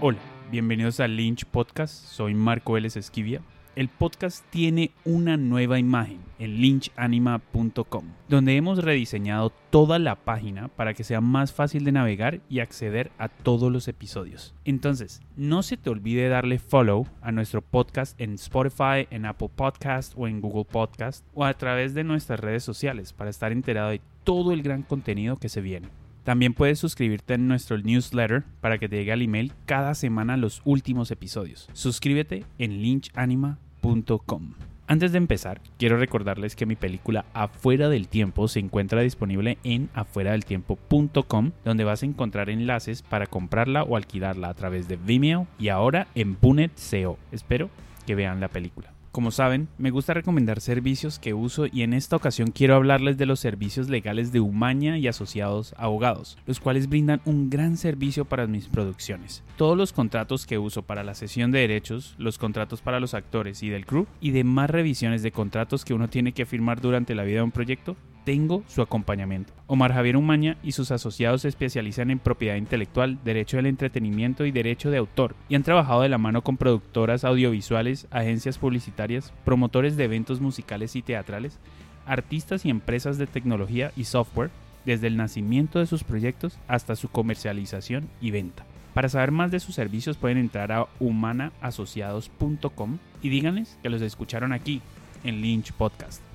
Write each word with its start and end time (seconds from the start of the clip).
Hola, 0.00 0.18
bienvenidos 0.50 0.98
a 1.00 1.08
Lynch 1.08 1.44
Podcast. 1.46 1.94
Soy 2.06 2.34
Marco 2.34 2.72
Vélez 2.72 2.96
Esquivia. 2.96 3.40
El 3.76 3.88
podcast 3.88 4.44
tiene 4.50 4.90
una 5.04 5.36
nueva 5.36 5.78
imagen 5.78 6.18
en 6.38 6.60
lynchanima.com, 6.60 8.04
donde 8.28 8.56
hemos 8.56 8.84
rediseñado 8.84 9.50
toda 9.70 9.98
la 9.98 10.16
página 10.16 10.68
para 10.68 10.94
que 10.94 11.04
sea 11.04 11.20
más 11.20 11.52
fácil 11.52 11.84
de 11.84 11.92
navegar 11.92 12.40
y 12.48 12.60
acceder 12.60 13.12
a 13.18 13.28
todos 13.28 13.72
los 13.72 13.88
episodios. 13.88 14.54
Entonces, 14.64 15.22
no 15.36 15.62
se 15.62 15.76
te 15.76 15.90
olvide 15.90 16.28
darle 16.28 16.58
follow 16.58 17.06
a 17.22 17.32
nuestro 17.32 17.62
podcast 17.62 18.20
en 18.20 18.34
Spotify, 18.34 19.08
en 19.10 19.26
Apple 19.26 19.50
Podcast 19.54 20.12
o 20.16 20.28
en 20.28 20.40
Google 20.40 20.66
Podcast 20.66 21.24
o 21.34 21.44
a 21.44 21.54
través 21.54 21.94
de 21.94 22.04
nuestras 22.04 22.40
redes 22.40 22.62
sociales 22.62 23.12
para 23.12 23.30
estar 23.30 23.52
enterado 23.52 23.90
de 23.90 24.00
todo 24.24 24.52
el 24.52 24.62
gran 24.62 24.82
contenido 24.82 25.36
que 25.36 25.48
se 25.48 25.60
viene. 25.60 25.88
También 26.24 26.54
puedes 26.54 26.78
suscribirte 26.78 27.34
en 27.34 27.46
nuestro 27.46 27.78
newsletter 27.78 28.44
para 28.60 28.78
que 28.78 28.88
te 28.88 28.96
llegue 28.96 29.12
al 29.12 29.22
email 29.22 29.52
cada 29.66 29.94
semana 29.94 30.36
los 30.36 30.62
últimos 30.64 31.10
episodios. 31.10 31.68
Suscríbete 31.74 32.44
en 32.58 32.82
lynchanima.com. 32.82 34.54
Antes 34.86 35.12
de 35.12 35.18
empezar, 35.18 35.62
quiero 35.78 35.96
recordarles 35.96 36.56
que 36.56 36.66
mi 36.66 36.76
película 36.76 37.24
Afuera 37.32 37.88
del 37.88 38.08
Tiempo 38.08 38.48
se 38.48 38.60
encuentra 38.60 39.00
disponible 39.00 39.56
en 39.64 39.88
afueradeltiempo.com, 39.94 41.52
donde 41.64 41.84
vas 41.84 42.02
a 42.02 42.06
encontrar 42.06 42.50
enlaces 42.50 43.02
para 43.02 43.26
comprarla 43.26 43.82
o 43.82 43.96
alquilarla 43.96 44.48
a 44.48 44.54
través 44.54 44.86
de 44.86 44.96
Vimeo 44.96 45.46
y 45.58 45.68
ahora 45.68 46.08
en 46.14 46.34
Punet 46.34 46.72
CO. 46.90 47.18
Espero 47.32 47.70
que 48.06 48.14
vean 48.14 48.40
la 48.40 48.48
película. 48.48 48.93
Como 49.14 49.30
saben, 49.30 49.68
me 49.78 49.92
gusta 49.92 50.12
recomendar 50.12 50.60
servicios 50.60 51.20
que 51.20 51.34
uso 51.34 51.66
y 51.70 51.82
en 51.82 51.92
esta 51.92 52.16
ocasión 52.16 52.50
quiero 52.50 52.74
hablarles 52.74 53.16
de 53.16 53.26
los 53.26 53.38
servicios 53.38 53.88
legales 53.88 54.32
de 54.32 54.40
Umaña 54.40 54.98
y 54.98 55.06
asociados 55.06 55.72
abogados, 55.78 56.36
los 56.46 56.58
cuales 56.58 56.88
brindan 56.88 57.20
un 57.24 57.48
gran 57.48 57.76
servicio 57.76 58.24
para 58.24 58.48
mis 58.48 58.66
producciones. 58.66 59.44
Todos 59.56 59.78
los 59.78 59.92
contratos 59.92 60.46
que 60.46 60.58
uso 60.58 60.82
para 60.82 61.04
la 61.04 61.14
sesión 61.14 61.52
de 61.52 61.60
derechos, 61.60 62.16
los 62.18 62.38
contratos 62.38 62.80
para 62.80 62.98
los 62.98 63.14
actores 63.14 63.62
y 63.62 63.68
del 63.68 63.86
crew 63.86 64.08
y 64.20 64.32
demás 64.32 64.68
revisiones 64.68 65.22
de 65.22 65.30
contratos 65.30 65.84
que 65.84 65.94
uno 65.94 66.08
tiene 66.08 66.32
que 66.32 66.44
firmar 66.44 66.80
durante 66.80 67.14
la 67.14 67.22
vida 67.22 67.36
de 67.36 67.44
un 67.44 67.52
proyecto 67.52 67.94
tengo 68.24 68.62
su 68.66 68.82
acompañamiento. 68.82 69.52
Omar 69.66 69.92
Javier 69.92 70.16
Umaña 70.16 70.56
y 70.62 70.72
sus 70.72 70.90
asociados 70.90 71.42
se 71.42 71.48
especializan 71.48 72.10
en 72.10 72.18
propiedad 72.18 72.56
intelectual, 72.56 73.18
derecho 73.24 73.58
del 73.58 73.66
entretenimiento 73.66 74.44
y 74.46 74.50
derecho 74.50 74.90
de 74.90 74.98
autor, 74.98 75.34
y 75.48 75.54
han 75.54 75.62
trabajado 75.62 76.02
de 76.02 76.08
la 76.08 76.18
mano 76.18 76.42
con 76.42 76.56
productoras 76.56 77.24
audiovisuales, 77.24 78.06
agencias 78.10 78.58
publicitarias, 78.58 79.32
promotores 79.44 79.96
de 79.96 80.04
eventos 80.04 80.40
musicales 80.40 80.96
y 80.96 81.02
teatrales, 81.02 81.58
artistas 82.06 82.64
y 82.64 82.70
empresas 82.70 83.18
de 83.18 83.26
tecnología 83.26 83.92
y 83.96 84.04
software, 84.04 84.50
desde 84.84 85.06
el 85.06 85.16
nacimiento 85.16 85.78
de 85.78 85.86
sus 85.86 86.04
proyectos 86.04 86.58
hasta 86.68 86.96
su 86.96 87.08
comercialización 87.08 88.08
y 88.20 88.30
venta. 88.30 88.66
Para 88.92 89.08
saber 89.08 89.32
más 89.32 89.50
de 89.50 89.60
sus 89.60 89.74
servicios 89.74 90.16
pueden 90.16 90.38
entrar 90.38 90.70
a 90.72 90.86
humanaasociados.com 91.00 92.98
y 93.22 93.28
díganles 93.28 93.78
que 93.82 93.90
los 93.90 94.02
escucharon 94.02 94.52
aquí 94.52 94.82
en 95.24 95.40
Lynch 95.40 95.72
Podcast. 95.72 96.33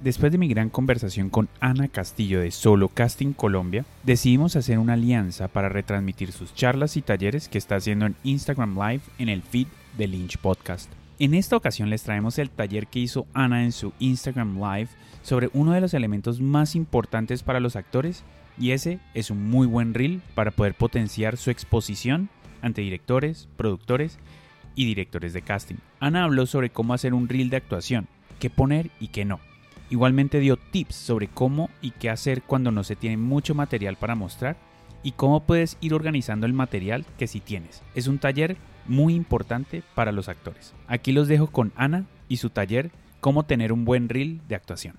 Después 0.00 0.32
de 0.32 0.38
mi 0.38 0.48
gran 0.48 0.70
conversación 0.70 1.28
con 1.28 1.50
Ana 1.60 1.86
Castillo 1.86 2.40
de 2.40 2.50
Solo 2.52 2.88
Casting 2.88 3.34
Colombia, 3.34 3.84
decidimos 4.02 4.56
hacer 4.56 4.78
una 4.78 4.94
alianza 4.94 5.46
para 5.48 5.68
retransmitir 5.68 6.32
sus 6.32 6.54
charlas 6.54 6.96
y 6.96 7.02
talleres 7.02 7.50
que 7.50 7.58
está 7.58 7.76
haciendo 7.76 8.06
en 8.06 8.16
Instagram 8.24 8.78
Live 8.78 9.02
en 9.18 9.28
el 9.28 9.42
feed 9.42 9.66
de 9.98 10.06
Lynch 10.06 10.38
Podcast. 10.38 10.90
En 11.18 11.34
esta 11.34 11.54
ocasión 11.54 11.90
les 11.90 12.02
traemos 12.02 12.38
el 12.38 12.48
taller 12.48 12.86
que 12.86 13.00
hizo 13.00 13.26
Ana 13.34 13.62
en 13.62 13.72
su 13.72 13.92
Instagram 13.98 14.54
Live 14.54 14.88
sobre 15.20 15.50
uno 15.52 15.72
de 15.72 15.82
los 15.82 15.92
elementos 15.92 16.40
más 16.40 16.76
importantes 16.76 17.42
para 17.42 17.60
los 17.60 17.76
actores 17.76 18.24
y 18.58 18.70
ese 18.70 19.00
es 19.12 19.30
un 19.30 19.50
muy 19.50 19.66
buen 19.66 19.92
reel 19.92 20.22
para 20.34 20.50
poder 20.50 20.72
potenciar 20.72 21.36
su 21.36 21.50
exposición 21.50 22.30
ante 22.62 22.80
directores, 22.80 23.50
productores 23.58 24.18
y 24.74 24.86
directores 24.86 25.34
de 25.34 25.42
casting. 25.42 25.76
Ana 25.98 26.24
habló 26.24 26.46
sobre 26.46 26.70
cómo 26.70 26.94
hacer 26.94 27.12
un 27.12 27.28
reel 27.28 27.50
de 27.50 27.58
actuación, 27.58 28.08
qué 28.38 28.48
poner 28.48 28.90
y 28.98 29.08
qué 29.08 29.26
no 29.26 29.40
Igualmente 29.90 30.38
dio 30.38 30.56
tips 30.56 30.94
sobre 30.94 31.26
cómo 31.26 31.68
y 31.82 31.90
qué 31.90 32.10
hacer 32.10 32.42
cuando 32.42 32.70
no 32.70 32.84
se 32.84 32.94
tiene 32.94 33.16
mucho 33.16 33.56
material 33.56 33.96
para 33.96 34.14
mostrar 34.14 34.56
y 35.02 35.12
cómo 35.12 35.40
puedes 35.40 35.76
ir 35.80 35.94
organizando 35.94 36.46
el 36.46 36.52
material 36.52 37.04
que 37.18 37.26
sí 37.26 37.40
tienes. 37.40 37.82
Es 37.96 38.06
un 38.06 38.20
taller 38.20 38.56
muy 38.86 39.14
importante 39.14 39.82
para 39.96 40.12
los 40.12 40.28
actores. 40.28 40.74
Aquí 40.86 41.10
los 41.10 41.26
dejo 41.26 41.48
con 41.48 41.72
Ana 41.74 42.06
y 42.28 42.36
su 42.38 42.50
taller 42.50 42.90
Cómo 43.20 43.44
tener 43.44 43.70
un 43.70 43.84
buen 43.84 44.08
reel 44.08 44.40
de 44.48 44.54
actuación. 44.54 44.96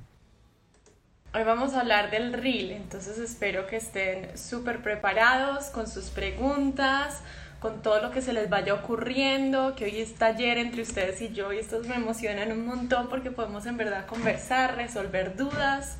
Hoy 1.33 1.43
vamos 1.43 1.73
a 1.73 1.79
hablar 1.79 2.11
del 2.11 2.33
reel, 2.33 2.69
entonces 2.69 3.17
espero 3.17 3.65
que 3.65 3.77
estén 3.77 4.37
súper 4.37 4.83
preparados 4.83 5.71
con 5.71 5.87
sus 5.87 6.11
preguntas, 6.11 7.23
con 7.61 7.83
todo 7.83 8.01
lo 8.01 8.09
que 8.09 8.23
se 8.23 8.33
les 8.33 8.49
vaya 8.49 8.73
ocurriendo, 8.73 9.75
que 9.75 9.85
hoy 9.85 10.01
es 10.01 10.15
taller 10.15 10.57
entre 10.57 10.81
ustedes 10.81 11.21
y 11.21 11.31
yo 11.31 11.53
y 11.53 11.59
estos 11.59 11.85
me 11.85 11.93
emocionan 11.95 12.51
un 12.51 12.65
montón 12.65 13.07
porque 13.07 13.29
podemos 13.29 13.67
en 13.67 13.77
verdad 13.77 14.07
conversar, 14.07 14.75
resolver 14.77 15.37
dudas. 15.37 15.99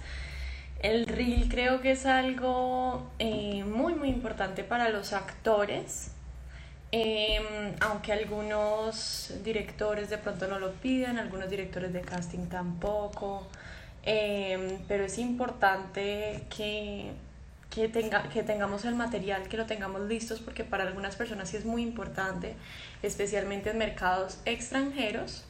El 0.80 1.06
reel 1.06 1.48
creo 1.50 1.80
que 1.80 1.92
es 1.92 2.08
algo 2.08 3.12
eh, 3.20 3.64
muy 3.64 3.94
muy 3.94 4.10
importante 4.10 4.64
para 4.64 4.90
los 4.90 5.14
actores, 5.14 6.14
em, 6.92 7.76
aunque 7.80 8.12
algunos 8.12 9.32
directores 9.44 10.10
de 10.10 10.18
pronto 10.18 10.48
no 10.48 10.58
lo 10.58 10.72
piden, 10.74 11.20
algunos 11.20 11.48
directores 11.48 11.94
de 11.94 12.02
casting 12.02 12.48
tampoco, 12.48 13.48
em, 14.04 14.80
pero 14.88 15.06
es 15.06 15.20
importante 15.20 16.44
que 16.50 17.12
que, 17.74 17.88
tenga, 17.88 18.30
que 18.30 18.44
tengamos 18.44 18.86
el 18.86 18.94
material, 18.94 19.48
que 19.48 19.58
lo 19.58 19.66
tengamos 19.66 20.02
listos, 20.02 20.40
porque 20.40 20.64
para 20.64 20.84
algunas 20.84 21.16
personas 21.16 21.50
sí 21.50 21.58
es 21.58 21.66
muy 21.66 21.82
importante, 21.82 22.56
especialmente 23.02 23.72
en 23.72 23.80
mercados 23.80 24.40
extranjeros. 24.46 25.46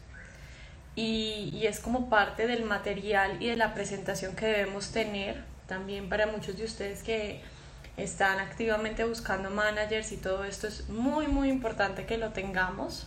Y, 0.96 1.50
y, 1.54 1.68
es 1.68 1.80
como 1.80 2.10
parte 2.10 2.48
del 2.48 2.64
material 2.64 3.42
y 3.42 3.48
de 3.48 3.56
la 3.56 3.74
presentación 3.74 4.36
que 4.36 4.46
debemos 4.46 4.92
tener 4.92 5.42
también 5.66 6.10
para 6.10 6.28
muchos 6.28 6.58
de 6.58 6.66
ustedes 6.66 7.02
que 7.02 7.42
están 7.96 8.40
activamente 8.40 9.04
buscando 9.06 9.50
managers 9.50 10.12
y 10.12 10.18
todo 10.18 10.44
esto 10.44 10.68
es 10.68 10.90
muy 10.90 11.28
muy 11.28 11.50
importante 11.50 12.06
que 12.06 12.18
lo 12.18 12.32
tengamos 12.32 13.06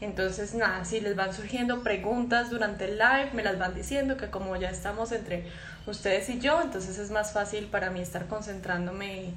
entonces, 0.00 0.54
nada, 0.54 0.84
si 0.84 1.00
les 1.00 1.16
van 1.16 1.32
surgiendo 1.32 1.82
preguntas 1.82 2.50
durante 2.50 2.84
el 2.86 2.98
live, 2.98 3.30
me 3.32 3.42
las 3.42 3.58
van 3.58 3.74
diciendo 3.74 4.16
que 4.16 4.28
como 4.28 4.56
ya 4.56 4.70
estamos 4.70 5.12
entre 5.12 5.44
ustedes 5.86 6.28
y 6.28 6.40
yo, 6.40 6.60
entonces 6.60 6.98
es 6.98 7.10
más 7.10 7.32
fácil 7.32 7.66
para 7.66 7.90
mí 7.90 8.00
estar 8.00 8.26
concentrándome 8.26 9.32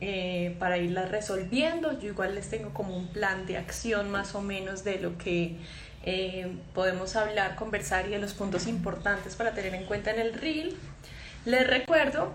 eh, 0.00 0.56
para 0.58 0.78
irlas 0.78 1.10
resolviendo. 1.10 1.98
Yo 2.00 2.08
igual 2.08 2.34
les 2.34 2.48
tengo 2.48 2.74
como 2.74 2.96
un 2.96 3.08
plan 3.08 3.46
de 3.46 3.58
acción 3.58 4.10
más 4.10 4.34
o 4.34 4.40
menos 4.40 4.82
de 4.82 4.98
lo 4.98 5.18
que 5.18 5.56
eh, 6.04 6.56
podemos 6.74 7.14
hablar, 7.14 7.54
conversar 7.54 8.08
y 8.08 8.10
de 8.10 8.18
los 8.18 8.32
puntos 8.32 8.66
importantes 8.66 9.36
para 9.36 9.52
tener 9.52 9.74
en 9.74 9.84
cuenta 9.84 10.10
en 10.10 10.20
el 10.20 10.34
reel. 10.34 10.74
Les 11.44 11.66
recuerdo 11.66 12.32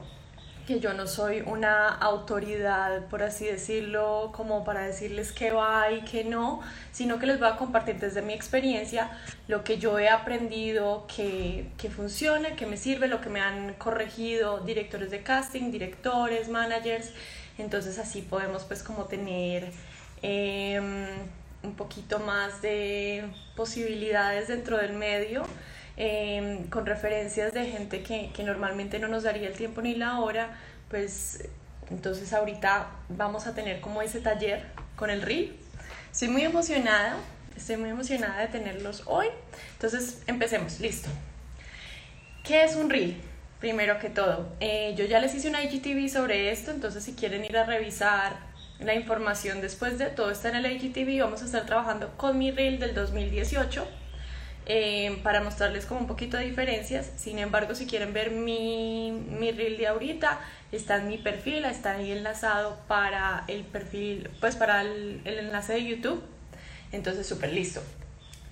que 0.68 0.82
yo 0.82 0.94
no 0.94 1.08
soy 1.08 1.42
una 1.46 1.88
autoridad, 1.88 3.06
por 3.06 3.24
así 3.24 3.46
decirlo, 3.46 4.34
como 4.36 4.66
para 4.66 4.82
decirles 4.82 5.32
qué 5.32 5.52
va 5.52 5.90
y 5.92 6.02
qué 6.02 6.26
no, 6.26 6.62
sino 6.92 7.20
que 7.20 7.26
les 7.26 7.40
voy 7.40 7.48
a 7.48 7.56
compartir 7.56 7.96
desde 8.00 8.22
mi 8.22 8.34
experiencia 8.34 9.10
lo 9.48 9.64
que 9.64 9.78
yo 9.78 9.98
he 9.98 10.10
aprendido 10.10 11.08
que, 11.08 11.70
que 11.78 11.90
funciona, 11.90 12.58
que 12.58 12.66
me 12.66 12.76
sirve, 12.76 13.08
lo 13.08 13.22
que 13.22 13.30
me 13.30 13.40
han 13.40 13.76
corregido 13.76 14.60
directores 14.60 15.10
de 15.10 15.24
casting, 15.24 15.72
directores, 15.72 16.50
managers. 16.50 17.14
Entonces 17.58 17.98
así 17.98 18.22
podemos 18.22 18.66
pues 18.66 18.84
como 18.84 19.06
tener 19.06 19.72
em, 20.22 21.08
un 21.64 21.76
poquito 21.78 22.20
más 22.20 22.62
de 22.62 23.24
posibilidades 23.56 24.50
dentro 24.50 24.78
del 24.78 24.94
medio 24.94 25.46
Em, 26.00 26.68
con 26.68 26.86
referencias 26.86 27.54
de 27.54 27.66
gente 27.66 28.04
que, 28.04 28.30
que 28.32 28.44
normalmente 28.44 29.00
no 29.00 29.08
nos 29.08 29.24
daría 29.24 29.48
el 29.48 29.56
tiempo 29.56 29.82
ni 29.82 29.96
la 29.96 30.20
hora, 30.20 30.56
pues 30.90 31.50
entonces 31.90 32.34
ahorita 32.34 32.92
vamos 33.10 33.48
a 33.48 33.56
tener 33.56 33.82
como 33.82 34.04
ese 34.04 34.20
taller 34.20 34.64
con 34.96 35.10
el 35.10 35.24
RIL. 35.24 35.58
Estoy 36.12 36.28
muy 36.28 36.44
emocionada, 36.44 37.18
estoy 37.56 37.78
muy 37.78 37.90
emocionada 37.90 38.42
de 38.42 38.48
tenerlos 38.48 39.04
hoy. 39.08 39.26
Entonces 39.74 40.22
empecemos, 40.28 40.80
listo. 40.80 41.10
¿Qué 42.44 42.64
es 42.64 42.76
un 42.76 42.92
RIL? 42.92 43.20
Primero 43.60 43.98
que 43.98 44.12
todo, 44.12 44.56
eh, 44.60 44.94
yo 44.96 45.06
ya 45.06 45.20
les 45.20 45.34
hice 45.34 45.50
una 45.50 45.64
IGTV 45.64 46.10
sobre 46.10 46.52
esto, 46.52 46.70
entonces 46.70 47.04
si 47.04 47.14
quieren 47.14 47.44
ir 47.44 47.58
a 47.58 47.64
revisar 47.64 48.38
la 48.80 48.94
información 48.94 49.62
después 49.62 49.98
de 49.98 50.06
todo 50.12 50.30
está 50.30 50.50
en 50.50 50.58
el 50.58 50.72
IGTV, 50.74 51.20
vamos 51.24 51.42
a 51.42 51.46
estar 51.46 51.66
trabajando 51.66 52.16
con 52.18 52.38
mi 52.38 52.52
reel 52.52 52.78
del 52.78 52.94
2018 52.94 53.88
eh, 54.70 55.20
para 55.24 55.42
mostrarles 55.42 55.86
como 55.86 56.02
un 56.02 56.08
poquito 56.08 56.38
de 56.38 56.46
diferencias. 56.46 57.10
Sin 57.16 57.40
embargo, 57.40 57.74
si 57.74 57.88
quieren 57.88 58.14
ver 58.14 58.32
mi, 58.32 59.12
mi 59.12 59.52
reel 59.52 59.78
de 59.78 59.88
ahorita, 59.88 60.40
está 60.72 60.98
en 60.98 61.08
mi 61.08 61.18
perfil, 61.18 61.66
está 61.66 61.94
ahí 61.94 62.12
enlazado 62.12 62.78
para 62.88 63.46
el 63.48 63.64
perfil, 63.64 64.30
pues 64.40 64.56
para 64.56 64.82
el, 64.82 65.22
el 65.26 65.40
enlace 65.40 65.74
de 65.74 65.86
YouTube. 65.86 66.22
Entonces, 66.92 67.26
súper 67.26 67.54
listo. 67.54 67.82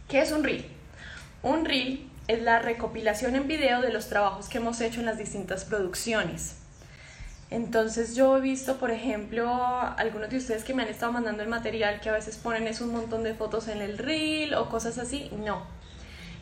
¿Qué 0.07 0.21
es 0.21 0.31
un 0.31 0.43
reel? 0.43 0.65
Un 1.43 1.65
reel 1.65 2.09
es 2.27 2.41
la 2.41 2.59
recopilación 2.59 3.35
en 3.35 3.47
video 3.47 3.81
de 3.81 3.91
los 3.91 4.07
trabajos 4.07 4.47
que 4.49 4.57
hemos 4.57 4.81
hecho 4.81 5.01
en 5.01 5.05
las 5.05 5.17
distintas 5.17 5.65
producciones. 5.65 6.55
Entonces 7.51 8.15
yo 8.15 8.37
he 8.37 8.41
visto, 8.41 8.77
por 8.77 8.89
ejemplo, 8.89 9.47
algunos 9.97 10.29
de 10.29 10.37
ustedes 10.37 10.63
que 10.63 10.73
me 10.73 10.83
han 10.83 10.89
estado 10.89 11.11
mandando 11.11 11.43
el 11.43 11.49
material 11.49 12.01
que 12.01 12.09
a 12.09 12.13
veces 12.13 12.37
ponen 12.37 12.67
es 12.67 12.81
un 12.81 12.91
montón 12.91 13.23
de 13.23 13.35
fotos 13.35 13.67
en 13.67 13.81
el 13.81 13.97
reel 13.97 14.55
o 14.55 14.69
cosas 14.69 14.97
así. 14.97 15.29
No, 15.37 15.65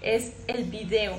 es 0.04 0.34
el 0.48 0.66
video, 0.66 1.18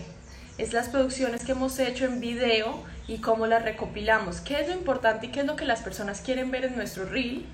es 0.59 0.73
las 0.73 0.89
producciones 0.89 1.45
que 1.45 1.53
hemos 1.53 1.79
hecho 1.79 2.05
en 2.05 2.21
video 2.21 2.85
y 3.09 3.19
cómo 3.19 3.47
las 3.47 3.65
recopilamos. 3.65 4.41
¿Qué 4.41 4.61
es 4.61 4.69
lo 4.69 4.75
importante 4.75 5.27
y 5.27 5.29
qué 5.31 5.41
es 5.41 5.47
lo 5.47 5.57
que 5.57 5.65
las 5.65 5.81
personas 5.81 6.21
quieren 6.21 6.51
ver 6.51 6.67
en 6.67 6.77
nuestro 6.77 7.07
reel? 7.07 7.47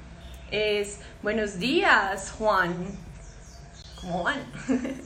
Es, 0.51 0.99
buenos 1.23 1.59
días, 1.59 2.33
Juan. 2.33 2.75
¿Cómo 4.01 4.25
van? 4.25 4.41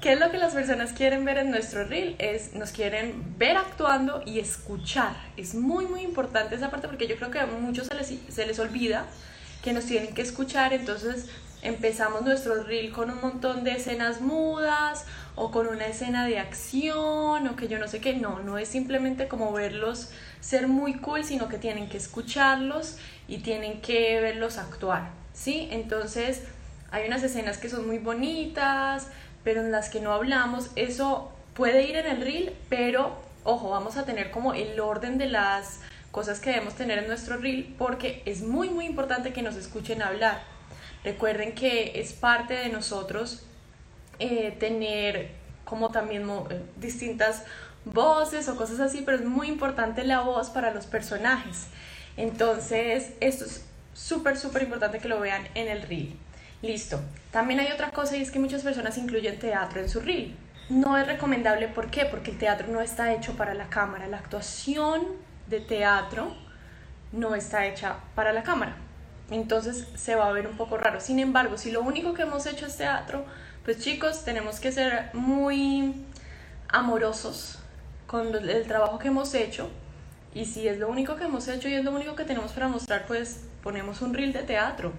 ¿Qué 0.00 0.12
es 0.12 0.20
lo 0.20 0.30
que 0.30 0.38
las 0.38 0.54
personas 0.54 0.92
quieren 0.92 1.24
ver 1.24 1.38
en 1.38 1.50
nuestro 1.50 1.84
reel? 1.84 2.16
Es, 2.18 2.54
nos 2.54 2.72
quieren 2.72 3.38
ver 3.38 3.56
actuando 3.56 4.22
y 4.26 4.40
escuchar. 4.40 5.16
Es 5.36 5.54
muy, 5.54 5.86
muy 5.86 6.00
importante 6.00 6.56
esa 6.56 6.70
parte 6.70 6.88
porque 6.88 7.06
yo 7.06 7.16
creo 7.16 7.30
que 7.30 7.38
a 7.38 7.46
muchos 7.46 7.86
se 7.86 7.94
les, 7.94 8.14
se 8.28 8.46
les 8.46 8.58
olvida 8.58 9.06
que 9.62 9.72
nos 9.72 9.84
tienen 9.84 10.14
que 10.14 10.22
escuchar. 10.22 10.72
Entonces 10.72 11.26
empezamos 11.62 12.22
nuestro 12.22 12.62
reel 12.62 12.92
con 12.92 13.10
un 13.10 13.20
montón 13.20 13.64
de 13.64 13.72
escenas 13.72 14.20
mudas 14.20 15.04
o 15.38 15.50
con 15.52 15.68
una 15.68 15.86
escena 15.86 16.26
de 16.26 16.38
acción 16.38 17.46
o 17.46 17.56
que 17.56 17.68
yo 17.68 17.78
no 17.78 17.86
sé 17.86 18.00
qué. 18.00 18.14
No, 18.14 18.40
no 18.40 18.58
es 18.58 18.68
simplemente 18.68 19.28
como 19.28 19.52
verlos 19.52 20.10
ser 20.40 20.66
muy 20.68 20.94
cool, 20.94 21.24
sino 21.24 21.48
que 21.48 21.58
tienen 21.58 21.88
que 21.88 21.96
escucharlos 21.96 22.96
y 23.28 23.38
tienen 23.38 23.80
que 23.80 24.20
verlos 24.20 24.58
actuar. 24.58 25.10
¿Sí? 25.32 25.68
Entonces 25.70 26.42
hay 26.90 27.06
unas 27.06 27.22
escenas 27.22 27.58
que 27.58 27.68
son 27.68 27.86
muy 27.86 27.98
bonitas, 27.98 29.08
pero 29.44 29.60
en 29.60 29.70
las 29.70 29.90
que 29.90 30.00
no 30.00 30.12
hablamos. 30.12 30.70
Eso 30.74 31.30
puede 31.54 31.84
ir 31.84 31.96
en 31.96 32.06
el 32.06 32.20
reel, 32.20 32.52
pero 32.68 33.16
ojo, 33.44 33.70
vamos 33.70 33.96
a 33.96 34.04
tener 34.04 34.30
como 34.30 34.54
el 34.54 34.80
orden 34.80 35.18
de 35.18 35.28
las 35.28 35.80
cosas 36.10 36.40
que 36.40 36.50
debemos 36.50 36.74
tener 36.74 36.98
en 36.98 37.06
nuestro 37.06 37.36
reel 37.36 37.74
porque 37.78 38.22
es 38.24 38.42
muy 38.42 38.70
muy 38.70 38.86
importante 38.86 39.32
que 39.32 39.42
nos 39.42 39.54
escuchen 39.54 40.02
hablar. 40.02 40.42
Recuerden 41.04 41.54
que 41.54 42.00
es 42.00 42.12
parte 42.12 42.54
de 42.54 42.70
nosotros 42.70 43.47
eh, 44.18 44.56
tener 44.58 45.30
como 45.64 45.90
también 45.90 46.28
eh, 46.50 46.62
distintas 46.76 47.44
voces 47.84 48.48
o 48.48 48.56
cosas 48.56 48.80
así, 48.80 49.02
pero 49.04 49.18
es 49.18 49.24
muy 49.24 49.48
importante 49.48 50.04
la 50.04 50.20
voz 50.20 50.50
para 50.50 50.72
los 50.72 50.86
personajes. 50.86 51.66
Entonces, 52.16 53.12
esto 53.20 53.44
es 53.44 53.64
súper, 53.94 54.36
súper 54.36 54.62
importante 54.62 54.98
que 54.98 55.08
lo 55.08 55.20
vean 55.20 55.46
en 55.54 55.68
el 55.68 55.82
reel. 55.82 56.16
Listo. 56.62 57.00
También 57.30 57.60
hay 57.60 57.70
otra 57.70 57.90
cosa 57.90 58.16
y 58.16 58.22
es 58.22 58.30
que 58.30 58.38
muchas 58.38 58.62
personas 58.62 58.98
incluyen 58.98 59.38
teatro 59.38 59.80
en 59.80 59.88
su 59.88 60.00
reel. 60.00 60.34
No 60.68 60.98
es 60.98 61.06
recomendable, 61.06 61.68
¿por 61.68 61.90
qué? 61.90 62.04
Porque 62.04 62.32
el 62.32 62.38
teatro 62.38 62.68
no 62.68 62.80
está 62.80 63.12
hecho 63.14 63.34
para 63.36 63.54
la 63.54 63.68
cámara. 63.68 64.06
La 64.06 64.18
actuación 64.18 65.02
de 65.46 65.60
teatro 65.60 66.34
no 67.12 67.34
está 67.34 67.66
hecha 67.66 67.96
para 68.14 68.32
la 68.32 68.42
cámara. 68.42 68.76
Entonces 69.30 69.86
se 69.94 70.14
va 70.14 70.28
a 70.28 70.32
ver 70.32 70.46
un 70.46 70.56
poco 70.56 70.76
raro. 70.76 71.00
Sin 71.00 71.18
embargo, 71.18 71.58
si 71.58 71.70
lo 71.70 71.82
único 71.82 72.14
que 72.14 72.22
hemos 72.22 72.46
hecho 72.46 72.66
es 72.66 72.76
teatro, 72.76 73.24
pues 73.68 73.80
chicos, 73.80 74.24
tenemos 74.24 74.60
que 74.60 74.72
ser 74.72 75.10
muy 75.12 75.92
amorosos 76.70 77.58
con 78.06 78.34
el 78.34 78.66
trabajo 78.66 78.98
que 78.98 79.08
hemos 79.08 79.34
hecho. 79.34 79.68
Y 80.32 80.46
si 80.46 80.66
es 80.66 80.78
lo 80.78 80.88
único 80.88 81.16
que 81.16 81.24
hemos 81.24 81.46
hecho 81.48 81.68
y 81.68 81.74
es 81.74 81.84
lo 81.84 81.90
único 81.90 82.16
que 82.16 82.24
tenemos 82.24 82.52
para 82.52 82.68
mostrar, 82.68 83.04
pues 83.06 83.42
ponemos 83.62 84.00
un 84.00 84.14
reel 84.14 84.32
de 84.32 84.42
teatro 84.42 84.94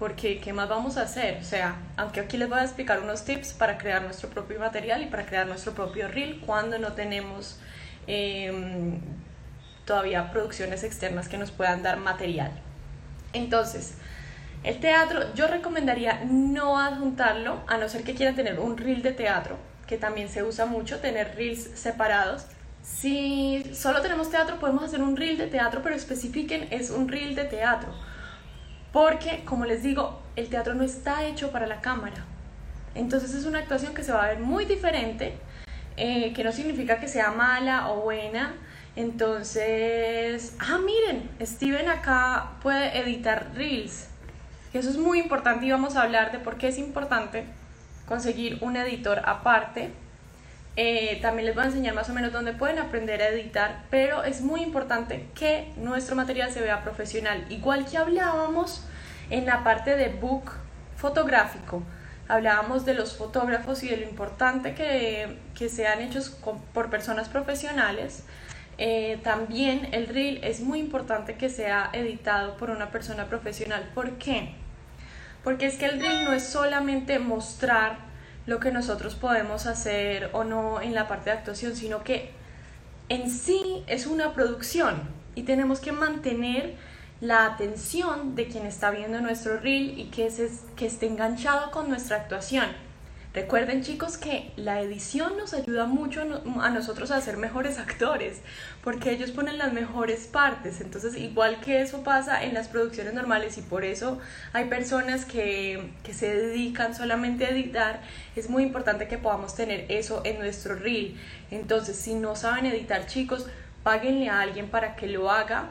porque 0.00 0.40
¿qué 0.40 0.52
más 0.52 0.68
vamos 0.68 0.96
a 0.96 1.02
hacer? 1.02 1.38
O 1.40 1.44
sea, 1.44 1.76
aunque 1.96 2.18
aquí 2.18 2.38
les 2.38 2.48
voy 2.48 2.58
a 2.58 2.64
explicar 2.64 2.98
unos 2.98 3.24
tips 3.24 3.52
para 3.52 3.78
crear 3.78 4.02
nuestro 4.02 4.28
propio 4.30 4.58
material 4.58 5.00
y 5.00 5.06
para 5.06 5.24
crear 5.24 5.46
nuestro 5.46 5.74
propio 5.74 6.08
reel 6.08 6.40
cuando 6.44 6.76
no 6.80 6.94
tenemos 6.94 7.60
em, 8.08 8.98
todavía 9.84 10.32
producciones 10.32 10.82
externas 10.82 11.28
que 11.28 11.38
nos 11.38 11.52
puedan 11.52 11.84
dar 11.84 11.98
material. 11.98 12.50
Entonces, 13.32 13.94
el 14.64 14.80
teatro 14.80 15.34
yo 15.34 15.46
recomendaría 15.46 16.24
no 16.24 16.78
adjuntarlo, 16.78 17.60
a 17.66 17.76
no 17.76 17.88
ser 17.88 18.04
que 18.04 18.14
quieran 18.14 18.36
tener 18.36 18.58
un 18.58 18.76
reel 18.76 19.02
de 19.02 19.12
teatro, 19.12 19.56
que 19.86 19.96
también 19.96 20.28
se 20.28 20.42
usa 20.42 20.66
mucho, 20.66 21.00
tener 21.00 21.34
reels 21.36 21.70
separados. 21.74 22.46
Si 22.82 23.64
solo 23.74 24.00
tenemos 24.00 24.30
teatro, 24.30 24.58
podemos 24.58 24.82
hacer 24.82 25.02
un 25.02 25.16
reel 25.16 25.38
de 25.38 25.46
teatro, 25.46 25.80
pero 25.82 25.94
especifiquen, 25.94 26.68
es 26.70 26.90
un 26.90 27.08
reel 27.08 27.34
de 27.34 27.44
teatro 27.44 27.92
porque, 28.92 29.44
como 29.44 29.64
les 29.64 29.82
digo, 29.82 30.20
el 30.36 30.48
teatro 30.48 30.74
no 30.74 30.82
está 30.82 31.24
hecho 31.24 31.50
para 31.50 31.66
la 31.66 31.80
cámara. 31.80 32.24
Entonces 32.94 33.34
es 33.34 33.44
una 33.44 33.58
actuación 33.58 33.94
que 33.94 34.02
se 34.02 34.12
va 34.12 34.24
a 34.24 34.28
ver 34.28 34.40
muy 34.40 34.64
diferente, 34.64 35.34
eh, 35.96 36.32
que 36.32 36.44
no 36.44 36.52
significa 36.52 36.98
que 36.98 37.08
sea 37.08 37.30
mala 37.30 37.90
o 37.90 38.02
buena. 38.02 38.54
Entonces, 38.96 40.56
ah, 40.58 40.78
miren, 40.78 41.30
Steven 41.40 41.88
acá 41.88 42.52
puede 42.62 42.98
editar 42.98 43.52
reels. 43.54 44.08
Eso 44.72 44.90
es 44.90 44.96
muy 44.96 45.18
importante 45.18 45.66
y 45.66 45.70
vamos 45.70 45.96
a 45.96 46.02
hablar 46.02 46.32
de 46.32 46.38
por 46.38 46.58
qué 46.58 46.68
es 46.68 46.78
importante 46.78 47.44
conseguir 48.06 48.58
un 48.60 48.76
editor 48.76 49.22
aparte 49.24 49.92
eh, 50.80 51.18
también 51.20 51.46
les 51.46 51.56
voy 51.56 51.64
a 51.64 51.66
enseñar 51.66 51.92
más 51.92 52.08
o 52.08 52.12
menos 52.12 52.32
dónde 52.32 52.52
pueden 52.52 52.78
aprender 52.78 53.20
a 53.20 53.30
editar, 53.30 53.82
pero 53.90 54.22
es 54.22 54.42
muy 54.42 54.62
importante 54.62 55.28
que 55.34 55.72
nuestro 55.76 56.14
material 56.14 56.52
se 56.52 56.60
vea 56.60 56.84
profesional. 56.84 57.44
Igual 57.50 57.84
que 57.84 57.98
hablábamos 57.98 58.84
en 59.28 59.44
la 59.44 59.64
parte 59.64 59.96
de 59.96 60.08
book 60.08 60.52
fotográfico, 60.96 61.82
hablábamos 62.28 62.84
de 62.84 62.94
los 62.94 63.16
fotógrafos 63.16 63.82
y 63.82 63.88
de 63.88 63.96
lo 63.96 64.04
importante 64.04 64.76
que, 64.76 65.38
que 65.56 65.68
sean 65.68 66.00
hechos 66.00 66.30
por 66.72 66.90
personas 66.90 67.28
profesionales. 67.28 68.22
Eh, 68.78 69.18
también 69.24 69.88
el 69.92 70.06
reel 70.06 70.38
es 70.44 70.60
muy 70.60 70.78
importante 70.78 71.34
que 71.34 71.50
sea 71.50 71.90
editado 71.92 72.56
por 72.56 72.70
una 72.70 72.90
persona 72.90 73.26
profesional. 73.26 73.90
¿Por 73.94 74.12
qué? 74.18 74.54
Porque 75.42 75.66
es 75.66 75.76
que 75.76 75.86
el 75.86 76.00
reel 76.00 76.24
no 76.24 76.32
es 76.32 76.44
solamente 76.44 77.18
mostrar 77.18 77.98
lo 78.46 78.60
que 78.60 78.70
nosotros 78.70 79.14
podemos 79.14 79.66
hacer 79.66 80.30
o 80.32 80.44
no 80.44 80.80
en 80.80 80.94
la 80.94 81.08
parte 81.08 81.30
de 81.30 81.36
actuación, 81.36 81.76
sino 81.76 82.02
que 82.04 82.30
en 83.08 83.30
sí 83.30 83.82
es 83.88 84.06
una 84.06 84.32
producción 84.32 85.02
y 85.34 85.42
tenemos 85.42 85.80
que 85.80 85.92
mantener 85.92 86.76
la 87.20 87.46
atención 87.46 88.36
de 88.36 88.46
quien 88.46 88.64
está 88.64 88.90
viendo 88.90 89.20
nuestro 89.20 89.58
reel 89.58 89.98
y 89.98 90.04
que, 90.04 90.30
se, 90.30 90.50
que 90.76 90.86
esté 90.86 91.06
enganchado 91.06 91.70
con 91.70 91.88
nuestra 91.88 92.16
actuación. 92.16 92.66
Recuerden 93.34 93.82
chicos 93.82 94.16
que 94.16 94.52
la 94.56 94.80
edición 94.80 95.36
nos 95.36 95.52
ayuda 95.52 95.84
mucho 95.84 96.22
a 96.62 96.70
nosotros 96.70 97.10
a 97.10 97.20
ser 97.20 97.36
mejores 97.36 97.78
actores, 97.78 98.40
porque 98.82 99.10
ellos 99.10 99.32
ponen 99.32 99.58
las 99.58 99.74
mejores 99.74 100.26
partes. 100.26 100.80
Entonces, 100.80 101.14
igual 101.14 101.60
que 101.60 101.82
eso 101.82 102.02
pasa 102.02 102.42
en 102.42 102.54
las 102.54 102.68
producciones 102.68 103.12
normales 103.12 103.58
y 103.58 103.60
por 103.60 103.84
eso 103.84 104.18
hay 104.54 104.64
personas 104.64 105.26
que, 105.26 105.92
que 106.02 106.14
se 106.14 106.34
dedican 106.34 106.94
solamente 106.94 107.44
a 107.44 107.50
editar, 107.50 108.00
es 108.34 108.48
muy 108.48 108.62
importante 108.62 109.08
que 109.08 109.18
podamos 109.18 109.54
tener 109.54 109.84
eso 109.90 110.22
en 110.24 110.38
nuestro 110.38 110.76
reel. 110.76 111.20
Entonces, 111.50 111.98
si 111.98 112.14
no 112.14 112.34
saben 112.34 112.64
editar 112.64 113.06
chicos, 113.06 113.46
páguenle 113.82 114.30
a 114.30 114.40
alguien 114.40 114.70
para 114.70 114.96
que 114.96 115.06
lo 115.06 115.30
haga. 115.30 115.68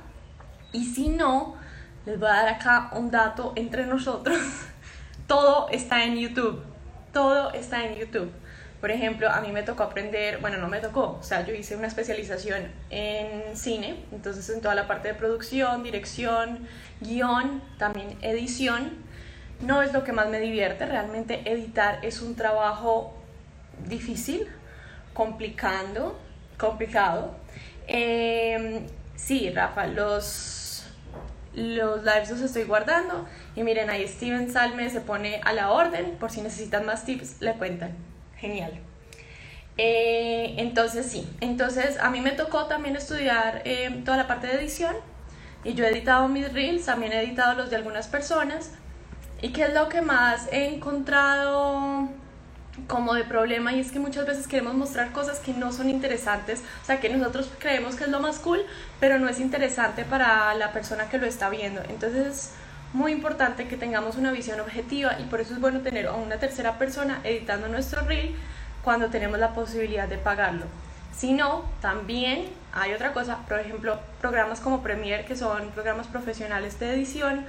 Y 0.73 0.85
si 0.85 1.09
no, 1.09 1.55
les 2.05 2.19
voy 2.19 2.29
a 2.29 2.33
dar 2.33 2.49
acá 2.49 2.91
un 2.93 3.09
dato 3.09 3.53
entre 3.55 3.87
nosotros. 3.87 4.37
Todo 5.27 5.69
está 5.69 6.03
en 6.03 6.17
YouTube 6.17 6.76
todo 7.17 7.51
está 7.51 7.83
en 7.83 7.95
YouTube. 7.95 8.31
Por 8.79 8.91
ejemplo, 8.91 9.27
a 9.27 9.41
mí 9.41 9.51
me 9.51 9.63
tocó 9.63 9.81
aprender, 9.81 10.37
bueno, 10.37 10.57
no 10.57 10.67
me 10.67 10.79
tocó, 10.79 11.17
o 11.19 11.23
sea, 11.23 11.43
yo 11.43 11.51
hice 11.51 11.75
una 11.75 11.87
especialización 11.87 12.71
en 12.91 13.57
cine, 13.57 14.05
entonces 14.11 14.47
en 14.51 14.61
toda 14.61 14.75
la 14.75 14.85
parte 14.85 15.07
de 15.07 15.13
producción, 15.15 15.81
dirección, 15.81 16.67
guion, 17.01 17.63
también 17.79 18.19
edición. 18.21 18.91
No 19.61 19.81
es 19.81 19.93
lo 19.93 20.03
que 20.03 20.11
más 20.11 20.29
me 20.29 20.39
divierte, 20.39 20.85
realmente 20.85 21.41
editar 21.51 22.05
es 22.05 22.21
un 22.21 22.35
trabajo 22.35 23.17
difícil, 23.87 24.47
complicando, 25.15 26.19
complicado. 26.59 27.35
Eh, 27.87 28.85
sí, 29.15 29.49
Rafa, 29.49 29.87
los 29.87 30.35
los 31.57 32.03
lives 32.03 32.29
los 32.29 32.41
estoy 32.41 32.63
guardando. 32.63 33.27
Y 33.55 33.63
miren, 33.63 33.89
ahí 33.89 34.07
Steven 34.07 34.51
Salme 34.51 34.89
se 34.91 35.01
pone 35.01 35.41
a 35.43 35.53
la 35.53 35.71
orden. 35.71 36.15
Por 36.19 36.29
si 36.29 36.41
necesitan 36.41 36.85
más 36.85 37.03
tips, 37.03 37.41
le 37.41 37.53
cuentan. 37.53 37.95
Genial. 38.37 38.79
Eh, 39.79 40.53
entonces 40.57 41.07
sí, 41.07 41.27
entonces 41.39 41.99
a 41.99 42.09
mí 42.09 42.19
me 42.19 42.31
tocó 42.31 42.65
también 42.65 42.95
estudiar 42.95 43.61
eh, 43.65 44.01
toda 44.05 44.17
la 44.17 44.27
parte 44.27 44.47
de 44.47 44.53
edición. 44.53 44.95
Y 45.63 45.73
yo 45.73 45.83
he 45.83 45.89
editado 45.89 46.27
mis 46.27 46.53
reels, 46.53 46.85
también 46.85 47.11
he 47.11 47.21
editado 47.21 47.55
los 47.55 47.71
de 47.71 47.75
algunas 47.75 48.07
personas. 48.07 48.71
¿Y 49.41 49.49
qué 49.49 49.63
es 49.63 49.73
lo 49.73 49.89
que 49.89 50.01
más 50.01 50.47
he 50.51 50.75
encontrado? 50.75 52.07
Como 52.87 53.13
de 53.13 53.23
problema 53.23 53.73
y 53.73 53.79
es 53.79 53.91
que 53.91 53.99
muchas 53.99 54.25
veces 54.25 54.47
queremos 54.47 54.75
mostrar 54.75 55.11
cosas 55.11 55.39
que 55.39 55.53
no 55.53 55.71
son 55.73 55.89
interesantes, 55.89 56.61
o 56.83 56.85
sea, 56.85 56.99
que 56.99 57.09
nosotros 57.09 57.49
creemos 57.59 57.95
que 57.95 58.03
es 58.03 58.09
lo 58.09 58.19
más 58.19 58.39
cool, 58.39 58.59
pero 58.99 59.17
no 59.19 59.27
es 59.27 59.39
interesante 59.39 60.05
para 60.05 60.53
la 60.55 60.71
persona 60.71 61.09
que 61.09 61.17
lo 61.17 61.25
está 61.25 61.49
viendo. 61.49 61.81
Entonces 61.89 62.27
es 62.27 62.51
muy 62.93 63.11
importante 63.11 63.67
que 63.67 63.77
tengamos 63.77 64.15
una 64.15 64.31
visión 64.31 64.59
objetiva 64.59 65.19
y 65.19 65.23
por 65.23 65.41
eso 65.41 65.53
es 65.53 65.59
bueno 65.59 65.81
tener 65.81 66.07
a 66.07 66.13
una 66.13 66.37
tercera 66.37 66.77
persona 66.77 67.19
editando 67.23 67.67
nuestro 67.67 68.01
reel 68.01 68.35
cuando 68.83 69.07
tenemos 69.09 69.39
la 69.39 69.53
posibilidad 69.53 70.07
de 70.07 70.17
pagarlo. 70.17 70.65
sino 71.17 71.65
también 71.81 72.45
hay 72.73 72.93
otra 72.93 73.11
cosa, 73.11 73.39
por 73.47 73.59
ejemplo, 73.59 73.99
programas 74.21 74.59
como 74.59 74.83
Premiere, 74.83 75.25
que 75.25 75.35
son 75.35 75.71
programas 75.71 76.05
profesionales 76.07 76.79
de 76.79 76.93
edición, 76.93 77.45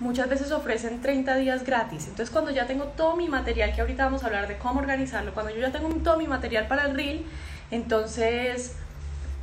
muchas 0.00 0.28
veces 0.28 0.52
ofrecen 0.52 1.00
30 1.00 1.36
días 1.36 1.64
gratis. 1.64 2.04
Entonces, 2.08 2.30
cuando 2.30 2.50
ya 2.50 2.66
tengo 2.66 2.84
todo 2.84 3.16
mi 3.16 3.28
material, 3.28 3.74
que 3.74 3.80
ahorita 3.80 4.04
vamos 4.04 4.22
a 4.22 4.26
hablar 4.26 4.48
de 4.48 4.58
cómo 4.58 4.80
organizarlo, 4.80 5.32
cuando 5.32 5.52
yo 5.52 5.60
ya 5.60 5.72
tengo 5.72 5.88
todo 5.96 6.18
mi 6.18 6.26
material 6.26 6.66
para 6.66 6.84
el 6.84 6.94
reel, 6.94 7.24
entonces 7.70 8.76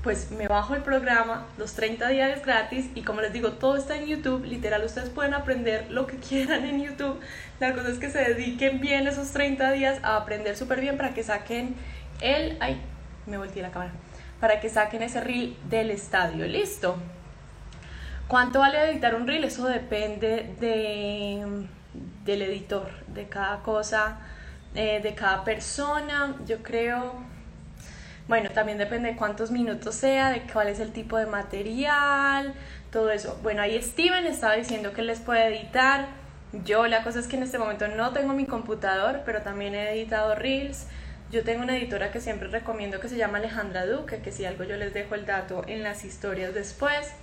pues 0.04 0.32
me 0.32 0.50
bajo 0.50 0.76
el 0.76 0.82
programa, 0.82 1.48
los 1.58 1.74
30 1.74 2.10
días 2.10 2.46
gratis 2.46 2.90
y 2.94 3.04
como 3.04 3.22
les 3.22 3.32
digo, 3.32 3.54
todo 3.54 3.78
está 3.78 3.96
en 3.96 4.06
YouTube, 4.06 4.44
literal, 4.44 4.84
ustedes 4.84 5.10
pueden 5.10 5.34
aprender 5.34 5.90
lo 5.90 6.08
que 6.08 6.18
quieran 6.18 6.66
en 6.66 6.84
YouTube. 6.84 7.20
La 7.62 7.74
cosa 7.74 7.88
es 7.88 8.00
que 8.00 8.10
se 8.10 8.20
dediquen 8.20 8.82
bien 8.82 9.08
esos 9.08 9.32
30 9.32 9.72
días 9.72 10.00
a 10.04 10.18
aprender 10.18 10.58
súper 10.58 10.82
bien 10.82 10.98
para 10.98 11.14
que 11.14 11.24
saquen 11.24 11.76
el... 12.20 12.58
Ay, 12.60 12.82
me 13.28 13.38
volteé 13.38 13.62
la 13.62 13.72
cámara. 13.72 13.94
Para 14.42 14.60
que 14.60 14.68
saquen 14.68 15.04
ese 15.04 15.22
reel 15.22 15.56
del 15.70 15.90
estadio. 15.90 16.46
Listo. 16.48 16.98
¿Cuánto 18.34 18.62
vale 18.62 18.90
editar 18.90 19.14
un 19.14 19.28
reel? 19.28 19.44
Eso 19.44 19.68
depende 19.68 20.56
de, 20.60 21.68
del 22.26 22.42
editor, 22.42 22.90
de 23.10 23.28
cada 23.28 23.60
cosa, 23.62 24.18
eh, 24.74 25.02
de 25.04 25.14
cada 25.14 25.44
persona. 25.44 26.36
Yo 26.48 26.64
creo 26.64 27.14
bueno, 28.28 28.50
también 28.50 28.80
depende 28.80 29.10
de 29.10 29.16
cuántos 29.18 29.52
minutos 29.52 29.94
sea, 29.94 30.32
de 30.32 30.48
cuál 30.52 30.70
es 30.70 30.80
el 30.80 30.92
tipo 30.92 31.16
de 31.18 31.28
material, 31.28 32.56
todo 32.92 33.12
eso. 33.12 33.40
Bueno, 33.44 33.62
ahí 33.62 33.80
Steven 33.80 34.26
estaba 34.26 34.56
diciendo 34.56 34.94
que 34.94 35.04
les 35.04 35.20
puede 35.20 35.56
editar. 35.56 36.08
Yo 36.66 36.88
la 36.88 37.04
cosa 37.04 37.20
es 37.20 37.28
que 37.28 37.36
en 37.36 37.44
este 37.44 37.60
momento 37.60 37.88
no 37.88 38.14
tengo 38.14 38.34
mi 38.34 38.48
computador, 38.48 39.22
pero 39.28 39.44
también 39.44 39.76
he 39.76 39.92
editado 39.92 40.34
Reels. 40.34 40.88
Yo 41.30 41.44
tengo 41.44 41.62
una 41.62 41.78
editora 41.78 42.12
que 42.12 42.20
siempre 42.20 42.48
recomiendo 42.48 43.00
que 43.00 43.10
se 43.10 43.16
llama 43.18 43.38
Alejandra 43.38 43.86
Duque, 43.86 44.24
que 44.24 44.32
si 44.32 44.44
algo 44.44 44.64
yo 44.64 44.76
les 44.76 44.92
dejo 44.92 45.14
el 45.14 45.28
dato 45.28 45.64
en 45.68 45.84
las 45.84 46.04
historias 46.04 46.56
después. 46.56 47.14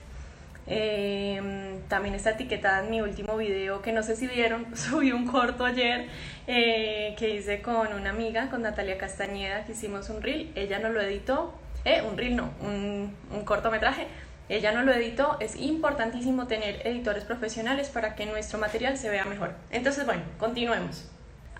Em, 0.72 1.80
también 1.88 2.14
está 2.14 2.30
etiquetada 2.30 2.84
en 2.84 2.90
mi 2.90 3.00
último 3.00 3.36
video, 3.36 3.82
que 3.82 3.92
no 3.92 4.04
sé 4.04 4.14
si 4.14 4.28
vieron, 4.28 4.64
subí 4.76 5.10
un 5.10 5.26
corto 5.26 5.64
ayer 5.64 6.06
eh, 6.46 7.16
que 7.18 7.30
hice 7.30 7.60
con 7.60 7.92
una 7.92 8.10
amiga, 8.10 8.48
con 8.50 8.62
Natalia 8.62 8.96
Castañeda, 8.96 9.64
que 9.64 9.72
hicimos 9.72 10.08
un 10.10 10.22
reel. 10.22 10.52
Ella 10.54 10.78
no 10.78 10.90
lo 10.90 11.00
editó, 11.00 11.52
eh, 11.84 12.02
un 12.02 12.16
reel 12.16 12.36
no, 12.36 12.54
un, 12.60 13.16
un 13.32 13.44
cortometraje. 13.44 14.06
Ella 14.48 14.70
no 14.70 14.82
lo 14.82 14.92
editó, 14.92 15.38
es 15.40 15.56
importantísimo 15.56 16.46
tener 16.46 16.86
editores 16.86 17.24
profesionales 17.24 17.88
para 17.88 18.14
que 18.14 18.26
nuestro 18.26 18.60
material 18.60 18.96
se 18.96 19.10
vea 19.10 19.24
mejor. 19.24 19.54
Entonces, 19.72 20.06
bueno, 20.06 20.22
continuemos. 20.38 21.08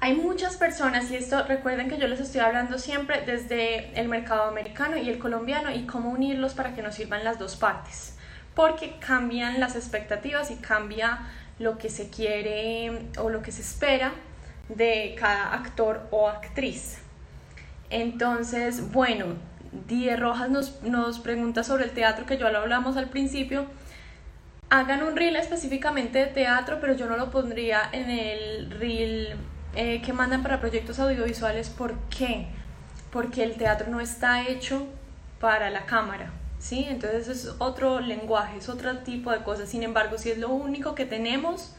Hay 0.01 0.15
muchas 0.15 0.57
personas, 0.57 1.11
y 1.11 1.17
esto 1.17 1.45
recuerden 1.45 1.89
que 1.89 1.99
yo 1.99 2.07
les 2.07 2.21
estoy 2.21 2.41
hablando 2.43 2.79
siempre 2.79 3.23
desde 3.27 3.91
el 4.01 4.09
mercado 4.09 4.45
americano 4.45 4.97
y 4.97 5.11
el 5.11 5.19
colombiano 5.19 5.71
y 5.73 5.83
cómo 5.87 6.11
unirlos 6.11 6.55
para 6.55 6.75
que 6.75 6.83
nos 6.83 6.95
sirvan 6.95 7.25
las 7.25 7.41
dos 7.41 7.57
partes 7.57 8.17
porque 8.55 8.97
cambian 8.99 9.61
las 9.61 9.77
expectativas 9.77 10.51
y 10.51 10.57
cambia 10.57 11.21
lo 11.59 11.79
que 11.79 11.91
se 11.91 12.09
quiere 12.09 13.09
o 13.19 13.29
lo 13.29 13.43
que 13.43 13.53
se 13.53 13.63
espera 13.63 14.13
de 14.69 15.15
cada 15.19 15.55
actor 15.55 16.09
o 16.11 16.29
actriz. 16.29 16.99
Entonces, 17.91 18.93
bueno, 18.93 19.35
Die 19.89 20.17
Rojas 20.17 20.49
nos, 20.51 20.83
nos 20.83 21.19
pregunta 21.19 21.63
sobre 21.65 21.85
el 21.85 21.91
teatro, 21.91 22.27
que 22.27 22.39
ya 22.39 22.51
lo 22.51 22.59
hablamos 22.59 22.97
al 22.97 23.09
principio. 23.09 23.67
Hagan 24.71 25.03
un 25.03 25.17
reel 25.17 25.37
específicamente 25.37 26.19
de 26.19 26.27
teatro, 26.27 26.79
pero 26.81 26.95
yo 26.95 27.07
no 27.07 27.17
lo 27.17 27.31
pondría 27.31 27.83
en 27.93 28.09
el 28.09 28.71
reel 28.71 29.37
eh, 29.75 30.01
que 30.03 30.13
mandan 30.13 30.43
para 30.43 30.61
proyectos 30.61 30.99
audiovisuales. 30.99 31.69
¿Por 31.71 31.99
qué? 32.09 32.47
Porque 33.13 33.43
el 33.43 33.57
teatro 33.57 33.89
no 33.91 34.01
está 34.01 34.47
hecho 34.47 34.87
para 35.41 35.71
la 35.71 35.87
cámara. 35.87 36.31
¿Sí? 36.61 36.87
Entonces 36.89 37.29
es 37.29 37.55
otro 37.59 38.01
lenguaje, 38.01 38.59
es 38.59 38.69
otro 38.69 38.99
tipo 38.99 39.33
de 39.33 39.43
cosas. 39.43 39.69
Sin 39.69 39.83
embargo, 39.83 40.19
si 40.19 40.31
es 40.31 40.39
lo 40.39 40.51
único 40.51 40.95
que 40.95 41.07
tenemos, 41.07 41.73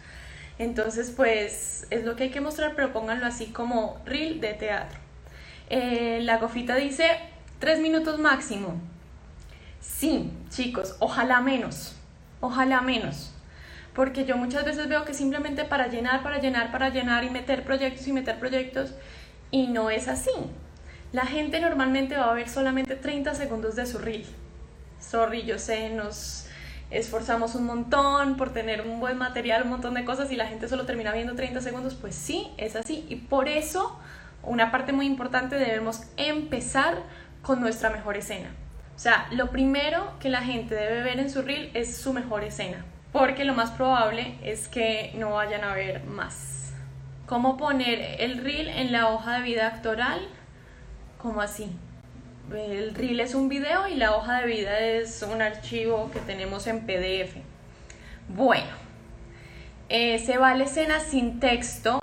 entonces 0.60 1.14
pues 1.16 1.88
es 1.90 2.04
lo 2.04 2.16
que 2.16 2.24
hay 2.24 2.32
que 2.32 2.42
mostrar, 2.42 2.74
pero 2.76 2.92
pónganlo 2.92 3.26
así 3.26 3.48
como 3.48 4.02
reel 4.06 4.42
de 4.42 4.54
teatro. 4.54 5.00
Eh, 5.70 6.20
la 6.24 6.38
gofita 6.38 6.76
dice 6.76 7.08
tres 7.60 7.80
minutos 7.80 8.20
máximo. 8.20 8.76
Sí, 9.80 10.32
chicos, 10.50 10.96
ojalá 11.00 11.40
menos, 11.42 11.96
ojalá 12.42 12.82
menos. 12.82 13.34
Porque 13.94 14.26
yo 14.26 14.38
muchas 14.38 14.66
veces 14.66 14.88
veo 14.88 15.06
que 15.06 15.14
simplemente 15.14 15.66
para 15.66 15.88
llenar, 15.88 16.24
para 16.24 16.40
llenar, 16.40 16.72
para 16.72 16.90
llenar 16.90 17.24
y 17.24 17.30
meter 17.30 17.64
proyectos 17.64 18.08
y 18.08 18.14
meter 18.14 18.40
proyectos, 18.40 18.94
y 19.52 19.68
no 19.68 19.90
es 19.90 20.08
así. 20.08 20.32
La 21.12 21.26
gente 21.26 21.60
normalmente 21.60 22.16
va 22.16 22.32
a 22.32 22.34
ver 22.34 22.48
solamente 22.48 22.96
30 22.96 23.36
segundos 23.36 23.76
de 23.76 23.86
su 23.86 23.98
reel 23.98 24.26
sorry, 25.02 25.44
yo 25.44 25.60
sé, 25.60 25.90
nos 25.90 26.46
esforzamos 26.90 27.56
un 27.56 27.66
montón 27.66 28.38
por 28.38 28.54
tener 28.54 28.82
un 28.82 29.00
buen 29.00 29.18
material, 29.18 29.64
un 29.64 29.70
montón 29.70 29.94
de 29.94 30.06
cosas 30.06 30.32
y 30.32 30.36
la 30.36 30.48
gente 30.48 30.68
solo 30.68 30.86
termina 30.86 31.12
viendo 31.14 31.36
30 31.36 31.62
segundos, 31.62 31.96
pues 31.96 32.16
sí, 32.16 32.52
es 32.58 32.76
así. 32.76 33.06
Y 33.10 33.16
por 33.16 33.48
eso, 33.48 33.98
una 34.44 34.72
parte 34.72 34.92
muy 34.92 35.06
importante, 35.06 35.56
debemos 35.56 36.04
empezar 36.18 36.98
con 37.42 37.62
nuestra 37.62 37.90
mejor 37.90 38.18
escena. 38.18 38.50
O 38.96 39.00
sea, 39.00 39.28
lo 39.32 39.50
primero 39.50 40.14
que 40.20 40.30
la 40.30 40.42
gente 40.42 40.76
debe 40.76 41.02
ver 41.02 41.20
en 41.20 41.32
su 41.32 41.42
reel 41.42 41.72
es 41.74 41.98
su 41.98 42.14
mejor 42.14 42.44
escena, 42.44 42.86
porque 43.12 43.46
lo 43.46 43.54
más 43.54 43.72
probable 43.72 44.38
es 44.44 44.68
que 44.68 45.14
no 45.16 45.32
vayan 45.32 45.64
a 45.64 45.74
ver 45.74 46.04
más. 46.04 46.74
¿Cómo 47.26 47.56
poner 47.56 48.18
el 48.20 48.44
reel 48.44 48.68
en 48.68 48.92
la 48.92 49.10
hoja 49.10 49.40
de 49.40 49.44
vida 49.44 49.68
actoral? 49.68 50.20
Como 51.18 51.42
así 51.42 51.72
el 52.56 52.94
reel 52.96 53.20
es 53.20 53.34
un 53.34 53.50
video 53.50 53.88
y 53.88 53.96
la 53.96 54.16
hoja 54.16 54.42
de 54.42 54.48
vida 54.48 54.80
es 54.80 55.22
un 55.24 55.42
archivo 55.42 56.12
que 56.12 56.20
tenemos 56.20 56.68
en 56.68 56.86
PDF. 56.86 57.38
Bueno, 58.28 58.72
eh, 59.90 60.20
se 60.20 60.38
vale 60.38 60.66
escena 60.66 61.00
sin 61.00 61.40
texto. 61.40 62.00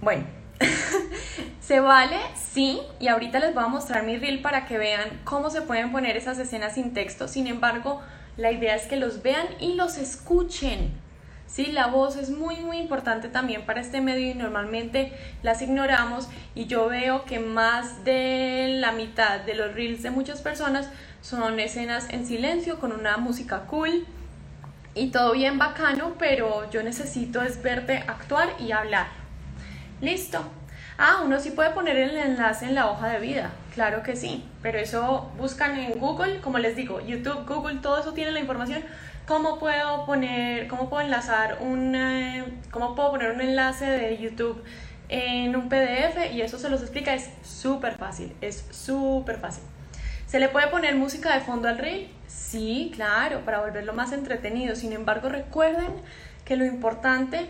Bueno, 0.00 0.24
se 1.60 1.80
vale, 1.80 2.18
sí, 2.34 2.80
y 3.00 3.08
ahorita 3.08 3.38
les 3.38 3.54
voy 3.54 3.64
a 3.64 3.68
mostrar 3.68 4.04
mi 4.04 4.16
reel 4.16 4.40
para 4.40 4.66
que 4.66 4.78
vean 4.78 5.20
cómo 5.24 5.50
se 5.50 5.62
pueden 5.62 5.92
poner 5.92 6.16
esas 6.16 6.38
escenas 6.38 6.74
sin 6.74 6.92
texto. 6.92 7.28
Sin 7.28 7.46
embargo, 7.46 8.00
la 8.36 8.52
idea 8.52 8.74
es 8.74 8.86
que 8.86 8.96
los 8.96 9.22
vean 9.22 9.46
y 9.60 9.74
los 9.74 9.98
escuchen. 9.98 10.92
¿Sí? 11.46 11.66
La 11.66 11.86
voz 11.86 12.16
es 12.16 12.30
muy 12.30 12.56
muy 12.56 12.78
importante 12.78 13.28
también 13.28 13.64
para 13.66 13.80
este 13.80 14.00
medio 14.00 14.30
y 14.30 14.34
normalmente 14.34 15.12
las 15.42 15.62
ignoramos 15.62 16.28
y 16.54 16.66
yo 16.66 16.88
veo 16.88 17.24
que 17.24 17.38
más 17.38 18.04
de 18.04 18.76
la 18.78 18.92
mitad 18.92 19.40
de 19.40 19.54
los 19.54 19.74
reels 19.74 20.02
de 20.02 20.10
muchas 20.10 20.40
personas 20.40 20.88
son 21.22 21.58
escenas 21.58 22.08
en 22.10 22.26
silencio 22.26 22.78
con 22.78 22.92
una 22.92 23.16
música 23.16 23.62
cool 23.66 24.06
y 24.94 25.10
todo 25.10 25.32
bien 25.32 25.58
bacano, 25.58 26.14
pero 26.18 26.70
yo 26.70 26.82
necesito 26.82 27.42
es 27.42 27.62
verte 27.62 27.98
actuar 28.06 28.48
y 28.58 28.72
hablar. 28.72 29.08
Listo. 30.00 30.42
Ah, 30.98 31.20
uno 31.22 31.38
sí 31.40 31.50
puede 31.50 31.70
poner 31.70 31.96
el 31.98 32.16
enlace 32.16 32.64
en 32.64 32.74
la 32.74 32.90
hoja 32.90 33.08
de 33.10 33.20
vida, 33.20 33.50
claro 33.74 34.02
que 34.02 34.16
sí, 34.16 34.48
pero 34.62 34.78
eso 34.78 35.30
buscan 35.36 35.78
en 35.78 35.98
Google, 35.98 36.40
como 36.40 36.58
les 36.58 36.74
digo, 36.74 37.02
YouTube, 37.06 37.46
Google, 37.46 37.80
todo 37.82 37.98
eso 38.00 38.14
tiene 38.14 38.30
la 38.30 38.40
información 38.40 38.82
¿Cómo 39.26 39.58
puedo 39.58 40.06
poner, 40.06 40.68
cómo 40.68 40.88
puedo 40.88 41.02
enlazar 41.02 41.58
un, 41.60 41.96
eh, 41.96 42.44
cómo 42.70 42.94
puedo 42.94 43.10
poner 43.10 43.32
un 43.32 43.40
enlace 43.40 43.84
de 43.84 44.16
YouTube 44.18 44.62
en 45.08 45.56
un 45.56 45.68
PDF? 45.68 46.32
Y 46.32 46.42
eso 46.42 46.60
se 46.60 46.68
los 46.70 46.80
explica, 46.80 47.12
es 47.12 47.30
súper 47.42 47.96
fácil, 47.96 48.36
es 48.40 48.64
súper 48.70 49.38
fácil. 49.38 49.64
¿Se 50.28 50.38
le 50.38 50.48
puede 50.48 50.68
poner 50.68 50.94
música 50.94 51.34
de 51.34 51.40
fondo 51.40 51.68
al 51.68 51.78
reel? 51.78 52.08
Sí, 52.28 52.92
claro, 52.94 53.40
para 53.44 53.58
volverlo 53.58 53.92
más 53.94 54.12
entretenido. 54.12 54.76
Sin 54.76 54.92
embargo, 54.92 55.28
recuerden 55.28 55.88
que 56.44 56.54
lo 56.54 56.64
importante 56.64 57.48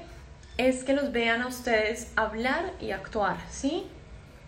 es 0.56 0.82
que 0.82 0.94
los 0.94 1.12
vean 1.12 1.42
a 1.42 1.46
ustedes 1.46 2.10
hablar 2.16 2.72
y 2.80 2.92
actuar, 2.92 3.36
¿sí? 3.50 3.86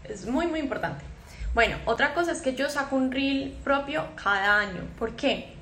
Es 0.04 0.24
muy, 0.24 0.46
muy 0.46 0.60
importante. 0.60 1.04
Bueno, 1.52 1.76
otra 1.84 2.14
cosa 2.14 2.32
es 2.32 2.40
que 2.40 2.54
yo 2.54 2.70
saco 2.70 2.96
un 2.96 3.12
reel 3.12 3.54
propio 3.64 4.06
cada 4.16 4.60
año. 4.60 4.80
¿Por 4.98 5.14
qué? 5.14 5.57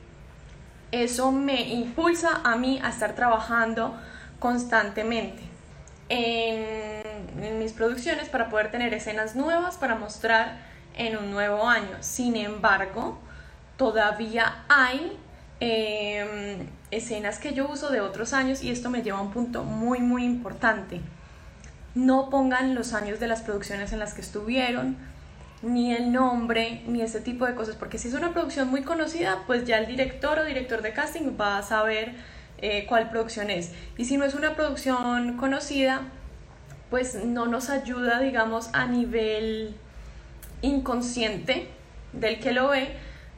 Eso 1.03 1.33
me 1.33 1.63
impulsa 1.73 2.41
a 2.45 2.57
mí 2.57 2.81
a 2.83 2.89
estar 2.89 3.15
trabajando 3.15 3.95
constantemente 4.39 5.43
en, 6.09 7.59
mis 7.59 7.73
producciones 7.73 8.29
para 8.29 8.49
poder 8.49 8.71
tener 8.71 8.95
escenas 8.95 9.37
nuevas 9.37 9.77
para 9.77 9.97
mostrar 9.97 10.59
en 10.95 11.17
un 11.17 11.31
nuevo 11.31 11.69
año. 11.69 11.97
Sin 12.01 12.37
embargo, 12.37 13.19
todavía 13.77 14.65
hay 14.69 15.19
em, 15.61 16.69
escenas 16.91 17.39
que 17.39 17.55
yo 17.55 17.69
uso 17.69 17.91
de 17.91 18.01
otros 18.01 18.33
años 18.33 18.63
y 18.63 18.71
esto 18.71 18.91
me 18.91 19.03
lleva 19.03 19.19
a 19.19 19.23
un 19.23 19.33
punto 19.33 19.65
muy 19.65 20.01
muy 20.01 20.25
importante. 20.25 21.01
No 21.95 22.31
pongan 22.31 22.75
los 22.75 22.93
años 22.93 23.21
de 23.21 23.29
las 23.29 23.43
producciones 23.43 23.93
en 23.93 23.99
las 23.99 24.15
que 24.15 24.21
estuvieron, 24.21 24.97
ni 25.63 25.93
el 25.93 26.13
nombre, 26.13 26.83
ni 26.87 27.01
ese 27.01 27.21
tipo 27.21 27.47
de 27.47 27.55
cosas, 27.55 27.77
porque 27.77 27.99
si 27.99 28.09
es 28.09 28.15
una 28.15 28.33
producción 28.33 28.69
muy 28.69 28.83
conocida, 28.83 29.43
pues 29.47 29.67
ya 29.67 29.79
el 29.79 29.87
director 29.87 30.39
o 30.39 30.45
director 30.45 30.83
de 30.83 30.93
casting 30.93 31.37
va 31.41 31.59
a 31.59 31.63
saber 31.63 32.13
eh, 32.59 32.87
cuál 32.89 33.11
producción 33.11 33.51
es. 33.51 33.73
Y 33.97 34.05
si 34.05 34.17
no 34.17 34.25
es 34.25 34.35
una 34.35 34.55
producción 34.55 35.37
conocida, 35.37 36.03
pues 36.91 37.25
no 37.25 37.47
nos 37.47 37.71
ayuda, 37.71 38.21
digamos, 38.21 38.71
a 38.73 38.87
nivel 38.87 39.75
inconsciente 40.63 41.69
del 42.13 42.41
que 42.41 42.53
lo 42.53 42.69
ve 42.69 42.97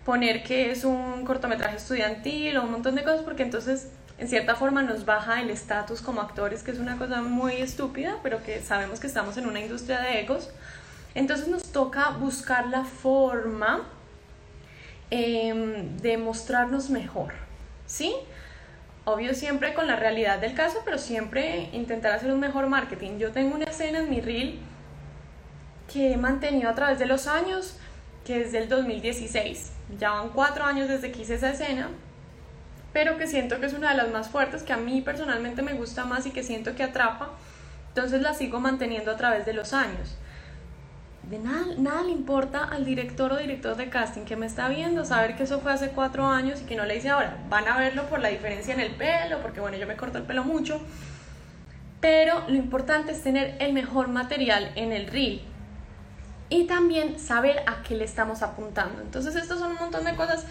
poner 0.09 0.43
que 0.43 0.71
es 0.71 0.85
un 0.85 1.27
cortometraje 1.27 1.77
estudiantil 1.77 2.57
o 2.57 2.63
un 2.63 2.71
montón 2.71 2.95
de 2.95 3.03
cosas 3.05 3.21
porque 3.21 3.43
entonces 3.43 3.89
en 4.17 4.27
cierta 4.27 4.55
forma 4.55 4.83
nos 4.83 5.05
baja 5.05 5.43
el 5.43 5.51
estatus 5.51 6.01
como 6.01 6.23
actores, 6.23 6.63
que 6.63 6.71
es 6.71 6.79
una 6.79 6.97
cosa 6.97 7.21
muy 7.21 7.57
estúpida, 7.57 8.17
pero 8.23 8.43
que 8.43 8.63
sabemos 8.63 9.01
que 9.01 9.07
estamos 9.07 9.37
en 9.37 9.47
una 9.47 9.61
industria 9.61 10.01
de 10.01 10.21
egos. 10.21 10.49
Entonces 11.19 11.49
nos 11.49 11.65
toca 11.73 12.11
buscar 12.11 12.69
la 12.69 12.85
forma 12.85 13.89
em, 15.11 15.97
de 15.97 16.17
mostrarnos 16.17 16.91
mejor, 16.91 17.33
¿sí? 17.87 18.15
Obvio 19.05 19.35
siempre 19.35 19.75
con 19.75 19.89
la 19.89 19.97
realidad 19.97 20.39
del 20.39 20.55
caso, 20.55 20.79
pero 20.85 20.97
siempre 20.97 21.71
intentar 21.73 22.13
hacer 22.13 22.31
un 22.31 22.39
mejor 22.39 22.69
marketing. 22.69 23.19
Yo 23.19 23.33
tengo 23.33 23.57
una 23.57 23.65
escena 23.65 23.99
en 23.99 24.11
mi 24.11 24.21
reel 24.21 24.61
que 25.93 26.13
he 26.13 26.17
mantenido 26.17 26.71
a 26.71 26.77
través 26.77 27.01
de 27.01 27.07
los 27.07 27.27
años, 27.27 27.77
que 28.25 28.43
es 28.43 28.53
del 28.53 28.69
2016. 28.69 29.73
Ya 29.99 30.11
van 30.11 30.29
cuatro 30.29 30.67
años 30.67 30.89
desde 30.89 31.11
que 31.11 31.23
hice 31.23 31.35
esa 31.35 31.51
escena, 31.51 31.89
pero 32.93 33.19
que 33.19 33.27
siento 33.27 33.59
que 33.59 33.67
es 33.67 33.73
una 33.73 33.91
de 33.91 33.97
las 33.97 34.11
más 34.13 34.29
fuertes, 34.29 34.63
que 34.63 34.73
a 34.73 34.77
mí 34.77 35.01
personalmente 35.01 35.63
me 35.63 35.73
gusta 35.73 36.05
más 36.05 36.27
y 36.27 36.31
que 36.31 36.45
siento 36.45 36.77
que 36.77 36.85
atrapa. 36.85 37.31
Entonces 37.89 38.23
la 38.23 38.35
sigo 38.35 38.61
manteniendo 38.61 39.11
a 39.11 39.17
través 39.17 39.45
de 39.47 39.53
los 39.53 39.73
años 39.73 40.17
de 41.29 41.39
nada, 41.39 41.67
nada 41.77 42.03
le 42.03 42.13
importa 42.13 42.65
al 42.65 42.85
director 42.85 43.33
o 43.33 43.37
director 43.37 43.77
de 43.77 43.91
casting 43.91 44.23
que 44.23 44.37
me 44.37 44.47
está 44.47 44.69
viendo 44.69 45.05
saber 45.05 45.37
que 45.37 45.43
eso 45.43 45.61
fue 45.61 45.73
hace 45.73 45.91
cuatro 45.91 46.27
años 46.27 46.63
y 46.63 46.65
que 46.65 46.75
no 46.75 46.87
le 46.87 46.97
hice 46.97 47.11
ahora. 47.11 47.37
Van 47.51 47.69
a 47.69 47.77
verlo 47.77 48.05
por 48.05 48.21
la 48.21 48.29
diferencia 48.29 48.73
en 48.73 48.81
el 48.81 48.93
pelo, 48.93 49.41
porque 49.43 49.61
bueno, 49.61 49.77
yo 49.77 49.87
me 49.87 49.97
corto 49.97 50.17
el 50.17 50.25
pelo 50.25 50.45
mucho. 50.45 50.81
Pero 52.01 52.45
lo 52.49 52.55
importante 52.55 53.13
es 53.13 53.23
tener 53.23 53.57
el 53.59 53.75
mejor 53.75 54.09
material 54.09 54.73
en 54.75 54.93
el 54.93 55.09
reel. 55.09 55.43
Y 56.49 56.65
también 56.65 57.19
saber 57.19 57.63
a 57.67 57.83
qué 57.83 57.95
le 57.95 58.05
estamos 58.05 58.43
apuntando. 58.43 59.03
Entonces, 59.03 59.37
estos 59.37 59.59
son 59.59 59.73
un 59.73 59.79
montón 59.79 60.05
de 60.05 60.15
cosas 60.15 60.47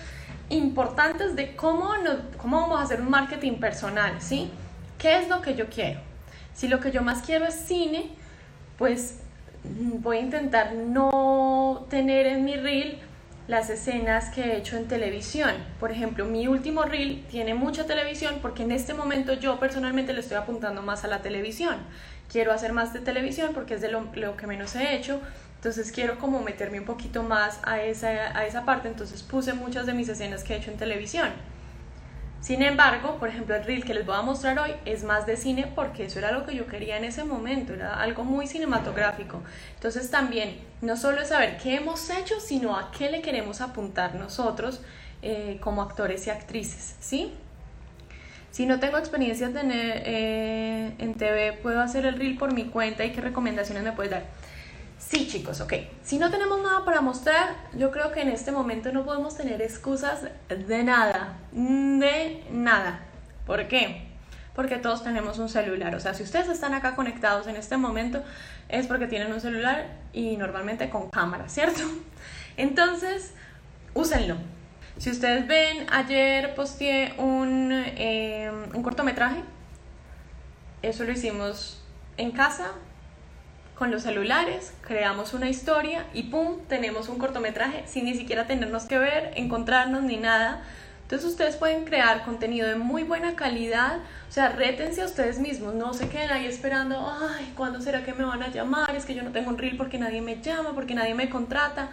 importantes 0.50 1.36
de 1.36 1.56
cómo, 1.56 1.92
cómo 2.38 2.62
vamos 2.62 2.80
a 2.80 2.84
hacer 2.84 3.02
un 3.02 3.10
marketing 3.10 3.60
personal, 3.60 4.22
¿sí? 4.22 4.52
¿Qué 5.00 5.18
es 5.18 5.28
lo 5.28 5.42
que 5.42 5.56
yo 5.56 5.70
quiero? 5.70 6.02
Si 6.54 6.68
lo 6.68 6.80
que 6.80 6.92
yo 6.92 7.02
más 7.02 7.24
quiero 7.24 7.46
es 7.46 7.56
cine, 7.56 8.12
pues 8.78 9.22
voy 10.00 10.18
a 10.18 10.22
intentar 10.22 10.74
no 10.74 11.86
tener 11.90 12.28
en 12.28 12.46
mi 12.46 12.56
reel 12.56 13.00
las 13.48 13.70
escenas 13.70 14.30
que 14.30 14.42
he 14.42 14.58
hecho 14.58 14.78
en 14.78 14.88
televisión. 14.88 15.52
Por 15.80 15.92
ejemplo, 15.92 16.26
mi 16.26 16.48
último 16.48 16.84
reel 16.84 17.24
tiene 17.30 17.54
mucha 17.54 17.86
televisión 17.86 18.40
porque 18.42 18.64
en 18.64 18.72
este 18.72 18.94
momento 18.94 19.34
yo 19.34 19.60
personalmente 19.60 20.14
le 20.14 20.20
estoy 20.20 20.38
apuntando 20.38 20.82
más 20.82 21.06
a 21.06 21.08
la 21.08 21.22
televisión. 21.22 21.78
Quiero 22.30 22.52
hacer 22.52 22.74
más 22.74 22.94
de 22.94 23.00
televisión 23.00 23.52
porque 23.54 23.76
es 23.76 23.82
de 23.82 23.90
lo, 23.90 24.12
que 24.12 24.48
menos 24.48 24.76
he 24.76 24.96
hecho. 24.96 25.22
Entonces 25.56 25.92
quiero 25.92 26.20
como 26.20 26.42
meterme 26.42 26.80
un 26.80 26.86
poquito 26.86 27.24
más 27.24 27.60
a 27.64 27.82
esa, 27.82 28.38
a 28.38 28.46
esa 28.46 28.66
parte. 28.66 28.90
Entonces 28.90 29.24
puse 29.24 29.54
muchas 29.54 29.86
de 29.86 29.94
mis 29.94 30.10
escenas 30.10 30.44
que 30.44 30.54
he 30.54 30.58
hecho 30.58 30.72
en 30.72 30.78
televisión. 30.78 31.30
Sin 32.48 32.62
embargo, 32.62 33.18
por 33.20 33.28
ejemplo, 33.28 33.58
el 33.58 33.66
reel 33.66 33.84
que 33.84 33.94
les 33.94 34.06
voy 34.06 34.16
a 34.16 34.22
mostrar 34.22 34.58
hoy 34.58 34.72
es 34.86 35.04
más 35.04 35.26
de 35.26 35.36
cine 35.36 35.70
porque 35.76 36.06
eso 36.06 36.20
era 36.20 36.32
lo 36.32 36.46
que 36.46 36.56
yo 36.56 36.66
quería 36.66 36.96
en 36.96 37.04
ese 37.04 37.26
momento, 37.26 37.74
era 37.74 38.02
algo 38.02 38.24
muy 38.24 38.48
cinematográfico. 38.48 39.42
Entonces 39.76 40.10
también 40.10 40.58
no 40.80 40.96
solo 40.96 41.20
es 41.20 41.28
saber 41.28 41.58
qué 41.58 41.76
hemos 41.76 42.10
hecho, 42.10 42.40
sino 42.40 42.78
a 42.78 42.90
qué 42.98 43.12
le 43.12 43.22
queremos 43.22 43.60
apuntar 43.60 44.16
nosotros 44.16 44.80
eh, 45.22 45.58
como 45.60 45.82
actores 45.82 46.26
y 46.28 46.30
actrices, 46.30 46.96
¿sí? 47.02 47.34
Si 48.52 48.66
no 48.66 48.80
tengo 48.80 48.98
experiencia 48.98 49.48
en, 49.48 49.72
eh, 49.74 50.96
en 51.00 51.16
TV, 51.16 51.52
puedo 51.62 51.82
hacer 51.82 52.06
el 52.06 52.16
reel 52.16 52.38
por 52.38 52.54
mi 52.54 52.64
cuenta 52.64 53.04
y 53.04 53.12
qué 53.12 53.20
recomendaciones 53.20 53.84
me 53.84 53.92
puedes 53.92 54.12
dar. 54.12 54.24
Sí, 55.00 55.28
chicos, 55.28 55.62
ok. 55.62 55.74
Si 56.04 56.18
no 56.18 56.32
tenemos 56.32 56.62
nada 56.62 56.84
para 56.84 57.02
mostrar, 57.02 57.56
yo 57.74 57.92
creo 57.92 58.12
que 58.12 58.22
en 58.22 58.30
este 58.30 58.52
momento 58.52 58.92
no 58.92 59.06
podemos 59.06 59.38
tener 59.38 59.62
excusas 59.62 60.26
de 60.50 60.84
nada, 60.84 61.38
de 61.52 62.44
nada. 62.52 63.02
¿Por 63.46 63.68
qué? 63.68 64.08
Porque 64.56 64.78
todos 64.78 65.04
tenemos 65.04 65.38
un 65.38 65.50
celular. 65.50 65.94
O 65.96 66.00
sea, 66.00 66.14
si 66.14 66.24
ustedes 66.24 66.50
están 66.50 66.74
acá 66.74 66.96
conectados 66.96 67.48
en 67.48 67.56
este 67.56 67.78
momento, 67.78 68.24
es 68.70 68.88
porque 68.88 69.08
tienen 69.08 69.32
un 69.32 69.40
celular 69.40 69.88
y 70.14 70.36
normalmente 70.36 70.90
con 70.90 71.10
cámara, 71.10 71.48
¿cierto? 71.48 71.82
Entonces, 72.58 73.34
úsenlo. 73.94 74.36
Si 74.98 75.12
ustedes 75.12 75.48
ven, 75.48 75.86
ayer 75.92 76.56
posteé 76.56 77.14
un, 77.20 77.70
eh, 77.72 78.52
un 78.74 78.82
cortometraje. 78.82 79.44
Eso 80.82 81.04
lo 81.04 81.12
hicimos 81.12 81.84
en 82.18 82.32
casa, 82.32 82.72
con 83.78 83.92
los 83.92 84.02
celulares, 84.02 84.74
creamos 84.82 85.34
una 85.34 85.50
historia 85.50 86.08
y 86.14 86.24
¡pum! 86.24 86.58
tenemos 86.68 87.10
un 87.10 87.20
cortometraje 87.20 87.84
sin 87.86 88.06
ni 88.06 88.16
siquiera 88.16 88.48
tenernos 88.48 88.86
que 88.86 88.98
ver, 88.98 89.34
encontrarnos 89.36 90.02
ni 90.02 90.18
nada. 90.18 90.64
Entonces 91.04 91.30
ustedes 91.30 91.56
pueden 91.58 91.86
crear 91.86 92.26
contenido 92.26 92.68
de 92.68 92.76
muy 92.76 93.04
buena 93.04 93.36
calidad, 93.36 94.00
o 94.28 94.32
sea, 94.32 94.50
rétense 94.50 95.04
a 95.04 95.06
ustedes 95.06 95.40
mismos, 95.40 95.76
no 95.76 95.94
se 95.94 96.10
queden 96.10 96.32
ahí 96.32 96.48
esperando, 96.48 97.08
ay, 97.22 97.54
¿cuándo 97.56 97.80
será 97.80 98.04
que 98.04 98.14
me 98.14 98.26
van 98.26 98.42
a 98.42 98.50
llamar? 98.50 98.94
Es 98.96 99.06
que 99.06 99.14
yo 99.14 99.24
no 99.24 99.32
tengo 99.32 99.52
un 99.52 99.58
reel 99.60 99.78
porque 99.78 100.00
nadie 100.00 100.22
me 100.22 100.42
llama, 100.42 100.74
porque 100.74 100.96
nadie 100.96 101.14
me 101.14 101.30
contrata. 101.30 101.90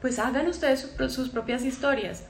Pues 0.00 0.18
hagan 0.18 0.48
ustedes 0.48 0.92
sus 1.10 1.28
propias 1.28 1.62
historias, 1.62 2.24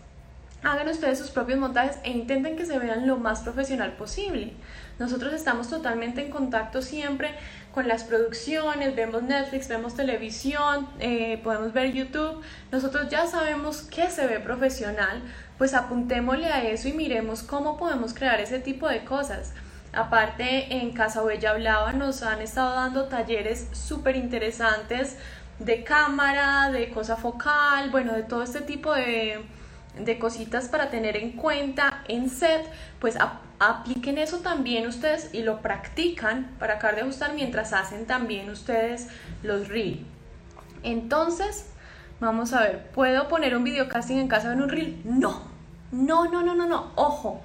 hagan 0.64 0.88
ustedes 0.88 1.18
sus 1.18 1.30
propios 1.30 1.58
montajes 1.58 1.96
e 2.02 2.10
intenten 2.10 2.56
que 2.56 2.66
se 2.66 2.78
vean 2.78 3.06
lo 3.06 3.16
más 3.16 3.40
profesional 3.40 3.92
posible. 3.92 4.52
Nosotros 4.98 5.32
estamos 5.32 5.68
totalmente 5.68 6.24
en 6.24 6.30
contacto 6.30 6.82
siempre 6.82 7.30
con 7.72 7.88
las 7.88 8.04
producciones, 8.04 8.94
vemos 8.94 9.22
Netflix, 9.22 9.68
vemos 9.68 9.94
televisión, 9.94 10.88
eh, 11.00 11.40
podemos 11.42 11.72
ver 11.72 11.92
YouTube, 11.92 12.42
nosotros 12.70 13.08
ya 13.08 13.26
sabemos 13.26 13.82
que 13.82 14.10
se 14.10 14.26
ve 14.26 14.40
profesional, 14.40 15.22
pues 15.58 15.74
apuntémosle 15.74 16.46
a 16.46 16.64
eso 16.64 16.88
y 16.88 16.92
miremos 16.92 17.42
cómo 17.42 17.78
podemos 17.78 18.12
crear 18.14 18.40
ese 18.40 18.58
tipo 18.58 18.88
de 18.88 19.04
cosas. 19.04 19.54
Aparte, 19.94 20.74
en 20.74 20.92
Casa 20.92 21.22
Bella 21.22 21.50
Hablaba 21.50 21.92
nos 21.92 22.22
han 22.22 22.40
estado 22.40 22.74
dando 22.74 23.04
talleres 23.04 23.68
súper 23.72 24.16
interesantes 24.16 25.16
de 25.58 25.84
cámara, 25.84 26.70
de 26.70 26.90
cosa 26.90 27.16
focal, 27.16 27.90
bueno, 27.90 28.12
de 28.14 28.22
todo 28.22 28.42
este 28.42 28.62
tipo 28.62 28.94
de, 28.94 29.44
de 29.98 30.18
cositas 30.18 30.68
para 30.68 30.90
tener 30.90 31.16
en 31.16 31.32
cuenta 31.32 32.02
en 32.08 32.30
set, 32.30 32.66
pues 32.98 33.16
apliquen 33.58 34.18
eso 34.18 34.38
también 34.38 34.86
ustedes 34.86 35.30
y 35.32 35.42
lo 35.42 35.60
practican 35.60 36.50
para 36.58 36.74
acabar 36.74 36.96
de 36.96 37.02
ajustar 37.02 37.34
mientras 37.34 37.72
hacen 37.72 38.06
también 38.06 38.50
ustedes 38.50 39.08
los 39.42 39.68
reel. 39.68 40.04
Entonces, 40.82 41.66
vamos 42.20 42.52
a 42.52 42.62
ver, 42.62 42.88
¿puedo 42.90 43.28
poner 43.28 43.56
un 43.56 43.64
videocasting 43.64 44.18
en 44.18 44.28
casa 44.28 44.52
en 44.52 44.62
un 44.62 44.68
reel? 44.68 45.00
No, 45.04 45.42
no, 45.92 46.24
no, 46.24 46.42
no, 46.42 46.54
no, 46.54 46.66
no, 46.66 46.92
ojo. 46.96 47.42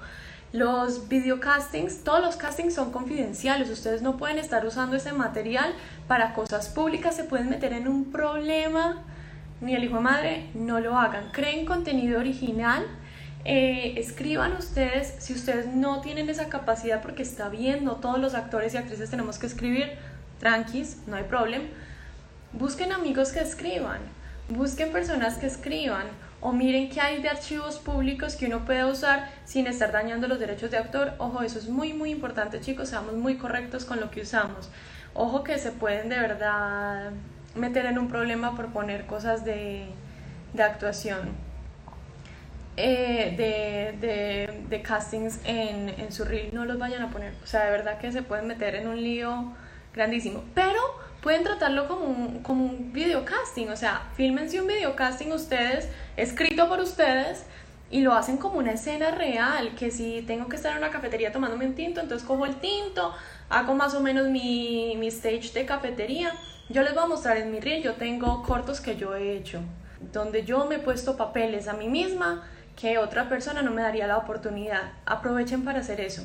Los 0.50 1.08
videocastings, 1.08 2.04
todos 2.04 2.22
los 2.22 2.36
castings 2.36 2.74
son 2.74 2.90
confidenciales, 2.90 3.68
ustedes 3.68 4.00
no 4.00 4.16
pueden 4.16 4.38
estar 4.38 4.64
usando 4.64 4.96
ese 4.96 5.12
material 5.12 5.74
para 6.06 6.32
cosas 6.32 6.70
públicas, 6.70 7.14
se 7.14 7.24
pueden 7.24 7.50
meter 7.50 7.74
en 7.74 7.86
un 7.86 8.10
problema, 8.10 9.02
ni 9.60 9.74
el 9.74 9.84
hijo 9.84 9.96
de 9.96 10.02
madre, 10.02 10.46
no 10.54 10.80
lo 10.80 10.98
hagan. 10.98 11.30
Creen 11.32 11.66
contenido 11.66 12.20
original, 12.20 12.84
eh, 13.44 13.94
escriban 13.96 14.52
ustedes, 14.56 15.14
si 15.18 15.32
ustedes 15.32 15.66
no 15.66 16.00
tienen 16.00 16.28
esa 16.28 16.48
capacidad, 16.48 17.02
porque 17.02 17.22
está 17.22 17.48
bien, 17.48 17.84
no 17.84 17.96
todos 17.96 18.18
los 18.18 18.34
actores 18.34 18.74
y 18.74 18.76
actrices 18.76 19.10
tenemos 19.10 19.38
que 19.38 19.46
escribir, 19.46 19.92
tranquis, 20.38 20.98
no 21.06 21.16
hay 21.16 21.24
problema. 21.24 21.64
Busquen 22.52 22.92
amigos 22.92 23.32
que 23.32 23.40
escriban, 23.40 24.00
busquen 24.48 24.92
personas 24.92 25.38
que 25.38 25.46
escriban, 25.46 26.06
o 26.40 26.52
miren 26.52 26.88
qué 26.88 27.00
hay 27.00 27.20
de 27.20 27.28
archivos 27.28 27.78
públicos 27.78 28.36
que 28.36 28.46
uno 28.46 28.64
puede 28.64 28.84
usar 28.84 29.28
sin 29.44 29.66
estar 29.66 29.90
dañando 29.90 30.28
los 30.28 30.38
derechos 30.38 30.70
de 30.70 30.76
autor. 30.76 31.14
Ojo, 31.18 31.42
eso 31.42 31.58
es 31.58 31.68
muy, 31.68 31.92
muy 31.92 32.10
importante, 32.10 32.60
chicos, 32.60 32.88
seamos 32.90 33.14
muy 33.14 33.36
correctos 33.36 33.84
con 33.84 33.98
lo 33.98 34.10
que 34.10 34.22
usamos. 34.22 34.70
Ojo 35.14 35.42
que 35.42 35.58
se 35.58 35.72
pueden 35.72 36.08
de 36.08 36.18
verdad 36.18 37.10
meter 37.58 37.86
en 37.86 37.98
un 37.98 38.08
problema 38.08 38.56
por 38.56 38.68
poner 38.68 39.06
cosas 39.06 39.44
de, 39.44 39.86
de 40.54 40.62
actuación. 40.62 41.48
Eh, 42.80 43.34
de, 43.36 44.68
de, 44.68 44.82
castings 44.82 45.40
en, 45.44 45.88
en, 45.88 46.12
su 46.12 46.24
reel, 46.24 46.54
no 46.54 46.64
los 46.64 46.78
vayan 46.78 47.02
a 47.02 47.10
poner. 47.10 47.34
O 47.42 47.46
sea, 47.46 47.64
de 47.64 47.72
verdad 47.72 47.98
que 47.98 48.12
se 48.12 48.22
pueden 48.22 48.46
meter 48.46 48.76
en 48.76 48.86
un 48.86 49.02
lío 49.02 49.52
grandísimo. 49.92 50.44
Pero 50.54 50.80
pueden 51.20 51.42
tratarlo 51.42 51.88
como 51.88 52.04
un, 52.04 52.42
como 52.44 52.64
un 52.64 52.92
videocasting. 52.92 53.70
O 53.70 53.76
sea, 53.76 54.02
fílmense 54.14 54.60
un 54.60 54.68
videocasting 54.68 55.32
ustedes, 55.32 55.88
escrito 56.16 56.68
por 56.68 56.78
ustedes, 56.78 57.44
y 57.90 58.02
lo 58.02 58.12
hacen 58.14 58.36
como 58.36 58.58
una 58.58 58.72
escena 58.72 59.10
real. 59.10 59.74
Que 59.74 59.90
si 59.90 60.22
tengo 60.22 60.48
que 60.48 60.54
estar 60.54 60.70
en 60.72 60.78
una 60.78 60.90
cafetería 60.90 61.32
tomándome 61.32 61.66
un 61.66 61.74
tinto, 61.74 62.00
entonces 62.00 62.26
cojo 62.26 62.46
el 62.46 62.54
tinto, 62.56 63.12
hago 63.50 63.74
más 63.74 63.94
o 63.94 64.00
menos 64.00 64.28
mi, 64.28 64.94
mi 64.96 65.08
stage 65.08 65.52
de 65.52 65.66
cafetería. 65.66 66.32
Yo 66.68 66.82
les 66.82 66.94
voy 66.94 67.04
a 67.04 67.06
mostrar 67.06 67.36
en 67.38 67.50
mi 67.50 67.60
reel, 67.60 67.82
yo 67.82 67.94
tengo 67.94 68.42
cortos 68.42 68.80
que 68.80 68.96
yo 68.96 69.14
he 69.14 69.36
hecho, 69.36 69.60
donde 70.12 70.44
yo 70.44 70.66
me 70.66 70.76
he 70.76 70.78
puesto 70.78 71.16
papeles 71.16 71.66
a 71.66 71.72
mí 71.72 71.88
misma 71.88 72.46
que 72.78 72.98
otra 72.98 73.28
persona 73.28 73.62
no 73.62 73.70
me 73.70 73.82
daría 73.82 74.06
la 74.06 74.18
oportunidad. 74.18 74.92
Aprovechen 75.06 75.64
para 75.64 75.80
hacer 75.80 76.00
eso. 76.00 76.22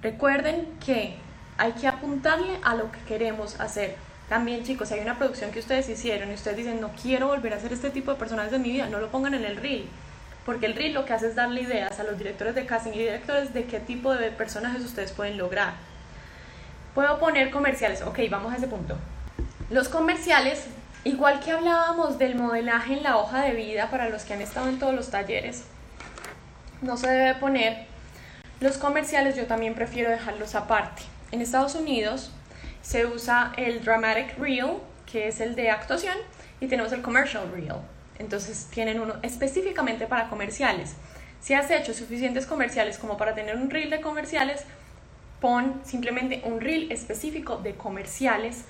Recuerden 0.00 0.68
que 0.84 1.14
hay 1.58 1.72
que 1.72 1.86
apuntarle 1.86 2.58
a 2.62 2.74
lo 2.74 2.90
que 2.90 3.00
queremos 3.00 3.60
hacer. 3.60 3.96
También 4.28 4.64
chicos, 4.64 4.88
si 4.88 4.94
hay 4.94 5.00
una 5.00 5.18
producción 5.18 5.50
que 5.50 5.58
ustedes 5.58 5.88
hicieron 5.88 6.30
y 6.30 6.34
ustedes 6.34 6.56
dicen, 6.56 6.80
no 6.80 6.90
quiero 7.00 7.26
volver 7.26 7.52
a 7.52 7.56
hacer 7.56 7.72
este 7.72 7.90
tipo 7.90 8.12
de 8.12 8.18
personajes 8.18 8.52
en 8.52 8.62
mi 8.62 8.70
vida, 8.70 8.88
no 8.88 9.00
lo 9.00 9.10
pongan 9.10 9.34
en 9.34 9.44
el 9.44 9.56
reel. 9.56 9.84
Porque 10.46 10.66
el 10.66 10.74
reel 10.74 10.94
lo 10.94 11.04
que 11.04 11.12
hace 11.12 11.28
es 11.28 11.34
darle 11.34 11.60
ideas 11.62 12.00
a 12.00 12.04
los 12.04 12.16
directores 12.16 12.54
de 12.54 12.64
casting 12.64 12.92
y 12.92 12.98
directores 12.98 13.52
de 13.52 13.64
qué 13.64 13.78
tipo 13.78 14.14
de 14.14 14.30
personajes 14.30 14.82
ustedes 14.82 15.12
pueden 15.12 15.36
lograr. 15.36 15.74
Puedo 16.94 17.18
poner 17.18 17.50
comerciales. 17.50 18.02
Ok, 18.02 18.18
vamos 18.30 18.52
a 18.52 18.56
ese 18.56 18.66
punto. 18.66 18.98
Los 19.70 19.88
comerciales, 19.88 20.66
igual 21.04 21.40
que 21.40 21.52
hablábamos 21.52 22.18
del 22.18 22.34
modelaje 22.34 22.92
en 22.92 23.02
la 23.02 23.16
hoja 23.16 23.42
de 23.42 23.54
vida 23.54 23.90
para 23.90 24.10
los 24.10 24.24
que 24.24 24.34
han 24.34 24.42
estado 24.42 24.68
en 24.68 24.78
todos 24.78 24.94
los 24.94 25.10
talleres, 25.10 25.64
no 26.82 26.98
se 26.98 27.08
debe 27.08 27.34
poner. 27.36 27.86
Los 28.60 28.76
comerciales 28.76 29.36
yo 29.36 29.46
también 29.46 29.74
prefiero 29.74 30.10
dejarlos 30.10 30.54
aparte. 30.54 31.02
En 31.30 31.40
Estados 31.40 31.74
Unidos 31.74 32.30
se 32.82 33.06
usa 33.06 33.52
el 33.56 33.82
dramatic 33.82 34.38
reel, 34.38 34.74
que 35.10 35.28
es 35.28 35.40
el 35.40 35.54
de 35.54 35.70
actuación, 35.70 36.16
y 36.60 36.66
tenemos 36.66 36.92
el 36.92 37.00
commercial 37.00 37.50
reel. 37.50 37.76
Entonces 38.18 38.68
tienen 38.70 39.00
uno 39.00 39.14
específicamente 39.22 40.06
para 40.06 40.28
comerciales. 40.28 40.94
Si 41.40 41.54
has 41.54 41.70
hecho 41.70 41.94
suficientes 41.94 42.44
comerciales 42.44 42.98
como 42.98 43.16
para 43.16 43.34
tener 43.34 43.56
un 43.56 43.70
reel 43.70 43.88
de 43.88 44.00
comerciales, 44.00 44.64
pon 45.42 45.82
simplemente 45.84 46.40
un 46.44 46.60
reel 46.60 46.90
específico 46.92 47.56
de 47.56 47.74
comerciales 47.74 48.64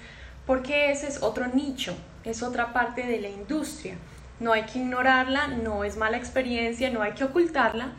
porque 0.47 0.91
ese 0.91 1.07
es 1.07 1.23
otro 1.23 1.47
nicho, 1.47 1.95
es 2.25 2.43
otra 2.43 2.73
parte 2.73 3.07
de 3.07 3.21
la 3.21 3.29
industria. 3.29 3.95
No 4.41 4.55
hay 4.55 4.63
que 4.63 4.79
ignorarla, 4.81 5.49
no 5.49 5.85
es 5.85 5.97
mala 5.97 6.17
experiencia, 6.17 6.91
no 6.91 7.03
hay 7.03 7.13
que 7.13 7.25
ocultarla, 7.25 7.93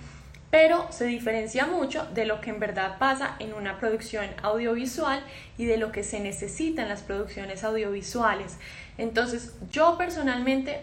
pero 0.50 0.88
se 0.92 1.06
diferencia 1.06 1.68
mucho 1.68 2.06
de 2.14 2.26
lo 2.26 2.42
que 2.42 2.50
en 2.50 2.60
verdad 2.60 2.98
pasa 2.98 3.36
en 3.40 3.54
una 3.54 3.78
producción 3.80 4.26
audiovisual 4.42 5.24
y 5.58 5.66
de 5.66 5.78
lo 5.78 5.92
que 5.92 6.04
se 6.04 6.20
necesita 6.20 6.82
en 6.82 6.90
las 6.90 7.04
producciones 7.04 7.64
audiovisuales. 7.64 8.58
Entonces, 8.98 9.54
yo 9.72 9.98
personalmente 9.98 10.82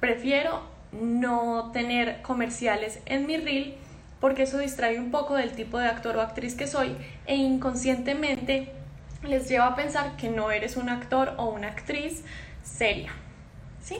prefiero 0.00 0.62
no 0.92 1.70
tener 1.72 2.20
comerciales 2.22 2.98
en 3.06 3.26
mi 3.26 3.36
reel 3.36 3.76
porque 4.20 4.42
eso 4.44 4.58
distrae 4.58 4.98
un 4.98 5.10
poco 5.10 5.34
del 5.34 5.52
tipo 5.52 5.78
de 5.78 5.86
actor 5.86 6.16
o 6.16 6.20
actriz 6.20 6.54
que 6.54 6.66
soy 6.66 6.96
e 7.26 7.36
inconscientemente 7.36 8.72
les 9.22 9.48
lleva 9.48 9.66
a 9.66 9.76
pensar 9.76 10.16
que 10.16 10.28
no 10.28 10.50
eres 10.50 10.76
un 10.76 10.88
actor 10.88 11.34
o 11.36 11.46
una 11.46 11.68
actriz 11.68 12.22
seria. 12.62 13.12
¿Sí? 13.82 13.98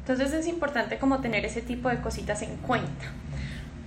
Entonces 0.00 0.32
es 0.32 0.46
importante 0.48 0.98
como 0.98 1.20
tener 1.20 1.44
ese 1.44 1.62
tipo 1.62 1.88
de 1.88 2.00
cositas 2.00 2.42
en 2.42 2.56
cuenta. 2.56 3.06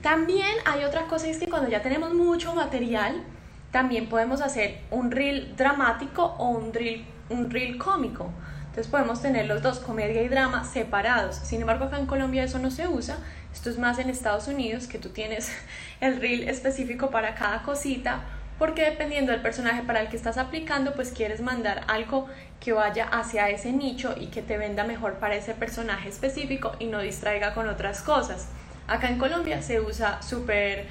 También 0.01 0.55
hay 0.65 0.83
otra 0.83 1.07
cosa, 1.07 1.27
que 1.27 1.47
cuando 1.47 1.67
ya 1.69 1.81
tenemos 1.81 2.13
mucho 2.13 2.53
material, 2.53 3.23
también 3.71 4.07
podemos 4.07 4.41
hacer 4.41 4.79
un 4.91 5.11
reel 5.11 5.55
dramático 5.57 6.35
o 6.37 6.49
un 6.49 6.73
reel, 6.73 7.05
un 7.29 7.49
reel 7.49 7.77
cómico. 7.77 8.29
Entonces 8.67 8.87
podemos 8.87 9.21
tener 9.21 9.47
los 9.47 9.61
dos, 9.61 9.79
comedia 9.79 10.21
y 10.21 10.29
drama, 10.29 10.63
separados. 10.63 11.35
Sin 11.37 11.61
embargo, 11.61 11.85
acá 11.85 11.97
en 11.97 12.05
Colombia 12.05 12.43
eso 12.43 12.59
no 12.59 12.71
se 12.71 12.87
usa. 12.87 13.17
Esto 13.55 13.71
es 13.71 13.79
más 13.79 13.97
en 13.97 14.11
Estados 14.11 14.47
Unidos, 14.47 14.85
que 14.85 14.99
tú 14.99 15.09
tienes 15.09 15.51
el 15.99 16.21
reel 16.21 16.47
específico 16.47 17.09
para 17.09 17.33
cada 17.33 17.63
cosita 17.63 18.21
porque 18.57 18.83
dependiendo 18.83 19.33
del 19.33 19.41
personaje 19.41 19.83
para 19.83 20.01
el 20.01 20.07
que 20.07 20.15
estás 20.15 20.37
aplicando, 20.37 20.93
pues 20.93 21.11
quieres 21.11 21.41
mandar 21.41 21.83
algo 21.87 22.27
que 22.61 22.71
vaya 22.71 23.05
hacia 23.09 23.49
ese 23.49 23.73
nicho 23.73 24.15
y 24.17 24.27
que 24.27 24.41
te 24.41 24.57
venda 24.57 24.85
mejor 24.85 25.15
para 25.15 25.35
ese 25.35 25.53
personaje 25.53 26.07
específico 26.07 26.71
y 26.79 26.85
no 26.85 26.99
distraiga 26.99 27.53
con 27.53 27.67
otras 27.67 28.01
cosas. 28.01 28.47
Acá 28.87 29.09
en 29.09 29.17
Colombia 29.17 29.61
se 29.61 29.81
usa 29.81 30.21
súper, 30.21 30.85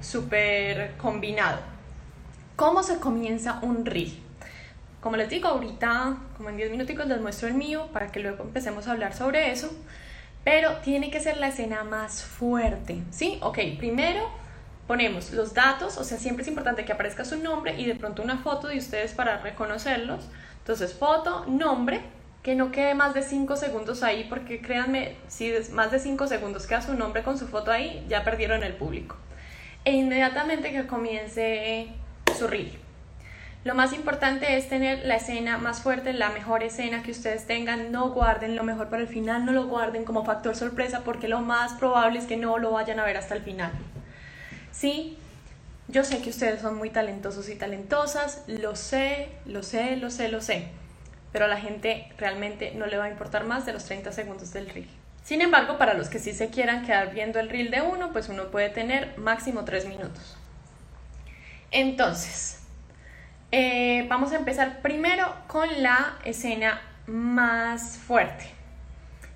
súper 0.00 0.92
combinado. 0.98 1.58
¿Cómo 2.54 2.82
se 2.84 3.00
comienza 3.00 3.58
un 3.62 3.86
reel? 3.86 4.16
Como 5.00 5.16
les 5.16 5.30
digo, 5.30 5.48
ahorita, 5.48 6.16
como 6.36 6.50
en 6.50 6.58
10 6.58 6.70
minuticos 6.70 7.06
les 7.06 7.20
muestro 7.20 7.48
el 7.48 7.54
mío 7.54 7.88
para 7.92 8.12
que 8.12 8.20
luego 8.20 8.44
empecemos 8.44 8.86
a 8.86 8.92
hablar 8.92 9.14
sobre 9.14 9.50
eso. 9.50 9.72
Pero 10.44 10.76
tiene 10.78 11.10
que 11.10 11.20
ser 11.20 11.36
la 11.36 11.48
escena 11.48 11.84
más 11.84 12.22
fuerte, 12.22 13.02
¿sí? 13.10 13.38
Ok, 13.42 13.58
primero 13.78 14.30
ponemos 14.86 15.32
los 15.32 15.54
datos, 15.54 15.98
o 15.98 16.04
sea, 16.04 16.18
siempre 16.18 16.42
es 16.42 16.48
importante 16.48 16.84
que 16.84 16.92
aparezca 16.92 17.24
su 17.24 17.38
nombre 17.38 17.78
y 17.78 17.86
de 17.86 17.94
pronto 17.94 18.22
una 18.22 18.38
foto 18.38 18.66
de 18.68 18.78
ustedes 18.78 19.12
para 19.12 19.38
reconocerlos. 19.38 20.28
Entonces, 20.58 20.94
foto, 20.94 21.44
nombre, 21.46 22.00
que 22.42 22.54
no 22.54 22.72
quede 22.72 22.94
más 22.94 23.14
de 23.14 23.22
5 23.22 23.54
segundos 23.56 24.02
ahí, 24.02 24.26
porque 24.28 24.60
créanme, 24.60 25.16
si 25.28 25.52
más 25.72 25.90
de 25.90 25.98
5 25.98 26.26
segundos 26.26 26.66
queda 26.66 26.80
su 26.82 26.94
nombre 26.94 27.22
con 27.22 27.38
su 27.38 27.46
foto 27.46 27.70
ahí, 27.70 28.04
ya 28.08 28.24
perdieron 28.24 28.62
el 28.62 28.74
público. 28.74 29.16
E 29.84 29.92
inmediatamente 29.92 30.72
que 30.72 30.86
comience 30.86 31.88
su 32.36 32.46
reel. 32.48 32.72
Lo 33.62 33.74
más 33.74 33.92
importante 33.92 34.56
es 34.56 34.70
tener 34.70 35.04
la 35.04 35.16
escena 35.16 35.58
más 35.58 35.82
fuerte, 35.82 36.14
la 36.14 36.30
mejor 36.30 36.62
escena 36.62 37.02
que 37.02 37.10
ustedes 37.10 37.46
tengan. 37.46 37.92
No 37.92 38.10
guarden 38.10 38.56
lo 38.56 38.64
mejor 38.64 38.88
para 38.88 39.02
el 39.02 39.08
final, 39.08 39.44
no 39.44 39.52
lo 39.52 39.66
guarden 39.66 40.04
como 40.04 40.24
factor 40.24 40.56
sorpresa 40.56 41.02
porque 41.04 41.28
lo 41.28 41.40
más 41.40 41.74
probable 41.74 42.18
es 42.18 42.24
que 42.24 42.38
no 42.38 42.56
lo 42.56 42.70
vayan 42.70 42.98
a 43.00 43.04
ver 43.04 43.18
hasta 43.18 43.34
el 43.34 43.42
final. 43.42 43.70
Sí, 44.72 45.18
yo 45.88 46.04
sé 46.04 46.22
que 46.22 46.30
ustedes 46.30 46.62
son 46.62 46.76
muy 46.76 46.88
talentosos 46.88 47.50
y 47.50 47.54
talentosas, 47.54 48.44
lo 48.46 48.76
sé, 48.76 49.28
lo 49.44 49.62
sé, 49.62 49.96
lo 49.96 50.08
sé, 50.08 50.28
lo 50.28 50.40
sé, 50.40 50.68
pero 51.30 51.44
a 51.44 51.48
la 51.48 51.58
gente 51.58 52.10
realmente 52.16 52.72
no 52.76 52.86
le 52.86 52.96
va 52.96 53.04
a 53.04 53.10
importar 53.10 53.44
más 53.44 53.66
de 53.66 53.74
los 53.74 53.84
30 53.84 54.12
segundos 54.12 54.54
del 54.54 54.70
reel. 54.70 54.88
Sin 55.22 55.42
embargo, 55.42 55.76
para 55.76 55.92
los 55.92 56.08
que 56.08 56.18
sí 56.18 56.32
se 56.32 56.48
quieran 56.48 56.86
quedar 56.86 57.12
viendo 57.12 57.38
el 57.40 57.50
reel 57.50 57.70
de 57.70 57.82
uno, 57.82 58.10
pues 58.10 58.30
uno 58.30 58.50
puede 58.50 58.70
tener 58.70 59.18
máximo 59.18 59.66
3 59.66 59.84
minutos. 59.86 60.36
Entonces, 61.72 62.59
eh, 63.52 64.06
vamos 64.08 64.32
a 64.32 64.36
empezar 64.36 64.80
primero 64.82 65.34
con 65.46 65.82
la 65.82 66.18
escena 66.24 66.80
más 67.06 67.98
fuerte. 67.98 68.46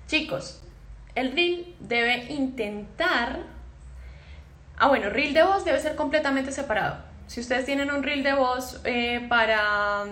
Chicos, 0.07 0.61
el 1.15 1.31
reel 1.33 1.75
debe 1.79 2.31
intentar 2.31 3.39
Ah, 4.77 4.87
bueno, 4.89 5.09
reel 5.09 5.33
de 5.33 5.43
voz 5.43 5.63
debe 5.63 5.79
ser 5.79 5.95
completamente 5.95 6.51
separado. 6.51 6.97
Si 7.27 7.39
ustedes 7.39 7.65
tienen 7.65 7.91
un 7.91 8.03
reel 8.03 8.23
de 8.23 8.33
voz 8.33 8.81
eh, 8.83 9.25
para 9.29 10.03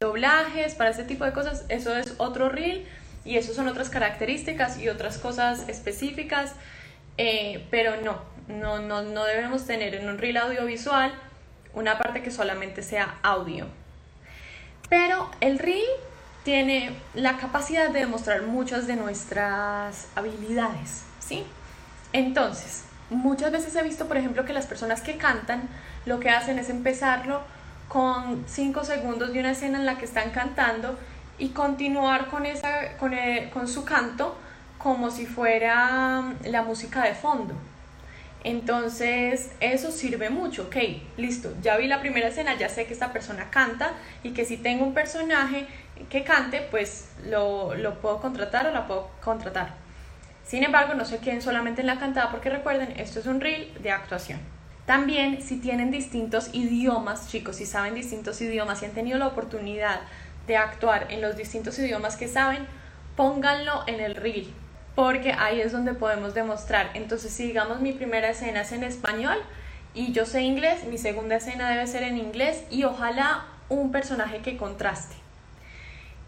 doblajes, 0.00 0.74
para 0.74 0.90
ese 0.90 1.04
tipo 1.04 1.24
de 1.24 1.32
cosas, 1.32 1.66
eso 1.68 1.94
es 1.96 2.14
otro 2.16 2.48
reel 2.48 2.86
y 3.24 3.36
eso 3.36 3.52
son 3.52 3.68
otras 3.68 3.90
características 3.90 4.78
y 4.78 4.88
otras 4.88 5.18
cosas 5.18 5.68
específicas, 5.68 6.54
eh, 7.18 7.66
pero 7.70 8.00
no, 8.02 8.20
no, 8.48 8.78
no, 8.78 9.02
no 9.02 9.24
debemos 9.24 9.66
tener 9.66 9.94
en 9.94 10.08
un 10.08 10.16
reel 10.16 10.38
audiovisual 10.38 11.12
una 11.76 11.96
parte 11.96 12.22
que 12.22 12.32
solamente 12.32 12.82
sea 12.82 13.18
audio. 13.22 13.68
Pero 14.88 15.30
el 15.40 15.60
reel 15.60 15.86
tiene 16.42 16.90
la 17.14 17.36
capacidad 17.36 17.90
de 17.90 18.00
demostrar 18.00 18.42
muchas 18.42 18.88
de 18.88 18.96
nuestras 18.96 20.08
habilidades, 20.16 21.04
¿sí? 21.20 21.44
Entonces, 22.12 22.86
Muchas 23.10 23.52
veces 23.52 23.74
he 23.76 23.82
visto, 23.84 24.08
por 24.08 24.16
ejemplo, 24.16 24.44
que 24.44 24.52
las 24.52 24.66
personas 24.66 25.00
que 25.00 25.16
cantan 25.16 25.68
lo 26.06 26.18
que 26.18 26.30
hacen 26.30 26.58
es 26.58 26.70
empezarlo 26.70 27.40
con 27.88 28.44
5 28.48 28.84
segundos 28.84 29.32
de 29.32 29.38
una 29.38 29.52
escena 29.52 29.78
en 29.78 29.86
la 29.86 29.96
que 29.96 30.06
están 30.06 30.30
cantando 30.30 30.98
y 31.38 31.50
continuar 31.50 32.26
con, 32.26 32.46
esa, 32.46 32.96
con, 32.98 33.14
eh, 33.14 33.50
con 33.52 33.68
su 33.68 33.84
canto 33.84 34.36
como 34.78 35.10
si 35.12 35.24
fuera 35.24 36.20
mm, 36.20 36.46
la 36.46 36.62
música 36.62 37.04
de 37.04 37.14
fondo. 37.14 37.54
Entonces, 38.44 39.50
eso 39.60 39.90
sirve 39.90 40.30
mucho. 40.30 40.64
Ok, 40.64 40.76
listo, 41.16 41.52
ya 41.62 41.76
vi 41.76 41.88
la 41.88 42.00
primera 42.00 42.28
escena, 42.28 42.56
ya 42.56 42.68
sé 42.68 42.86
que 42.86 42.92
esta 42.92 43.12
persona 43.12 43.50
canta 43.50 43.92
y 44.22 44.30
que 44.30 44.44
si 44.44 44.56
tengo 44.56 44.84
un 44.84 44.94
personaje 44.94 45.66
que 46.10 46.24
cante, 46.24 46.60
pues 46.70 47.08
lo, 47.24 47.74
lo 47.74 48.00
puedo 48.00 48.20
contratar 48.20 48.66
o 48.66 48.70
la 48.70 48.86
puedo 48.86 49.10
contratar. 49.22 49.74
Sin 50.46 50.62
embargo, 50.62 50.94
no 50.94 51.04
se 51.04 51.18
queden 51.18 51.42
solamente 51.42 51.80
en 51.80 51.88
la 51.88 51.98
cantada 51.98 52.30
porque 52.30 52.50
recuerden, 52.50 52.92
esto 52.98 53.18
es 53.18 53.26
un 53.26 53.40
reel 53.40 53.72
de 53.82 53.90
actuación. 53.90 54.38
También 54.86 55.42
si 55.42 55.56
tienen 55.56 55.90
distintos 55.90 56.50
idiomas, 56.52 57.28
chicos, 57.28 57.56
si 57.56 57.66
saben 57.66 57.94
distintos 57.94 58.40
idiomas, 58.40 58.78
si 58.78 58.84
han 58.84 58.92
tenido 58.92 59.18
la 59.18 59.26
oportunidad 59.26 60.00
de 60.46 60.56
actuar 60.56 61.08
en 61.10 61.20
los 61.20 61.36
distintos 61.36 61.76
idiomas 61.80 62.16
que 62.16 62.28
saben, 62.28 62.64
pónganlo 63.16 63.82
en 63.88 63.98
el 63.98 64.14
reel, 64.14 64.54
porque 64.96 65.32
ahí 65.32 65.60
es 65.60 65.70
donde 65.70 65.94
podemos 65.94 66.34
demostrar. 66.34 66.90
Entonces, 66.94 67.32
si 67.32 67.46
digamos 67.46 67.80
mi 67.80 67.92
primera 67.92 68.30
escena 68.30 68.62
es 68.62 68.72
en 68.72 68.82
español 68.82 69.36
y 69.94 70.12
yo 70.12 70.26
sé 70.26 70.42
inglés, 70.42 70.82
mi 70.84 70.98
segunda 70.98 71.36
escena 71.36 71.70
debe 71.70 71.86
ser 71.86 72.02
en 72.02 72.16
inglés 72.16 72.64
y 72.70 72.82
ojalá 72.82 73.44
un 73.68 73.92
personaje 73.92 74.40
que 74.40 74.56
contraste. 74.56 75.14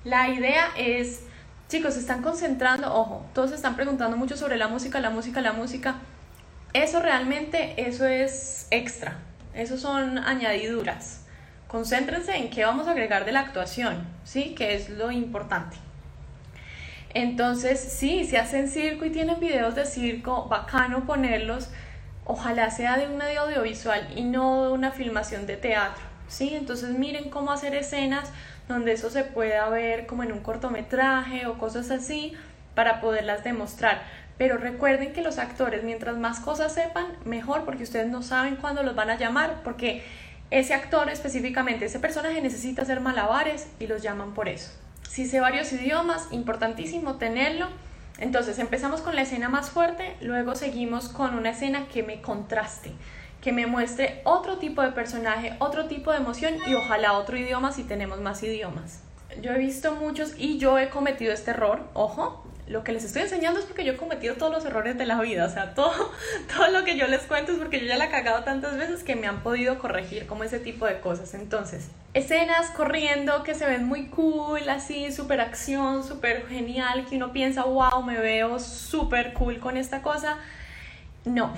La 0.05 0.29
idea 0.29 0.69
es 0.77 1.23
Chicos, 1.69 1.95
se 1.95 2.01
están 2.01 2.23
concentrando, 2.23 2.95
ojo, 2.95 3.27
todos 3.35 3.53
están 3.53 3.77
preguntando 3.77 4.17
mucho 4.17 4.39
sobre 4.39 4.57
la 4.57 4.69
música, 4.69 5.01
la 5.01 5.11
música, 5.11 5.43
la 5.43 5.53
música. 5.53 5.97
Eso 6.73 7.01
realmente, 7.01 7.75
eso 7.77 8.07
es 8.07 8.67
extra, 8.71 9.19
eso 9.53 9.77
son 9.77 10.17
añadiduras. 10.17 11.27
Concéntrense 11.67 12.35
en 12.37 12.49
qué 12.49 12.65
vamos 12.65 12.89
a 12.89 12.93
agregar 12.93 13.27
de 13.27 13.33
la 13.33 13.41
actuación, 13.41 14.07
¿sí? 14.25 14.55
Que 14.55 14.77
es 14.77 14.89
lo 14.89 15.13
importante. 15.13 15.77
Entonces, 17.21 17.81
sí, 17.81 18.25
si 18.25 18.37
hacen 18.37 18.69
circo 18.69 19.05
y 19.05 19.11
tienen 19.11 19.41
videos 19.41 19.75
de 19.75 19.87
circo, 19.87 20.47
bacano 20.49 21.05
ponerlos. 21.05 21.69
Ojalá 22.25 22.71
sea 22.71 22.97
de 22.97 23.09
un 23.09 23.17
medio 23.17 23.41
audiovisual 23.41 24.07
y 24.15 24.23
no 24.23 24.67
de 24.67 24.73
una 24.73 24.93
filmación 24.93 25.45
de 25.45 25.57
teatro. 25.57 26.01
¿sí? 26.29 26.55
Entonces 26.55 26.91
miren 26.91 27.29
cómo 27.29 27.51
hacer 27.51 27.75
escenas 27.75 28.31
donde 28.69 28.93
eso 28.93 29.11
se 29.11 29.25
pueda 29.25 29.69
ver 29.69 30.07
como 30.07 30.23
en 30.23 30.31
un 30.31 30.39
cortometraje 30.39 31.47
o 31.47 31.59
cosas 31.59 31.91
así 31.91 32.35
para 32.77 33.01
poderlas 33.01 33.43
demostrar. 33.43 34.03
Pero 34.37 34.57
recuerden 34.57 35.13
que 35.13 35.23
los 35.23 35.39
actores, 35.39 35.83
mientras 35.83 36.17
más 36.19 36.39
cosas 36.39 36.73
sepan, 36.73 37.07
mejor, 37.25 37.65
porque 37.65 37.83
ustedes 37.83 38.07
no 38.07 38.23
saben 38.23 38.55
cuándo 38.55 38.85
los 38.85 38.95
van 38.95 39.11
a 39.11 39.19
llamar, 39.19 39.63
porque 39.65 40.05
ese 40.53 40.73
actor 40.73 41.11
específicamente, 41.11 41.87
ese 41.87 41.99
personaje 41.99 42.41
necesita 42.41 42.83
hacer 42.83 43.01
malabares 43.01 43.67
y 43.81 43.89
los 43.89 44.03
llaman 44.03 44.35
por 44.35 44.49
eso. 44.49 44.71
Si 45.09 45.27
sé 45.27 45.41
varios 45.41 45.73
idiomas, 45.73 46.29
importantísimo 46.31 47.17
tenerlo. 47.17 47.67
Entonces 48.19 48.59
empezamos 48.59 49.01
con 49.01 49.17
la 49.17 49.23
escena 49.23 49.49
más 49.49 49.71
fuerte, 49.71 50.17
luego 50.21 50.55
seguimos 50.55 51.09
con 51.09 51.35
una 51.35 51.51
escena 51.51 51.89
que 51.89 52.03
me 52.03 52.21
contraste, 52.21 52.93
que 53.41 53.53
me 53.53 53.67
muestre 53.67 54.21
otro 54.25 54.59
tipo 54.59 54.83
de 54.83 54.91
personaje, 54.91 55.57
otro 55.61 55.87
tipo 55.87 56.11
de 56.11 56.19
emoción 56.19 56.57
y 56.67 56.75
ojalá 56.75 57.15
otro 57.15 57.39
idioma 57.39 57.73
si 57.73 57.85
tenemos 57.85 58.21
más 58.21 58.43
idiomas. 58.43 59.01
Yo 59.41 59.53
he 59.53 59.59
visto 59.59 59.95
muchos 59.95 60.35
y 60.37 60.59
yo 60.59 60.79
he 60.79 60.91
cometido 60.91 61.33
este 61.33 61.53
error, 61.53 61.89
ojo, 61.95 62.45
lo 62.69 62.85
que 62.85 62.93
les 62.93 63.05
estoy 63.05 63.23
enseñando 63.23 63.61
es 63.61 63.67
porque 63.67 63.85
yo 63.85 63.93
he 63.93 63.97
cometido 63.97 64.35
todos 64.35 64.53
los 64.53 64.65
errores 64.65 64.99
de 64.99 65.07
la 65.07 65.21
vida, 65.21 65.47
o 65.47 65.51
sea, 65.51 65.75
todo, 65.75 66.13
todo 66.55 66.69
lo 66.69 66.85
que 66.85 66.97
yo 66.97 67.07
les 67.07 67.23
cuento 67.23 67.53
es 67.53 67.59
porque 67.59 67.81
yo 67.81 67.87
ya 67.87 67.97
la 67.97 68.07
he 68.07 68.11
cagado 68.11 68.45
tantas 68.45 68.77
veces 68.77 69.03
que 69.03 69.17
me 69.17 69.27
han 69.27 69.43
podido 69.43 69.79
corregir 69.79 70.27
como 70.27 70.45
ese 70.45 70.59
tipo 70.59 70.87
de 70.87 71.01
cosas. 71.01 71.35
Entonces, 71.35 71.91
escenas 72.15 72.71
corriendo 72.71 73.43
que 73.43 73.55
se 73.55 73.67
ven 73.67 73.85
muy 73.85 74.07
cool, 74.09 74.69
así, 74.69 75.11
súper 75.13 75.41
acción, 75.41 76.05
súper 76.05 76.47
genial, 76.47 77.07
que 77.09 77.17
uno 77.17 77.33
piensa, 77.33 77.65
wow, 77.65 78.03
me 78.03 78.19
veo 78.19 78.59
súper 78.59 79.33
cool 79.33 79.59
con 79.61 79.77
esta 79.77 80.03
cosa. 80.03 80.37
No, 81.25 81.55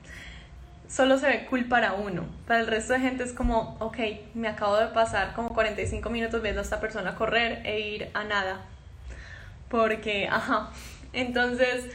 solo 0.88 1.18
se 1.18 1.26
ve 1.26 1.46
cool 1.46 1.64
para 1.64 1.94
uno. 1.94 2.26
Para 2.46 2.60
el 2.60 2.66
resto 2.66 2.92
de 2.92 3.00
gente 3.00 3.24
es 3.24 3.32
como, 3.32 3.76
ok, 3.80 3.98
me 4.34 4.48
acabo 4.48 4.76
de 4.76 4.88
pasar 4.88 5.32
como 5.34 5.54
45 5.54 6.10
minutos 6.10 6.42
viendo 6.42 6.60
a 6.60 6.64
esta 6.64 6.80
persona 6.80 7.14
correr 7.14 7.62
e 7.64 7.80
ir 7.80 8.10
a 8.12 8.24
nada 8.24 8.66
porque, 9.68 10.28
ajá, 10.28 10.70
entonces, 11.12 11.86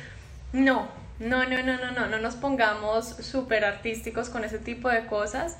no, 0.52 0.88
no, 1.20 1.46
no, 1.46 1.64
no, 1.64 1.78
no, 1.78 1.92
no, 1.92 2.08
no 2.08 2.18
nos 2.20 2.36
pongamos 2.36 3.08
súper 3.08 3.66
artísticos 3.66 4.30
con 4.30 4.44
ese 4.44 4.60
tipo 4.60 4.90
de 4.90 5.06
cosas, 5.06 5.58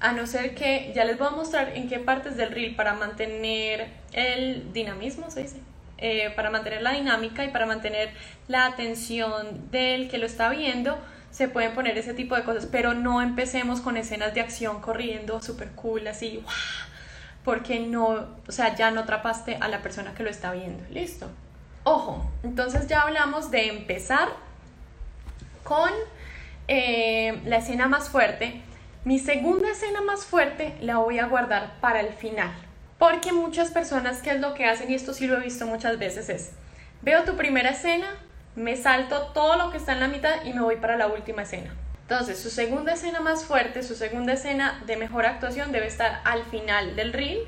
a 0.00 0.12
no 0.12 0.26
ser 0.26 0.54
que 0.54 0.92
ya 0.94 1.04
les 1.04 1.18
voy 1.18 1.28
a 1.28 1.30
mostrar 1.30 1.76
en 1.76 1.88
qué 1.88 1.98
partes 1.98 2.36
del 2.36 2.50
reel 2.52 2.74
para 2.74 2.94
mantener 2.94 3.88
el 4.12 4.72
dinamismo, 4.72 5.30
se 5.30 5.42
dice, 5.42 5.60
eh, 5.98 6.32
para 6.34 6.50
mantener 6.50 6.80
la 6.80 6.92
dinámica 6.92 7.44
y 7.44 7.48
para 7.48 7.66
mantener 7.66 8.10
la 8.48 8.66
atención 8.66 9.70
del 9.70 10.08
que 10.08 10.16
lo 10.16 10.26
está 10.26 10.48
viendo, 10.48 10.98
se 11.30 11.48
pueden 11.48 11.74
poner 11.74 11.96
ese 11.98 12.14
tipo 12.14 12.34
de 12.34 12.42
cosas, 12.42 12.66
pero 12.66 12.94
no 12.94 13.20
empecemos 13.20 13.80
con 13.80 13.96
escenas 13.96 14.34
de 14.34 14.40
acción 14.40 14.80
corriendo 14.80 15.42
súper 15.42 15.70
cool, 15.72 16.06
así, 16.06 16.42
porque 17.44 17.80
no, 17.80 18.28
o 18.48 18.52
sea, 18.52 18.74
ya 18.74 18.90
no 18.90 19.02
atrapaste 19.02 19.56
a 19.60 19.68
la 19.68 19.82
persona 19.82 20.14
que 20.14 20.22
lo 20.22 20.30
está 20.30 20.52
viendo, 20.52 20.82
listo. 20.90 21.30
Ojo, 21.84 22.30
entonces 22.42 22.86
ya 22.86 23.02
hablamos 23.02 23.50
de 23.50 23.68
empezar 23.68 24.28
con 25.64 25.90
eh, 26.68 27.40
la 27.44 27.56
escena 27.56 27.86
más 27.86 28.08
fuerte. 28.08 28.62
Mi 29.04 29.18
segunda 29.18 29.70
escena 29.70 30.02
más 30.02 30.26
fuerte 30.26 30.76
la 30.80 30.98
voy 30.98 31.18
a 31.18 31.26
guardar 31.26 31.80
para 31.80 32.00
el 32.00 32.12
final. 32.12 32.50
Porque 32.98 33.32
muchas 33.32 33.70
personas, 33.70 34.20
¿qué 34.20 34.32
es 34.32 34.40
lo 34.40 34.52
que 34.52 34.66
hacen? 34.66 34.90
Y 34.90 34.94
esto 34.94 35.14
sí 35.14 35.26
lo 35.26 35.38
he 35.38 35.40
visto 35.40 35.66
muchas 35.66 35.98
veces, 35.98 36.28
es, 36.28 36.50
veo 37.00 37.24
tu 37.24 37.34
primera 37.34 37.70
escena, 37.70 38.06
me 38.56 38.76
salto 38.76 39.28
todo 39.28 39.56
lo 39.56 39.70
que 39.70 39.78
está 39.78 39.92
en 39.92 40.00
la 40.00 40.08
mitad 40.08 40.44
y 40.44 40.52
me 40.52 40.60
voy 40.60 40.76
para 40.76 40.98
la 40.98 41.06
última 41.06 41.42
escena. 41.42 41.74
Entonces, 42.02 42.38
su 42.38 42.50
segunda 42.50 42.92
escena 42.92 43.20
más 43.20 43.44
fuerte, 43.44 43.82
su 43.82 43.94
segunda 43.94 44.32
escena 44.34 44.82
de 44.84 44.96
mejor 44.96 45.24
actuación 45.24 45.72
debe 45.72 45.86
estar 45.86 46.20
al 46.24 46.44
final 46.44 46.94
del 46.94 47.12
reel. 47.12 47.40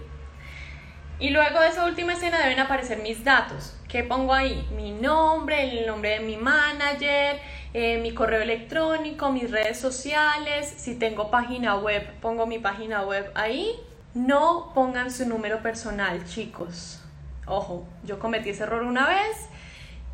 Y 1.22 1.30
luego 1.30 1.60
de 1.60 1.68
esa 1.68 1.84
última 1.84 2.14
escena 2.14 2.42
deben 2.42 2.58
aparecer 2.58 2.98
mis 2.98 3.22
datos. 3.22 3.76
¿Qué 3.86 4.02
pongo 4.02 4.34
ahí? 4.34 4.68
Mi 4.74 4.90
nombre, 4.90 5.78
el 5.78 5.86
nombre 5.86 6.18
de 6.18 6.20
mi 6.20 6.36
manager, 6.36 7.38
eh, 7.72 8.00
mi 8.02 8.12
correo 8.12 8.42
electrónico, 8.42 9.30
mis 9.30 9.48
redes 9.48 9.78
sociales. 9.78 10.74
Si 10.76 10.96
tengo 10.96 11.30
página 11.30 11.76
web, 11.76 12.04
pongo 12.20 12.48
mi 12.48 12.58
página 12.58 13.02
web 13.02 13.30
ahí. 13.36 13.70
No 14.14 14.72
pongan 14.74 15.12
su 15.12 15.24
número 15.28 15.62
personal, 15.62 16.24
chicos. 16.24 17.00
Ojo, 17.46 17.86
yo 18.02 18.18
cometí 18.18 18.50
ese 18.50 18.64
error 18.64 18.82
una 18.82 19.06
vez 19.06 19.48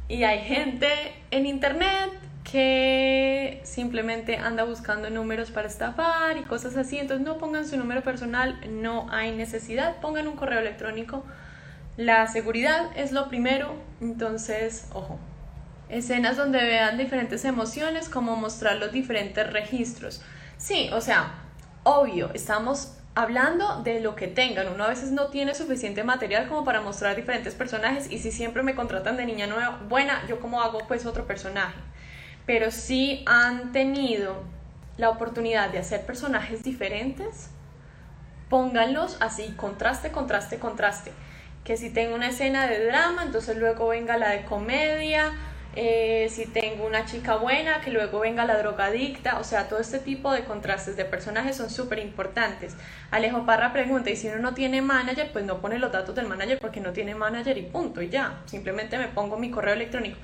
y 0.09 0.25
hay 0.25 0.41
gente 0.41 0.89
en 1.31 1.47
internet 1.47 2.11
que 2.51 3.61
simplemente 3.65 4.37
anda 4.37 4.65
buscando 4.65 5.11
números 5.11 5.51
para 5.51 5.69
estafar 5.69 6.37
y 6.37 6.43
cosas 6.43 6.77
así. 6.77 6.99
Entonces 6.99 7.27
no 7.27 7.39
pongan 7.39 7.67
su 7.67 7.77
número 7.77 8.03
personal, 8.03 8.59
no 8.71 9.07
hay 9.11 9.35
necesidad. 9.35 10.01
Pongan 10.01 10.29
un 10.29 10.37
correo 10.37 10.61
electrónico 10.61 11.25
la 11.99 12.29
seguridad 12.29 12.91
es 12.95 13.11
lo 13.11 13.29
primero, 13.29 13.75
entonces, 14.01 14.87
ojo. 14.93 15.19
Escenas 15.89 16.37
donde 16.37 16.63
vean 16.63 16.97
diferentes 16.97 17.45
emociones, 17.45 18.09
como 18.09 18.37
mostrar 18.37 18.77
los 18.77 18.93
diferentes 18.93 19.53
registros. 19.53 20.23
Sí, 20.59 20.91
o 20.93 21.01
sea, 21.01 21.33
obvio, 21.83 22.31
estamos 22.35 22.93
hablando 23.17 23.83
de 23.83 23.99
lo 23.99 24.15
que 24.15 24.29
tengan. 24.29 24.69
Uno 24.69 24.85
a 24.85 24.89
veces 24.89 25.11
no 25.11 25.27
tiene 25.27 25.57
suficiente 25.57 26.05
material 26.05 26.47
como 26.47 26.65
para 26.65 26.81
mostrar 26.81 27.17
diferentes 27.17 27.57
personajes 27.57 28.09
y 28.09 28.19
si 28.19 28.31
siempre 28.31 28.63
me 28.63 28.77
contratan 28.77 29.17
de 29.17 29.27
niña 29.27 29.49
nueva, 29.49 29.81
buena, 29.89 30.25
yo 30.29 30.39
como 30.39 30.63
hago 30.63 30.79
pues 30.87 31.05
otro 31.05 31.27
personaje. 31.27 31.81
Pero 32.49 32.71
si 32.71 33.23
han 33.27 33.73
tenido 33.73 34.43
la 34.97 35.11
oportunidad 35.11 35.69
de 35.69 35.81
hacer 35.81 36.07
personajes 36.07 36.65
diferentes, 36.65 37.51
pónganlos 38.49 39.19
así, 39.21 39.53
contraste, 39.55 40.13
contraste, 40.13 40.59
contraste. 40.59 41.13
Que 41.63 41.77
si 41.77 41.91
tengo 41.91 42.15
una 42.15 42.31
escena 42.31 42.67
de 42.67 42.87
drama, 42.87 43.23
entonces 43.23 43.59
luego 43.59 43.89
venga 43.89 44.17
la 44.17 44.31
de 44.31 44.47
comedia, 44.47 45.35
eh, 45.77 46.29
si 46.31 46.47
tengo 46.47 46.87
una 46.87 47.05
chica 47.05 47.37
buena, 47.37 47.83
que 47.83 47.91
luego 47.91 48.21
venga 48.21 48.47
la 48.47 48.57
drogadicta, 48.57 49.39
o 49.39 49.45
sea, 49.45 49.69
todo 49.69 49.81
este 49.81 49.99
tipo 49.99 50.33
de 50.33 50.45
contrastes 50.45 50.97
de 50.97 51.05
personajes 51.05 51.55
son 51.55 51.69
súper 51.69 51.99
importantes. 51.99 52.75
Alejo 53.11 53.45
Parra 53.45 53.75
pregunta, 53.75 54.09
y 54.09 54.17
si 54.17 54.29
uno 54.29 54.39
no 54.39 54.55
tiene 54.55 54.81
manager, 54.81 55.33
pues 55.35 55.45
no 55.45 55.61
pone 55.61 55.79
los 55.79 55.93
datos 55.93 56.15
del 56.15 56.27
manager 56.27 56.59
porque 56.61 56.81
no 56.81 56.95
tiene 56.95 57.15
manager 57.15 57.59
y 57.59 57.63
punto, 57.65 58.01
y 58.01 58.09
ya, 58.09 58.41
simplemente 58.47 58.97
me 58.97 59.09
pongo 59.09 59.37
mi 59.37 59.51
correo 59.51 59.75
electrónico. 59.75 60.17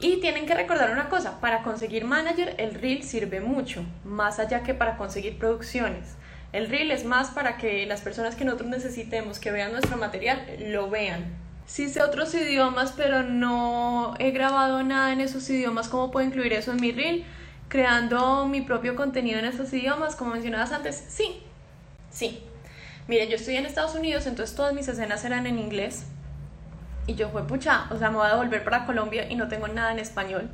Y 0.00 0.16
tienen 0.20 0.46
que 0.46 0.54
recordar 0.54 0.92
una 0.92 1.10
cosa, 1.10 1.40
para 1.40 1.62
conseguir 1.62 2.06
manager 2.06 2.54
el 2.56 2.74
reel 2.74 3.02
sirve 3.02 3.40
mucho, 3.40 3.84
más 4.02 4.38
allá 4.38 4.62
que 4.62 4.72
para 4.72 4.96
conseguir 4.96 5.38
producciones. 5.38 6.16
El 6.52 6.68
reel 6.68 6.90
es 6.90 7.04
más 7.04 7.30
para 7.30 7.58
que 7.58 7.84
las 7.84 8.00
personas 8.00 8.34
que 8.34 8.46
nosotros 8.46 8.70
necesitemos 8.70 9.38
que 9.38 9.50
vean 9.50 9.72
nuestro 9.72 9.98
material 9.98 10.42
lo 10.58 10.88
vean. 10.88 11.36
Sí 11.66 11.88
sé 11.88 12.02
otros 12.02 12.34
idiomas, 12.34 12.92
pero 12.96 13.22
no 13.22 14.14
he 14.18 14.30
grabado 14.30 14.82
nada 14.82 15.12
en 15.12 15.20
esos 15.20 15.48
idiomas. 15.50 15.88
¿Cómo 15.88 16.10
puedo 16.10 16.26
incluir 16.26 16.54
eso 16.54 16.72
en 16.72 16.80
mi 16.80 16.92
reel? 16.92 17.24
Creando 17.68 18.46
mi 18.46 18.62
propio 18.62 18.96
contenido 18.96 19.38
en 19.38 19.44
esos 19.44 19.72
idiomas, 19.72 20.16
como 20.16 20.32
mencionabas 20.32 20.72
antes. 20.72 21.04
Sí, 21.08 21.42
sí. 22.10 22.42
Miren, 23.06 23.28
yo 23.28 23.36
estoy 23.36 23.56
en 23.56 23.66
Estados 23.66 23.94
Unidos, 23.94 24.26
entonces 24.26 24.56
todas 24.56 24.72
mis 24.72 24.88
escenas 24.88 25.24
eran 25.24 25.46
en 25.46 25.58
inglés. 25.58 26.06
Y 27.06 27.14
yo 27.14 27.28
fue 27.30 27.46
pucha, 27.46 27.86
o 27.90 27.98
sea, 27.98 28.10
me 28.10 28.16
voy 28.16 28.28
a 28.28 28.36
volver 28.36 28.62
para 28.62 28.86
Colombia 28.86 29.26
y 29.28 29.34
no 29.34 29.48
tengo 29.48 29.68
nada 29.68 29.92
en 29.92 29.98
español. 29.98 30.48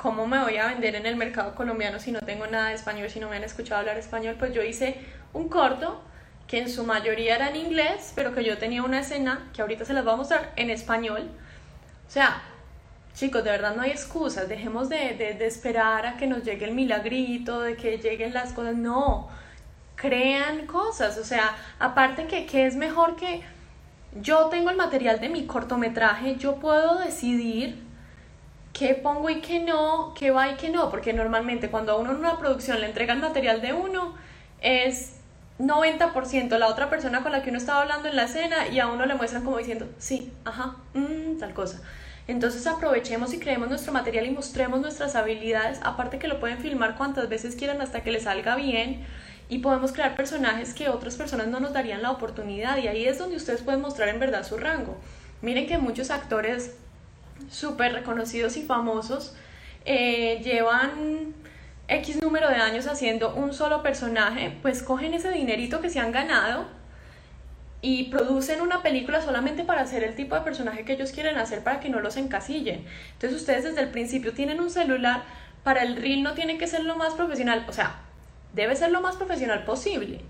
¿cómo 0.00 0.26
me 0.26 0.42
voy 0.42 0.56
a 0.56 0.68
vender 0.68 0.94
en 0.94 1.04
el 1.04 1.16
mercado 1.16 1.54
colombiano 1.54 1.98
si 1.98 2.10
no 2.10 2.20
tengo 2.20 2.46
nada 2.46 2.68
de 2.68 2.74
español, 2.74 3.10
si 3.10 3.20
no 3.20 3.28
me 3.28 3.36
han 3.36 3.44
escuchado 3.44 3.80
hablar 3.80 3.98
español? 3.98 4.36
Pues 4.38 4.54
yo 4.54 4.62
hice 4.62 4.96
un 5.34 5.48
corto 5.48 6.00
que 6.46 6.58
en 6.58 6.70
su 6.70 6.84
mayoría 6.84 7.36
era 7.36 7.50
en 7.50 7.56
inglés, 7.56 8.12
pero 8.14 8.34
que 8.34 8.42
yo 8.42 8.58
tenía 8.58 8.82
una 8.82 9.00
escena 9.00 9.50
que 9.52 9.60
ahorita 9.62 9.84
se 9.84 9.92
las 9.92 10.04
voy 10.04 10.14
a 10.14 10.16
mostrar 10.16 10.52
en 10.56 10.70
español. 10.70 11.30
O 12.08 12.10
sea, 12.10 12.42
chicos, 13.14 13.44
de 13.44 13.50
verdad 13.50 13.76
no 13.76 13.82
hay 13.82 13.90
excusas, 13.90 14.48
dejemos 14.48 14.88
de, 14.88 15.14
de, 15.38 15.46
esperar 15.46 16.06
a 16.06 16.16
que 16.16 16.26
nos 16.26 16.44
llegue 16.44 16.64
el 16.64 16.74
milagrito, 16.74 17.60
de 17.60 17.76
que 17.76 17.98
lleguen 17.98 18.32
las 18.32 18.52
cosas, 18.52 18.74
no, 18.74 19.28
crean 19.96 20.66
cosas, 20.66 21.18
o 21.18 21.24
sea, 21.24 21.56
aparte 21.78 22.26
que, 22.26 22.46
que 22.46 22.66
es 22.66 22.74
mejor 22.74 23.16
que 23.16 23.42
yo 24.20 24.46
tengo 24.46 24.70
el 24.70 24.76
material 24.76 25.20
de 25.20 25.28
mi 25.28 25.46
cortometraje, 25.46 26.36
yo 26.36 26.56
puedo 26.56 26.98
decidir 26.98 27.82
qué 28.72 28.94
pongo 28.94 29.30
y 29.30 29.40
qué 29.40 29.60
no, 29.60 30.14
qué 30.14 30.30
va 30.30 30.48
y 30.48 30.54
qué 30.54 30.68
no, 30.68 30.90
porque 30.90 31.12
normalmente 31.12 31.70
cuando 31.70 31.92
a 31.92 31.96
uno 31.96 32.12
en 32.12 32.18
una 32.18 32.38
producción 32.38 32.80
le 32.80 32.86
entregan 32.86 33.20
material 33.20 33.60
de 33.60 33.72
uno, 33.72 34.14
es 34.60 35.16
90% 35.58 36.58
la 36.58 36.66
otra 36.68 36.88
persona 36.88 37.22
con 37.22 37.32
la 37.32 37.42
que 37.42 37.50
uno 37.50 37.58
estaba 37.58 37.82
hablando 37.82 38.08
en 38.08 38.16
la 38.16 38.24
escena 38.24 38.68
y 38.68 38.80
a 38.80 38.88
uno 38.88 39.06
le 39.06 39.14
muestran 39.14 39.44
como 39.44 39.58
diciendo, 39.58 39.88
sí, 39.98 40.32
ajá, 40.44 40.76
mmm, 40.94 41.38
tal 41.38 41.52
cosa. 41.52 41.80
Entonces 42.26 42.66
aprovechemos 42.66 43.32
y 43.34 43.40
creemos 43.40 43.68
nuestro 43.68 43.92
material 43.92 44.26
y 44.26 44.30
mostremos 44.30 44.80
nuestras 44.80 45.16
habilidades, 45.16 45.80
aparte 45.82 46.18
que 46.18 46.28
lo 46.28 46.38
pueden 46.38 46.58
filmar 46.58 46.96
cuantas 46.96 47.28
veces 47.28 47.56
quieran 47.56 47.80
hasta 47.80 48.02
que 48.02 48.12
les 48.12 48.24
salga 48.24 48.56
bien 48.56 49.04
y 49.50 49.58
podemos 49.58 49.92
crear 49.92 50.14
personajes 50.14 50.72
que 50.72 50.88
otras 50.88 51.16
personas 51.16 51.48
no 51.48 51.60
nos 51.60 51.72
darían 51.72 52.02
la 52.02 52.12
oportunidad 52.12 52.78
y 52.78 52.86
ahí 52.86 53.04
es 53.04 53.18
donde 53.18 53.36
ustedes 53.36 53.62
pueden 53.62 53.80
mostrar 53.80 54.08
en 54.08 54.20
verdad 54.20 54.46
su 54.46 54.56
rango. 54.56 54.96
Miren 55.42 55.66
que 55.66 55.76
muchos 55.76 56.10
actores 56.10 56.76
súper 57.50 57.92
reconocidos 57.92 58.56
y 58.56 58.62
famosos, 58.62 59.34
eh, 59.84 60.40
llevan 60.44 61.34
X 61.88 62.22
número 62.22 62.48
de 62.48 62.54
años 62.54 62.86
haciendo 62.86 63.34
un 63.34 63.52
solo 63.52 63.82
personaje, 63.82 64.56
pues 64.62 64.84
cogen 64.84 65.14
ese 65.14 65.32
dinerito 65.32 65.80
que 65.80 65.90
se 65.90 65.98
han 65.98 66.12
ganado 66.12 66.66
y 67.82 68.04
producen 68.04 68.60
una 68.60 68.82
película 68.82 69.20
solamente 69.20 69.64
para 69.64 69.80
hacer 69.80 70.04
el 70.04 70.14
tipo 70.14 70.36
de 70.36 70.42
personaje 70.42 70.84
que 70.84 70.92
ellos 70.92 71.10
quieren 71.10 71.38
hacer 71.38 71.64
para 71.64 71.80
que 71.80 71.88
no 71.88 71.98
los 71.98 72.16
encasillen. 72.16 72.84
Entonces 73.14 73.40
ustedes 73.40 73.64
desde 73.64 73.80
el 73.80 73.88
principio 73.88 74.32
tienen 74.32 74.60
un 74.60 74.70
celular, 74.70 75.22
para 75.64 75.82
el 75.82 75.96
reel 75.96 76.22
no 76.22 76.34
tiene 76.34 76.56
que 76.56 76.68
ser 76.68 76.84
lo 76.84 76.96
más 76.96 77.14
profesional, 77.14 77.66
o 77.68 77.72
sea, 77.72 78.00
debe 78.54 78.76
ser 78.76 78.90
lo 78.90 79.00
más 79.00 79.16
profesional 79.16 79.64
posible 79.64 80.20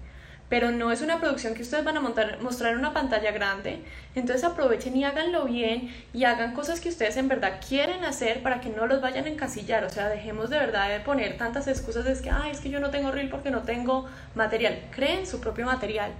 pero 0.50 0.72
no 0.72 0.90
es 0.90 1.00
una 1.00 1.20
producción 1.20 1.54
que 1.54 1.62
ustedes 1.62 1.85
van 1.85 1.96
a 1.96 2.00
montar, 2.00 2.38
mostrar 2.42 2.72
en 2.72 2.80
una 2.80 2.92
pantalla 2.92 3.30
grande. 3.30 3.85
Entonces 4.16 4.42
aprovechen 4.44 4.96
y 4.96 5.04
háganlo 5.04 5.44
bien 5.44 5.94
y 6.12 6.24
hagan 6.24 6.54
cosas 6.54 6.80
que 6.80 6.88
ustedes 6.88 7.16
en 7.16 7.28
verdad 7.28 7.61
quieren 7.66 8.04
hacer 8.04 8.42
para 8.42 8.61
que 8.61 8.68
no 8.68 8.88
los 8.88 9.00
vayan 9.00 9.26
a 9.26 9.28
encasillar. 9.28 9.85
O 9.85 9.90
sea, 9.90 10.09
dejemos 10.09 10.50
de 10.50 10.59
verdad 10.59 10.88
de 10.88 10.98
poner 10.98 11.38
tantas 11.38 11.68
excusas 11.68 12.04
de 12.04 12.20
que, 12.20 12.30
ay, 12.30 12.50
es 12.50 12.59
que 12.59 12.68
yo 12.68 12.80
no 12.80 12.90
tengo 12.90 13.12
reel 13.12 13.30
porque 13.30 13.52
no 13.52 13.62
tengo 13.62 14.09
material. 14.35 14.76
Creen 14.90 15.24
su 15.24 15.40
propio 15.40 15.66
material. 15.66 16.11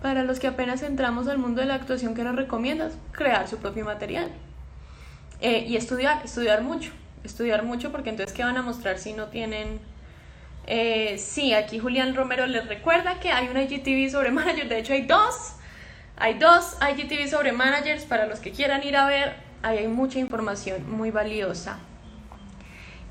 Para 0.00 0.22
los 0.22 0.40
que 0.40 0.46
apenas 0.46 0.82
entramos 0.82 1.28
al 1.28 1.36
mundo 1.36 1.60
de 1.60 1.66
la 1.66 1.74
actuación, 1.74 2.14
¿qué 2.14 2.24
les 2.24 2.34
recomiendas? 2.34 2.94
Crear 3.12 3.46
su 3.46 3.58
propio 3.58 3.84
material. 3.84 4.30
Eh, 5.42 5.66
y 5.68 5.76
estudiar, 5.76 6.22
estudiar 6.24 6.62
mucho. 6.62 6.92
Estudiar 7.24 7.62
mucho 7.62 7.92
porque 7.92 8.08
entonces, 8.08 8.34
¿qué 8.34 8.42
van 8.42 8.56
a 8.56 8.62
mostrar 8.62 8.96
si 8.96 9.12
no 9.12 9.26
tienen 9.26 9.80
eh, 10.66 11.18
sí, 11.18 11.52
aquí 11.52 11.78
Julián 11.78 12.14
Romero 12.14 12.46
les 12.46 12.66
recuerda 12.66 13.20
que 13.20 13.30
hay 13.30 13.48
un 13.48 13.56
IGTV 13.56 14.10
sobre 14.10 14.30
managers. 14.30 14.68
De 14.68 14.78
hecho, 14.78 14.92
hay 14.92 15.02
dos. 15.02 15.54
Hay 16.16 16.34
dos 16.34 16.76
IGTV 16.80 17.28
sobre 17.28 17.52
managers 17.52 18.04
para 18.04 18.26
los 18.26 18.38
que 18.40 18.52
quieran 18.52 18.82
ir 18.84 18.96
a 18.96 19.06
ver. 19.06 19.36
Ahí 19.62 19.78
hay 19.78 19.88
mucha 19.88 20.18
información 20.18 20.90
muy 20.90 21.10
valiosa. 21.10 21.78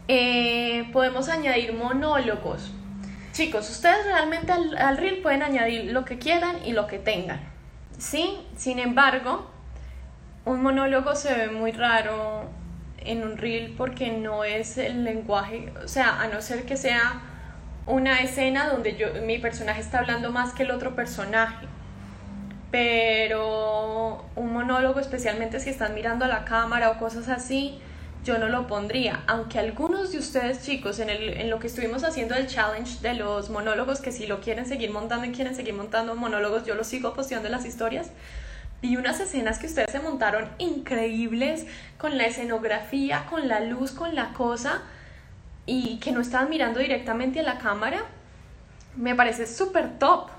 Eh, 0.07 0.89
podemos 0.93 1.29
añadir 1.29 1.73
monólogos. 1.73 2.71
Chicos, 3.31 3.69
ustedes 3.69 4.05
realmente 4.05 4.51
al, 4.51 4.77
al, 4.77 4.97
reel 4.97 5.21
pueden 5.21 5.41
añadir 5.41 5.91
lo 5.91 6.05
que 6.05 6.19
quieran 6.19 6.57
y 6.65 6.73
lo 6.73 6.87
que 6.87 6.99
tengan. 6.99 7.41
Sí, 7.97 8.37
sin 8.55 8.79
embargo, 8.79 9.49
un 10.45 10.61
monólogo 10.61 11.15
se 11.15 11.33
ve 11.33 11.47
muy 11.47 11.71
raro 11.71 12.49
en 12.97 13.23
un 13.23 13.37
reel 13.37 13.73
porque 13.75 14.11
no 14.11 14.43
es 14.43 14.77
el 14.77 15.03
lenguaje, 15.03 15.73
o 15.83 15.87
sea, 15.87 16.21
a 16.21 16.27
no 16.27 16.41
ser 16.41 16.65
que 16.65 16.77
sea 16.77 17.32
una 17.85 18.21
escena 18.21 18.69
donde 18.69 18.95
yo, 18.95 19.07
mi 19.25 19.39
personaje 19.39 19.81
está 19.81 19.99
hablando 19.99 20.31
más 20.31 20.53
que 20.53 20.63
el 20.63 20.71
otro 20.71 20.95
personaje. 20.95 21.67
Pero 22.71 24.25
un 24.35 24.53
monólogo, 24.53 24.99
especialmente 24.99 25.59
si 25.59 25.69
están 25.69 25.93
mirando 25.93 26.25
a 26.25 26.27
la 26.27 26.45
cámara 26.45 26.89
o 26.91 26.97
cosas 26.97 27.29
así, 27.29 27.79
yo 28.23 28.37
no 28.37 28.47
lo 28.47 28.67
pondría. 28.67 29.23
Aunque 29.27 29.59
algunos 29.59 30.11
de 30.11 30.17
ustedes, 30.17 30.63
chicos, 30.63 30.99
en, 30.99 31.09
el, 31.09 31.29
en 31.29 31.49
lo 31.49 31.59
que 31.59 31.67
estuvimos 31.67 32.03
haciendo 32.03 32.35
el 32.35 32.47
challenge 32.47 33.01
de 33.01 33.13
los 33.15 33.49
monólogos, 33.49 34.01
que 34.01 34.11
si 34.11 34.25
lo 34.25 34.39
quieren 34.39 34.65
seguir 34.65 34.91
montando 34.91 35.25
y 35.25 35.31
quieren 35.31 35.55
seguir 35.55 35.73
montando 35.73 36.15
monólogos, 36.15 36.65
yo 36.65 36.73
los 36.73 36.87
sigo 36.87 37.13
posteando 37.13 37.47
en 37.47 37.51
las 37.51 37.65
historias. 37.65 38.09
Vi 38.81 38.97
unas 38.97 39.19
escenas 39.19 39.59
que 39.59 39.67
ustedes 39.67 39.91
se 39.91 39.99
montaron 39.99 40.49
increíbles 40.57 41.65
con 41.97 42.17
la 42.17 42.25
escenografía, 42.25 43.25
con 43.29 43.47
la 43.47 43.59
luz, 43.59 43.91
con 43.91 44.15
la 44.15 44.33
cosa 44.33 44.81
y 45.65 45.97
que 45.97 46.11
no 46.11 46.21
están 46.21 46.49
mirando 46.49 46.79
directamente 46.79 47.39
a 47.39 47.43
la 47.43 47.57
cámara, 47.57 48.03
me 48.95 49.15
parece 49.15 49.47
súper 49.47 49.97
top. 49.97 50.29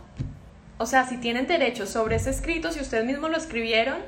O 0.78 0.86
sea, 0.86 1.06
si 1.06 1.18
tienen 1.18 1.46
derecho 1.46 1.86
sobre 1.86 2.16
ese 2.16 2.30
escrito, 2.30 2.72
si 2.72 2.80
ustedes 2.80 3.04
mismos 3.04 3.30
lo 3.30 3.36
escribieron, 3.36 3.98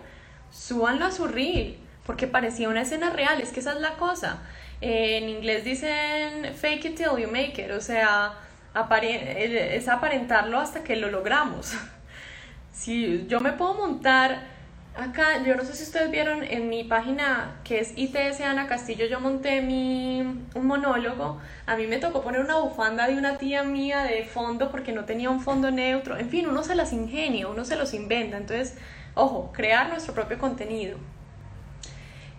súbanlo 0.50 1.06
a 1.06 1.12
su 1.12 1.26
reel, 1.26 1.78
porque 2.04 2.26
parecía 2.26 2.68
una 2.68 2.82
escena 2.82 3.10
real, 3.10 3.40
es 3.40 3.50
que 3.50 3.60
esa 3.60 3.72
es 3.72 3.80
la 3.80 3.94
cosa. 3.94 4.42
en 4.80 5.28
inglés 5.28 5.64
dicen 5.64 6.54
fake 6.54 6.84
it 6.86 6.96
till 6.96 7.18
you 7.18 7.30
make 7.30 7.62
it, 7.62 7.70
o 7.70 7.80
sea, 7.80 8.34
es 9.02 9.88
aparentarlo 9.88 10.58
hasta 10.58 10.84
que 10.84 10.96
lo 10.96 11.10
logramos. 11.10 11.74
Si 12.72 13.26
yo 13.26 13.40
me 13.40 13.52
puedo 13.52 13.72
montar 13.72 14.55
Acá, 14.96 15.42
yo 15.44 15.56
no 15.56 15.62
sé 15.62 15.74
si 15.74 15.82
ustedes 15.82 16.10
vieron 16.10 16.42
en 16.42 16.70
mi 16.70 16.82
página 16.82 17.60
que 17.64 17.80
es 17.80 17.92
ITS 17.96 18.40
Ana 18.40 18.66
Castillo, 18.66 19.04
yo 19.04 19.20
monté 19.20 19.60
mi, 19.60 20.22
un 20.22 20.66
monólogo. 20.66 21.38
A 21.66 21.76
mí 21.76 21.86
me 21.86 21.98
tocó 21.98 22.22
poner 22.22 22.40
una 22.40 22.56
bufanda 22.56 23.06
de 23.06 23.18
una 23.18 23.36
tía 23.36 23.62
mía 23.62 24.04
de 24.04 24.24
fondo 24.24 24.70
porque 24.70 24.92
no 24.92 25.04
tenía 25.04 25.28
un 25.28 25.42
fondo 25.42 25.70
neutro. 25.70 26.16
En 26.16 26.30
fin, 26.30 26.46
uno 26.46 26.62
se 26.62 26.74
las 26.74 26.94
ingenia, 26.94 27.46
uno 27.46 27.66
se 27.66 27.76
los 27.76 27.92
inventa. 27.92 28.38
Entonces, 28.38 28.78
ojo, 29.14 29.52
crear 29.52 29.90
nuestro 29.90 30.14
propio 30.14 30.38
contenido. 30.38 30.96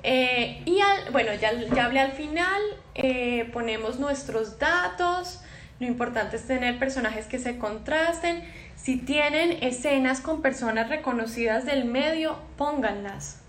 Eh, 0.02 0.64
y 0.66 0.80
bueno, 1.12 1.36
ya, 1.36 1.52
ya 1.54 1.86
hablé 1.86 2.00
al 2.00 2.14
final, 2.14 2.62
eh, 2.96 3.50
ponemos 3.54 4.00
nuestros 4.00 4.58
datos. 4.58 5.42
Lo 5.80 5.88
importante 5.88 6.38
es 6.38 6.48
tener 6.48 6.80
personajes 6.80 7.26
que 7.26 7.40
se 7.40 7.58
contrasten 7.58 8.44
si 8.76 8.98
tienen 8.98 9.58
escenas 9.62 10.22
con 10.22 10.42
personas 10.42 10.88
reconocidas 10.90 11.66
del 11.66 11.86
medio, 11.86 12.38
pónganlas. 12.58 13.42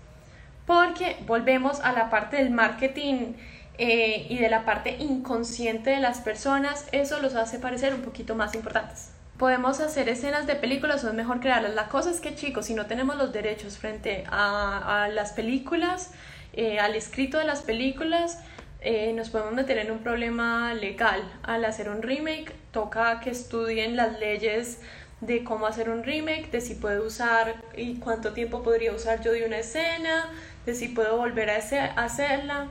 Porque 0.65 1.17
volvemos 1.25 1.79
a 1.79 1.93
la 1.93 2.09
parte 2.09 2.37
del 2.37 2.51
marketing 2.51 3.33
eh, 3.77 4.27
y 4.29 4.37
de 4.37 4.49
la 4.49 4.65
parte 4.65 4.97
inconsciente 4.99 5.91
de 5.91 5.99
las 5.99 6.19
personas, 6.19 6.87
eso 6.91 7.21
los 7.21 7.35
hace 7.35 7.57
parecer 7.57 7.93
un 7.93 8.01
poquito 8.01 8.35
más 8.35 8.53
importantes. 8.53 9.11
Podemos 9.37 9.79
hacer 9.79 10.09
escenas 10.09 10.45
de 10.45 10.55
películas 10.55 11.03
o 11.05 11.07
es 11.07 11.13
mejor 11.13 11.39
crearlas. 11.39 11.73
La 11.73 11.87
cosa 11.87 12.11
es 12.11 12.19
que 12.19 12.35
chicos, 12.35 12.65
si 12.65 12.73
no 12.73 12.87
tenemos 12.87 13.15
los 13.15 13.31
derechos 13.31 13.77
frente 13.77 14.25
a, 14.29 15.07
las 15.13 15.31
películas, 15.31 16.11
eh, 16.51 16.79
al 16.79 16.95
escrito 16.95 17.37
de 17.37 17.45
las 17.45 17.61
películas, 17.61 18.39
eh, 18.81 19.11
nos 19.13 19.29
podemos 19.29 19.53
meter 19.53 19.77
en 19.77 19.91
un 19.91 19.99
problema 19.99 20.73
legal. 20.73 21.21
Al 21.43 21.65
hacer 21.65 21.89
un 21.89 22.01
remake, 22.01 22.53
toca 22.71 23.19
que 23.19 23.29
estudien 23.29 23.95
las 23.95 24.19
leyes 24.19 24.79
de 25.21 25.43
cómo 25.43 25.67
hacer 25.67 25.89
un 25.89 26.03
remake, 26.03 26.49
de 26.49 26.61
si 26.61 26.75
puedo 26.75 27.05
usar 27.05 27.55
y 27.75 27.95
cuánto 27.95 28.31
tiempo 28.31 28.63
podría 28.63 28.93
usar 28.93 29.21
yo 29.21 29.33
de 29.33 29.45
una 29.45 29.57
escena, 29.57 30.29
de 30.65 30.73
si 30.75 30.87
puedo 30.87 31.17
volver 31.17 31.49
a, 31.49 31.57
hacerla. 31.57 32.67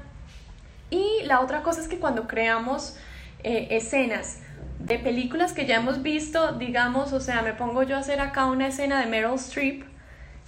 Y 0.91 1.23
la 1.25 1.41
otra 1.41 1.63
cosa 1.63 1.81
es 1.83 1.89
que 1.89 1.99
cuando 1.99 2.27
creamos 2.27 2.97
eh, 3.43 3.69
escenas 3.71 4.39
de 4.79 4.99
películas 4.99 5.53
que 5.53 5.67
ya 5.67 5.77
hemos 5.77 6.03
visto, 6.03 6.53
digamos, 6.53 7.13
o 7.13 7.21
sea, 7.21 7.43
me 7.43 7.53
pongo 7.53 7.83
yo 7.83 7.97
a 7.97 7.99
hacer 7.99 8.21
acá 8.21 8.47
una 8.47 8.69
escena 8.69 9.01
de 9.01 9.07
Meryl 9.07 9.35
Streep, 9.35 9.85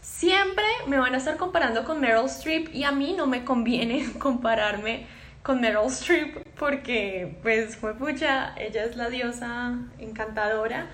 siempre 0.01 0.65
me 0.87 0.99
van 0.99 1.15
a 1.15 1.19
estar 1.19 1.37
comparando 1.37 1.85
con 1.85 2.01
Meryl 2.01 2.25
Streep 2.27 2.75
y 2.75 2.85
a 2.85 2.93
mí 2.93 3.15
no 3.15 3.27
me 3.27 3.45
conviene 3.45 4.11
compararme 4.19 5.07
con 5.43 5.61
Meryl 5.61 5.87
Streep 5.87 6.47
porque 6.59 7.39
pues 7.43 7.77
fue 7.77 7.95
pucha, 7.95 8.55
ella 8.57 8.85
es 8.85 8.97
la 8.97 9.09
diosa 9.09 9.79
encantadora 9.99 10.89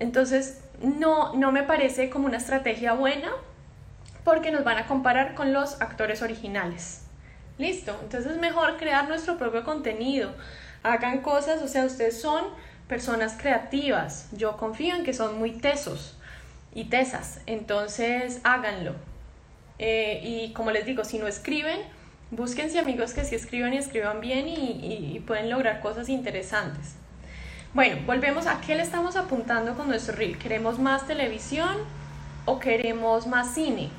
entonces, 0.00 0.62
no, 0.82 1.34
no 1.36 1.52
me 1.52 1.62
parece 1.62 2.10
como 2.10 2.26
una 2.26 2.38
estrategia 2.38 2.94
buena 2.94 3.30
porque 4.24 4.50
nos 4.50 4.64
van 4.64 4.78
a 4.78 4.86
comparar 4.86 5.34
con 5.34 5.52
los 5.52 5.80
actores 5.80 6.22
originales. 6.22 7.02
Listo, 7.58 7.96
entonces 8.02 8.32
es 8.32 8.38
mejor 8.38 8.78
crear 8.78 9.06
nuestro 9.06 9.36
propio 9.36 9.62
contenido. 9.62 10.32
Hagan 10.82 11.20
cosas, 11.20 11.62
o 11.62 11.68
sea, 11.68 11.84
ustedes 11.84 12.20
son 12.20 12.42
personas 12.88 13.36
creativas. 13.38 14.28
Yo 14.32 14.56
confío 14.56 14.96
en 14.96 15.04
que 15.04 15.12
son 15.12 15.38
muy 15.38 15.52
tesos 15.52 16.16
y 16.74 16.84
tesas, 16.84 17.40
entonces 17.44 18.40
háganlo. 18.42 18.94
Eh, 19.78 20.20
y 20.24 20.52
como 20.54 20.70
les 20.70 20.86
digo, 20.86 21.04
si 21.04 21.18
no 21.18 21.26
escriben, 21.26 21.78
búsquense 22.30 22.78
amigos 22.78 23.12
que 23.12 23.24
sí 23.24 23.34
escriban 23.34 23.74
y 23.74 23.78
escriban 23.78 24.20
bien 24.20 24.46
y 24.48 25.22
pueden 25.26 25.50
lograr 25.50 25.80
cosas 25.80 26.08
interesantes. 26.08 26.94
Bueno, 27.72 27.98
volvemos 28.04 28.48
a 28.48 28.60
qué 28.60 28.74
le 28.74 28.82
estamos 28.82 29.14
apuntando 29.14 29.74
con 29.74 29.86
nuestro 29.86 30.16
reel. 30.16 30.36
¿Queremos 30.38 30.80
más 30.80 31.06
televisión 31.06 31.76
o 32.44 32.58
queremos 32.58 33.28
más 33.28 33.54
cine? 33.54 33.90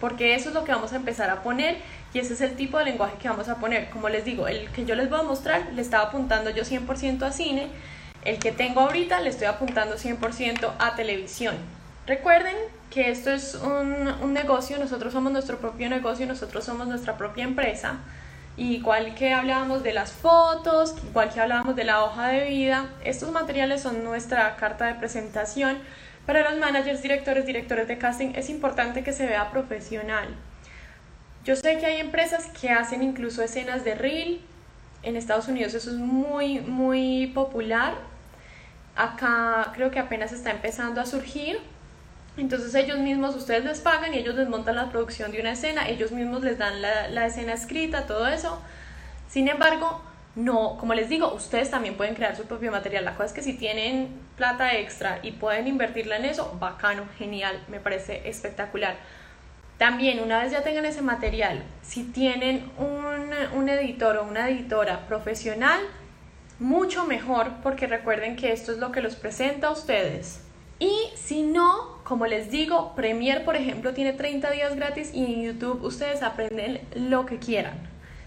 Porque 0.00 0.36
eso 0.36 0.50
es 0.50 0.54
lo 0.54 0.62
que 0.64 0.70
vamos 0.70 0.92
a 0.92 0.96
empezar 0.96 1.28
a 1.28 1.42
poner 1.42 1.78
y 2.14 2.20
ese 2.20 2.34
es 2.34 2.40
el 2.40 2.54
tipo 2.54 2.78
de 2.78 2.84
lenguaje 2.84 3.16
que 3.20 3.28
vamos 3.28 3.48
a 3.48 3.56
poner. 3.56 3.90
Como 3.90 4.08
les 4.08 4.24
digo, 4.24 4.46
el 4.46 4.68
que 4.70 4.84
yo 4.84 4.94
les 4.94 5.10
voy 5.10 5.18
a 5.18 5.24
mostrar 5.24 5.72
le 5.72 5.82
estaba 5.82 6.04
apuntando 6.04 6.50
yo 6.50 6.62
100% 6.62 7.22
a 7.22 7.32
cine. 7.32 7.68
El 8.24 8.38
que 8.38 8.52
tengo 8.52 8.80
ahorita 8.80 9.20
le 9.20 9.30
estoy 9.30 9.48
apuntando 9.48 9.96
100% 9.96 10.72
a 10.78 10.94
televisión. 10.94 11.56
Recuerden 12.06 12.56
que 12.92 13.10
esto 13.10 13.30
es 13.30 13.54
un, 13.54 14.08
un 14.22 14.32
negocio, 14.32 14.78
nosotros 14.78 15.12
somos 15.12 15.32
nuestro 15.32 15.58
propio 15.58 15.88
negocio, 15.88 16.26
nosotros 16.26 16.64
somos 16.64 16.86
nuestra 16.86 17.16
propia 17.16 17.44
empresa 17.44 18.00
igual 18.56 19.14
que 19.14 19.32
hablábamos 19.32 19.82
de 19.82 19.92
las 19.92 20.12
fotos, 20.12 20.94
igual 21.04 21.32
que 21.32 21.40
hablábamos 21.40 21.74
de 21.76 21.84
la 21.84 22.04
hoja 22.04 22.28
de 22.28 22.48
vida, 22.48 22.90
estos 23.04 23.32
materiales 23.32 23.82
son 23.82 24.04
nuestra 24.04 24.56
carta 24.56 24.86
de 24.86 24.94
presentación. 24.94 25.78
Para 26.26 26.48
los 26.48 26.58
managers, 26.58 27.02
directores, 27.02 27.46
directores 27.46 27.88
de 27.88 27.98
casting 27.98 28.32
es 28.36 28.48
importante 28.48 29.02
que 29.02 29.12
se 29.12 29.26
vea 29.26 29.50
profesional. 29.50 30.28
Yo 31.44 31.56
sé 31.56 31.78
que 31.78 31.86
hay 31.86 32.00
empresas 32.00 32.46
que 32.60 32.70
hacen 32.70 33.02
incluso 33.02 33.42
escenas 33.42 33.84
de 33.84 33.96
reel. 33.96 34.40
En 35.02 35.16
Estados 35.16 35.48
Unidos 35.48 35.74
eso 35.74 35.90
es 35.90 35.96
muy, 35.96 36.60
muy 36.60 37.28
popular. 37.34 37.94
Acá 38.94 39.72
creo 39.74 39.90
que 39.90 39.98
apenas 39.98 40.32
está 40.32 40.52
empezando 40.52 41.00
a 41.00 41.06
surgir. 41.06 41.58
Entonces 42.36 42.74
ellos 42.74 42.98
mismos, 42.98 43.36
ustedes 43.36 43.64
les 43.64 43.80
pagan 43.80 44.14
y 44.14 44.18
ellos 44.18 44.34
les 44.34 44.48
montan 44.48 44.76
la 44.76 44.90
producción 44.90 45.32
de 45.32 45.40
una 45.40 45.52
escena, 45.52 45.88
ellos 45.88 46.12
mismos 46.12 46.42
les 46.42 46.56
dan 46.56 46.80
la, 46.80 47.26
escena 47.26 47.52
escrita, 47.52 48.06
todo 48.06 48.26
eso. 48.26 48.58
Sin 49.28 49.48
embargo, 49.48 50.00
no, 50.34 50.78
como 50.78 50.94
les 50.94 51.10
digo, 51.10 51.34
ustedes 51.34 51.70
también 51.70 51.96
pueden 51.96 52.14
crear 52.14 52.34
su 52.34 52.44
propio 52.44 52.72
material. 52.72 53.04
La 53.04 53.12
cosa 53.12 53.26
es 53.26 53.32
que 53.34 53.42
si 53.42 53.52
tienen 53.54 54.08
plata 54.36 54.74
extra 54.76 55.18
y 55.22 55.32
pueden 55.32 55.68
invertirla 55.68 56.16
en 56.16 56.24
eso, 56.24 56.56
bacano, 56.58 57.04
genial, 57.18 57.62
me 57.68 57.80
parece 57.80 58.26
espectacular. 58.26 58.96
También, 59.76 60.20
una 60.20 60.42
vez 60.42 60.52
ya 60.52 60.62
tengan 60.62 60.86
ese 60.86 61.02
material, 61.02 61.62
si 61.82 62.04
tienen 62.04 62.70
un, 62.78 63.58
un 63.58 63.68
editor 63.68 64.16
o 64.16 64.24
una 64.24 64.48
editora 64.48 65.06
profesional, 65.06 65.80
mucho 66.58 67.04
mejor 67.04 67.50
porque 67.62 67.86
recuerden 67.86 68.36
que 68.36 68.52
esto 68.52 68.72
es 68.72 68.78
lo 68.78 68.90
que 68.90 69.02
los 69.02 69.16
presenta 69.16 69.66
a 69.66 69.72
ustedes. 69.72 70.41
Y 70.82 71.12
si 71.14 71.42
no, 71.42 72.00
como 72.02 72.26
les 72.26 72.50
digo, 72.50 72.96
Premiere, 72.96 73.42
por 73.42 73.54
ejemplo, 73.54 73.94
tiene 73.94 74.14
30 74.14 74.50
días 74.50 74.74
gratis 74.74 75.12
y 75.14 75.24
en 75.24 75.42
YouTube 75.42 75.80
ustedes 75.84 76.24
aprenden 76.24 76.80
lo 76.96 77.24
que 77.24 77.38
quieran. 77.38 77.74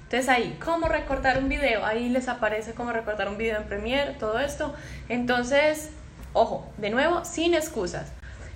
Entonces 0.03 0.29
ahí, 0.29 0.57
cómo 0.63 0.87
recortar 0.87 1.37
un 1.37 1.49
video, 1.49 1.85
ahí 1.85 2.07
les 2.07 2.29
aparece 2.29 2.73
cómo 2.73 2.93
recortar 2.93 3.27
un 3.27 3.37
video 3.37 3.57
en 3.57 3.65
Premiere, 3.65 4.13
todo 4.13 4.39
esto. 4.39 4.73
Entonces, 5.09 5.89
ojo, 6.31 6.65
de 6.77 6.91
nuevo, 6.91 7.25
sin 7.25 7.55
excusas. 7.55 8.13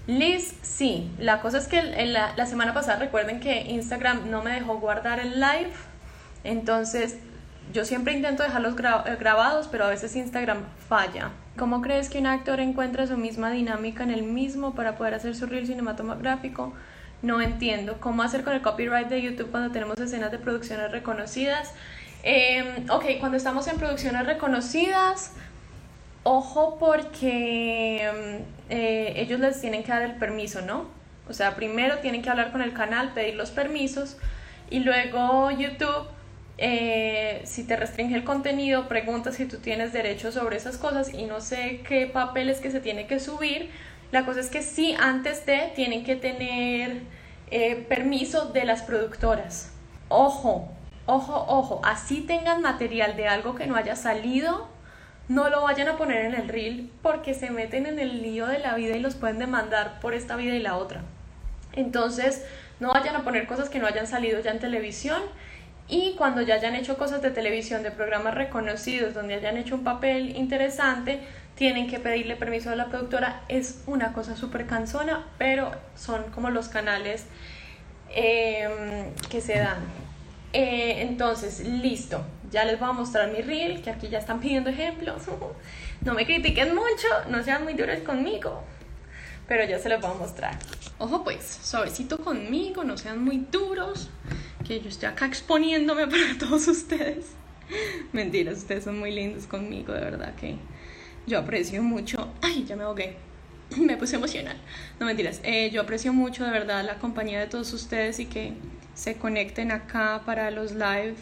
Liz, 0.08 0.54
sí, 0.62 1.12
la 1.20 1.42
cosa 1.42 1.58
es 1.58 1.68
que 1.68 1.84
la, 1.84 2.34
la 2.38 2.46
semana 2.46 2.74
pasada 2.74 3.00
recuerden 3.00 3.42
que 3.42 3.64
Instagram 3.64 4.32
no 4.32 4.42
me 4.44 4.52
dejó 4.52 4.80
guardar 4.80 5.20
el 5.20 5.42
live, 5.42 5.74
entonces 6.46 7.18
yo 7.74 7.86
siempre 7.86 8.14
intento 8.14 8.44
dejarlos 8.44 8.74
eh, 8.74 9.18
grabados, 9.20 9.68
pero 9.68 9.86
a 9.86 9.90
veces 9.90 10.16
Instagram 10.16 10.64
falla. 10.88 11.32
¿Cómo 11.58 11.82
crees 11.82 12.10
que 12.10 12.20
un 12.20 12.28
actor 12.28 12.60
encuentra 12.60 13.06
su 13.08 13.18
misma 13.18 13.52
dinámica 13.52 14.04
en 14.04 14.12
el 14.12 14.24
mismo 14.24 14.76
para 14.76 14.96
poder 14.96 15.14
hacer 15.14 15.36
su 15.36 15.46
reel 15.46 15.68
cinematográfico? 15.68 16.74
no 17.22 17.42
entiendo 17.42 17.98
cómo 18.00 18.24
hacer 18.24 18.44
con 18.44 18.54
el 18.54 18.62
copyright 18.62 19.08
de 19.08 19.22
YouTube 19.22 19.52
cuando 19.52 19.72
tenemos 19.72 20.00
escenas 20.00 20.32
de 20.32 20.38
producciones 20.38 20.92
reconocidas. 20.92 21.74
Em, 22.24 22.90
ok, 22.90 23.06
cuando 23.20 23.38
estamos 23.38 23.68
en 23.68 23.78
producciones 23.78 24.26
reconocidas, 24.26 25.34
ojo 26.24 26.78
porque 26.80 28.04
em, 28.04 28.44
eh, 28.70 29.14
ellos 29.18 29.40
les 29.40 29.60
tienen 29.62 29.84
que 29.84 29.92
dar 29.92 30.04
el 30.04 30.16
permiso, 30.16 30.62
¿no? 30.62 30.88
O 31.28 31.34
sea, 31.34 31.56
primero 31.56 32.00
tienen 32.00 32.22
que 32.22 32.30
hablar 32.30 32.52
con 32.52 32.62
el 32.62 32.74
canal, 32.74 33.14
pedir 33.14 33.36
los 33.36 33.52
permisos 33.52 34.18
y 34.70 34.80
luego 34.80 35.52
YouTube, 35.52 36.08
eh, 36.62 37.42
si 37.46 37.64
te 37.64 37.76
restringe 37.76 38.16
el 38.16 38.24
contenido, 38.24 38.88
pregunta 38.88 39.32
si 39.32 39.46
tú 39.46 39.58
tienes 39.58 39.94
derechos 39.94 40.34
sobre 40.36 40.58
esas 40.58 40.78
cosas 40.78 41.14
y 41.14 41.26
no 41.26 41.42
sé 41.42 41.82
qué 41.88 42.06
papeles 42.08 42.60
que 42.60 42.70
se 42.70 42.80
tiene 42.80 43.08
que 43.08 43.20
subir 43.20 43.70
la 44.12 44.26
cosa 44.26 44.40
es 44.40 44.50
que 44.50 44.64
sí, 44.64 44.96
antes 45.00 45.46
de 45.46 45.72
tienen 45.76 46.04
que 46.04 46.16
tener 46.16 47.02
eh, 47.52 47.86
permiso 47.88 48.46
de 48.46 48.66
las 48.66 48.82
productoras. 48.82 49.72
Ojo, 50.08 50.70
ojo, 51.06 51.46
ojo, 51.48 51.82
así 51.84 52.22
tengan 52.22 52.62
material 52.62 53.16
de 53.16 53.28
algo 53.28 53.54
que 53.54 53.68
no 53.68 53.76
haya 53.76 53.96
salido, 53.96 54.68
no 55.28 55.50
lo 55.50 55.62
vayan 55.62 55.90
a 55.90 55.98
poner 55.98 56.26
en 56.26 56.34
el 56.34 56.50
reel 56.50 56.92
porque 57.04 57.36
se 57.36 57.52
meten 57.52 57.86
en 57.86 58.00
el 58.00 58.24
lío 58.24 58.48
de 58.48 58.58
la 58.58 58.74
vida 58.74 58.98
y 58.98 59.00
los 59.00 59.14
pueden 59.14 59.38
demandar 59.38 60.00
por 60.00 60.16
esta 60.16 60.36
vida 60.36 60.56
y 60.56 60.60
la 60.60 60.78
otra. 60.78 61.04
Entonces, 61.74 62.44
no 62.80 62.92
vayan 62.92 63.16
a 63.16 63.24
poner 63.24 63.46
cosas 63.46 63.70
que 63.70 63.78
no 63.78 63.86
hayan 63.86 64.08
salido 64.08 64.40
ya 64.40 64.50
en 64.50 64.60
televisión 64.60 65.22
y 65.90 66.14
cuando 66.16 66.42
ya 66.42 66.56
hayan 66.56 66.76
hecho 66.76 66.98
cosas 66.98 67.24
de 67.24 67.32
televisión, 67.32 67.82
de 67.82 67.90
programas 67.90 68.36
reconocidos, 68.36 69.16
donde 69.16 69.34
hayan 69.34 69.58
hecho 69.58 69.74
un 69.74 69.84
papel 69.84 70.38
interesante, 70.38 71.20
tienen 71.56 71.88
que 71.90 72.00
pedirle 72.00 72.36
permiso 72.36 72.70
a 72.70 72.76
la 72.76 72.86
productora. 72.86 73.42
Es 73.50 73.82
una 73.88 74.14
cosa 74.14 74.38
súper 74.38 74.68
cansona, 74.68 75.26
pero 75.40 75.72
son 75.96 76.26
como 76.32 76.52
los 76.52 76.70
canales 76.70 77.26
em, 78.12 79.14
que 79.30 79.42
se 79.42 79.58
dan. 79.58 79.80
Eh, 80.54 81.02
entonces, 81.02 81.62
listo. 81.62 82.24
Ya 82.52 82.66
les 82.66 82.80
voy 82.80 82.90
a 82.90 82.94
mostrar 82.94 83.32
mi 83.32 83.42
reel, 83.42 83.82
que 83.82 83.90
aquí 83.90 84.10
ya 84.10 84.20
están 84.20 84.40
pidiendo 84.40 84.70
ejemplos. 84.70 85.24
no 86.02 86.14
me 86.14 86.26
critiquen 86.26 86.76
mucho, 86.76 87.08
no 87.30 87.44
sean 87.44 87.64
muy 87.64 87.74
duros 87.74 88.00
conmigo. 88.06 88.64
Pero 89.48 89.66
ya 89.66 89.80
se 89.80 89.90
los 89.90 90.00
voy 90.00 90.12
a 90.12 90.14
mostrar. 90.14 90.60
Ojo 91.00 91.24
pues, 91.24 91.44
suavecito 91.64 92.20
conmigo, 92.20 92.84
no 92.84 92.96
sean 92.96 93.24
muy 93.24 93.48
duros. 93.52 94.10
Que 94.70 94.80
yo 94.80 94.90
estoy 94.90 95.10
acá 95.10 95.26
exponiéndome 95.26 96.06
para 96.06 96.38
todos 96.40 96.68
ustedes. 96.68 97.26
Mentiras, 98.14 98.60
ustedes 98.60 98.84
son 98.84 99.00
muy 99.00 99.12
lindos 99.12 99.48
conmigo, 99.48 99.94
de 99.94 100.02
verdad 100.02 100.36
que 100.36 100.58
yo 101.26 101.40
aprecio 101.40 101.82
mucho, 101.82 102.32
ay, 102.44 102.66
ya 102.66 102.76
me 102.76 102.84
ahogué, 102.84 103.18
me 103.78 103.98
puse 103.98 104.18
emocional, 104.18 104.58
no 105.00 105.08
mentiras, 105.08 105.42
eh, 105.42 105.72
yo 105.72 105.82
aprecio 105.82 106.14
mucho 106.14 106.46
de 106.46 106.52
verdad 106.52 106.86
la 106.86 107.00
compañía 107.00 107.40
de 107.40 107.48
todos 107.48 107.74
ustedes 107.74 108.20
y 108.20 108.28
que 108.28 108.54
se 108.94 109.16
conecten 109.18 109.72
acá 109.72 110.22
para 110.24 110.52
los 110.52 110.74
live 110.74 111.16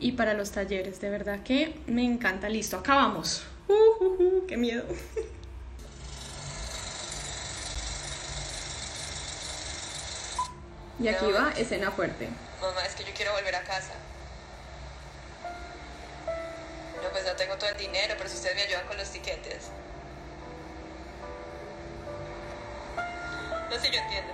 y 0.00 0.12
para 0.12 0.32
los 0.32 0.50
talleres, 0.50 1.02
de 1.02 1.10
verdad 1.10 1.42
que 1.42 1.74
me 1.86 2.02
encanta, 2.02 2.48
listo, 2.48 2.78
acá 2.78 2.94
vamos, 2.94 3.42
uh, 3.68 3.72
uh, 4.04 4.22
uh, 4.22 4.46
qué 4.46 4.56
miedo. 4.56 4.84
Y 11.02 11.08
aquí 11.08 11.32
va 11.32 11.50
escena 11.52 11.90
fuerte. 11.90 12.28
Mamá, 12.60 12.84
es 12.86 12.94
que 12.94 13.04
yo 13.04 13.14
quiero 13.14 13.32
volver 13.32 13.56
a 13.56 13.62
casa. 13.62 13.94
No, 17.02 17.08
pues 17.08 17.24
no 17.24 17.32
tengo 17.32 17.56
todo 17.56 17.70
el 17.70 17.76
dinero, 17.78 18.14
pero 18.18 18.28
si 18.28 18.36
ustedes 18.36 18.54
me 18.54 18.62
ayudan 18.62 18.86
con 18.86 18.98
los 18.98 19.08
tiquetes. 19.08 19.70
No 23.70 23.80
sé, 23.80 23.90
yo 23.90 23.98
entiendo. 23.98 24.32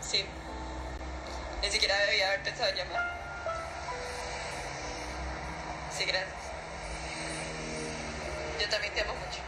Sí. 0.00 0.24
Ni 1.62 1.70
siquiera 1.70 1.96
debía 1.98 2.28
haber 2.28 2.42
pensado 2.42 2.68
en 2.70 2.76
llamar. 2.76 3.16
Sí, 5.96 6.04
gracias. 6.04 6.34
Yo 8.60 8.68
también 8.68 8.92
te 8.92 9.02
amo 9.02 9.14
mucho. 9.14 9.45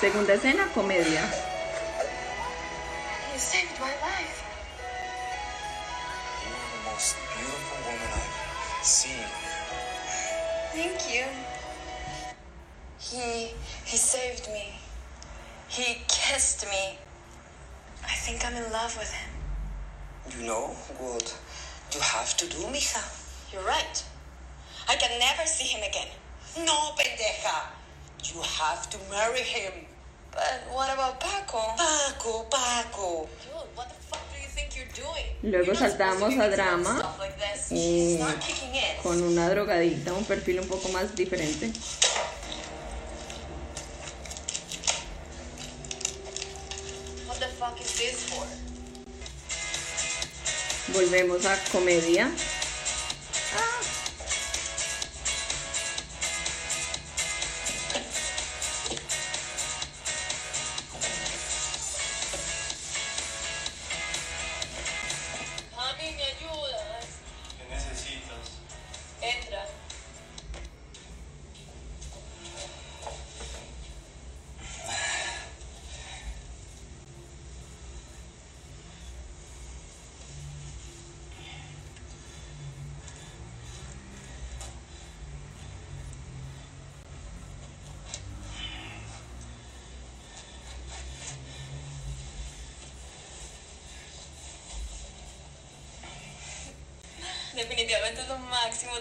Segunda 0.00 0.32
escena, 0.32 0.66
comedia. 0.72 1.20
You 3.30 3.38
saved 3.38 3.78
my 3.78 3.92
life. 4.00 4.42
You 6.40 6.54
are 6.56 6.70
the 6.72 6.90
most 6.90 7.16
beautiful 7.36 7.78
woman 7.84 8.08
I've 8.14 8.82
seen. 8.82 9.26
Thank 10.72 11.14
you. 11.14 11.26
He 12.98 13.52
he 13.84 13.96
saved 13.98 14.48
me. 14.54 14.72
He 15.68 16.00
kissed 16.08 16.64
me. 16.64 16.96
I 18.02 18.14
think 18.24 18.42
I'm 18.46 18.54
in 18.54 18.72
love 18.72 18.96
with 18.96 19.12
him. 19.12 19.30
You 20.32 20.46
know 20.46 20.68
what 20.96 21.38
you 21.92 22.00
have 22.00 22.34
to 22.38 22.46
do, 22.48 22.56
mija. 22.72 23.04
You're 23.52 23.66
right. 23.66 24.02
I 24.88 24.96
can 24.96 25.18
never 25.18 25.44
see 25.44 25.66
him 25.66 25.82
again. 25.82 26.08
No, 26.56 26.94
pendeja. 26.96 27.68
You 28.24 28.40
have 28.40 28.88
to 28.88 28.98
marry 29.10 29.40
him. 29.42 29.89
Paco? 31.18 32.48
Paco? 32.50 33.28
Luego 35.42 35.74
saltamos 35.74 36.38
a 36.38 36.48
drama. 36.48 37.16
Eh, 37.70 38.22
con 39.02 39.22
una 39.22 39.48
drogadita, 39.48 40.12
un 40.12 40.24
perfil 40.24 40.60
un 40.60 40.68
poco 40.68 40.88
más 40.90 41.14
diferente. 41.14 41.72
Volvemos 50.92 51.46
a 51.46 51.56
comedia. 51.72 52.30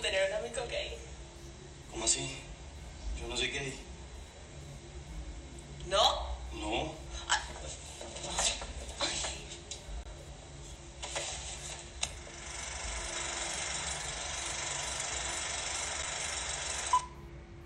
Tener 0.01 0.29
un 0.29 0.37
amigo 0.37 0.61
gay. 0.69 0.97
¿Cómo 1.91 2.05
así? 2.05 2.37
Yo 3.19 3.27
no 3.27 3.35
soy 3.35 3.49
gay. 3.49 3.73
¿No? 5.87 5.97
No. 6.53 6.93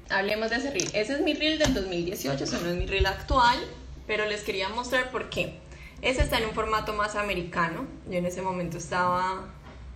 Hablemos 0.10 0.50
de 0.50 0.56
ese 0.58 0.72
reel. 0.72 0.90
Ese 0.94 1.14
es 1.14 1.22
mi 1.22 1.34
reel 1.34 1.58
del 1.60 1.74
2018, 1.74 2.44
ese 2.44 2.60
no 2.62 2.70
es 2.70 2.76
mi 2.76 2.86
reel 2.86 3.06
actual, 3.08 3.58
pero 4.06 4.26
les 4.26 4.42
quería 4.42 4.70
mostrar 4.70 5.12
por 5.12 5.30
qué. 5.30 5.60
Ese 6.02 6.22
está 6.22 6.38
en 6.38 6.46
un 6.46 6.54
formato 6.54 6.94
más 6.94 7.16
americano. 7.16 7.88
Yo 8.08 8.18
en 8.18 8.26
ese 8.26 8.42
momento 8.42 8.78
estaba, 8.78 9.48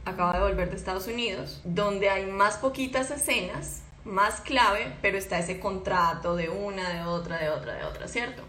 acabo 0.08 0.34
de 0.34 0.40
volver 0.40 0.70
de 0.70 0.76
Estados 0.76 1.08
Unidos, 1.08 1.62
donde 1.64 2.10
hay 2.10 2.26
más 2.26 2.58
poquitas 2.58 3.12
escenas, 3.12 3.82
más 4.06 4.42
clave, 4.42 4.94
pero 5.02 5.18
está 5.18 5.38
ese 5.40 5.60
contrato 5.60 6.36
de 6.36 6.50
una, 6.50 6.90
de 6.90 7.04
otra, 7.04 7.38
de 7.40 7.50
otra, 7.50 7.74
de 7.76 7.84
otra, 7.86 8.08
¿cierto? 8.08 8.42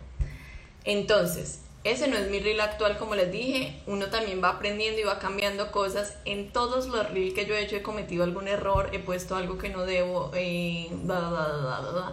Entonces, 0.84 1.60
ese 1.84 2.08
no 2.08 2.16
es 2.16 2.30
mi 2.30 2.40
reel 2.40 2.60
actual, 2.60 2.98
como 2.98 3.14
les 3.14 3.30
dije. 3.30 3.80
Uno 3.86 4.06
también 4.06 4.42
va 4.42 4.50
aprendiendo 4.50 5.00
y 5.00 5.04
va 5.04 5.18
cambiando 5.18 5.70
cosas. 5.70 6.14
En 6.24 6.52
todos 6.52 6.86
los 6.88 7.10
reels 7.10 7.34
que 7.34 7.46
yo 7.46 7.54
he 7.54 7.62
hecho 7.62 7.76
he 7.76 7.82
cometido 7.82 8.24
algún 8.24 8.48
error, 8.48 8.90
he 8.92 8.98
puesto 8.98 9.36
algo 9.36 9.58
que 9.58 9.68
no 9.68 9.84
debo, 9.84 10.30
eh, 10.34 10.88
bla, 10.92 11.20
bla, 11.28 11.80
bla. 11.92 12.12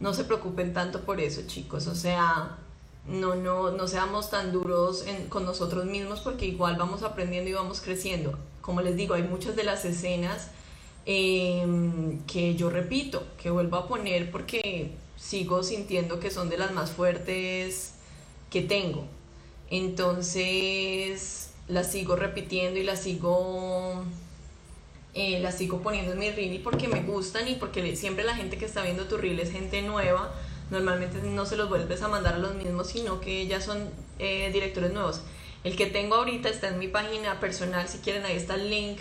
No 0.00 0.14
se 0.14 0.24
preocupen 0.24 0.72
tanto 0.72 1.00
por 1.02 1.20
eso, 1.20 1.42
chicos. 1.46 1.86
O 1.86 1.94
sea, 1.94 2.56
no, 3.06 3.34
no, 3.34 3.70
no 3.70 3.88
seamos 3.88 4.30
tan 4.30 4.52
duros 4.52 5.06
en- 5.06 5.28
con 5.28 5.44
nosotros 5.44 5.84
mismos 5.86 6.20
porque 6.20 6.46
igual 6.46 6.76
vamos 6.76 7.02
aprendiendo 7.02 7.50
y 7.50 7.54
vamos 7.54 7.80
creciendo. 7.80 8.38
Como 8.68 8.82
les 8.82 8.96
digo, 8.96 9.14
hay 9.14 9.22
muchas 9.22 9.56
de 9.56 9.64
las 9.64 9.86
escenas 9.86 10.48
em, 11.06 12.20
que 12.26 12.54
yo 12.54 12.68
repito, 12.68 13.26
que 13.42 13.48
vuelvo 13.48 13.78
a 13.78 13.88
poner 13.88 14.30
porque 14.30 14.90
sigo 15.16 15.62
sintiendo 15.62 16.20
que 16.20 16.30
son 16.30 16.50
de 16.50 16.58
las 16.58 16.72
más 16.72 16.90
fuertes 16.90 17.94
que 18.50 18.60
tengo. 18.60 19.06
Entonces 19.70 21.52
las 21.66 21.90
sigo 21.90 22.14
repitiendo 22.14 22.78
y 22.78 22.82
las 22.82 23.00
sigo 23.00 24.04
eh, 25.14 25.40
las 25.40 25.56
sigo 25.56 25.80
poniendo 25.80 26.12
en 26.12 26.18
mi 26.18 26.30
reel 26.30 26.60
porque 26.62 26.88
me 26.88 27.00
gustan 27.00 27.48
y 27.48 27.54
porque 27.54 27.96
siempre 27.96 28.22
la 28.22 28.36
gente 28.36 28.58
que 28.58 28.66
está 28.66 28.82
viendo 28.82 29.06
tu 29.06 29.16
reel 29.16 29.40
es 29.40 29.50
gente 29.50 29.80
nueva. 29.80 30.30
Normalmente 30.70 31.22
no 31.22 31.46
se 31.46 31.56
los 31.56 31.70
vuelves 31.70 32.02
a 32.02 32.08
mandar 32.08 32.34
a 32.34 32.38
los 32.38 32.54
mismos, 32.54 32.88
sino 32.88 33.18
que 33.18 33.46
ya 33.46 33.62
son 33.62 33.88
eh, 34.18 34.50
directores 34.52 34.92
nuevos. 34.92 35.22
El 35.64 35.76
que 35.76 35.86
tengo 35.86 36.16
ahorita 36.16 36.48
está 36.48 36.68
en 36.68 36.78
mi 36.78 36.88
página 36.88 37.40
personal, 37.40 37.88
si 37.88 37.98
quieren 37.98 38.24
ahí 38.24 38.36
está 38.36 38.54
el 38.54 38.70
link. 38.70 38.98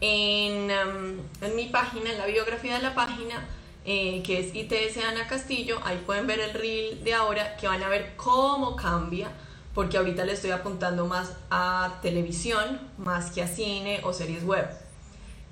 En, 0.00 0.64
um, 0.64 1.18
en 1.40 1.56
mi 1.56 1.66
página, 1.66 2.10
en 2.10 2.18
la 2.18 2.26
biografía 2.26 2.74
de 2.76 2.82
la 2.82 2.94
página, 2.94 3.48
eh, 3.84 4.22
que 4.24 4.40
es 4.40 4.54
ITS 4.54 4.98
Ana 5.04 5.26
Castillo, 5.26 5.80
ahí 5.84 6.02
pueden 6.04 6.26
ver 6.26 6.40
el 6.40 6.54
reel 6.54 7.02
de 7.04 7.14
ahora, 7.14 7.56
que 7.56 7.68
van 7.68 7.82
a 7.82 7.88
ver 7.88 8.14
cómo 8.16 8.76
cambia, 8.76 9.30
porque 9.74 9.96
ahorita 9.96 10.24
le 10.24 10.32
estoy 10.32 10.50
apuntando 10.50 11.06
más 11.06 11.36
a 11.50 11.98
televisión, 12.02 12.80
más 12.98 13.30
que 13.30 13.42
a 13.42 13.46
cine 13.46 14.00
o 14.04 14.12
series 14.12 14.44
web. 14.44 14.68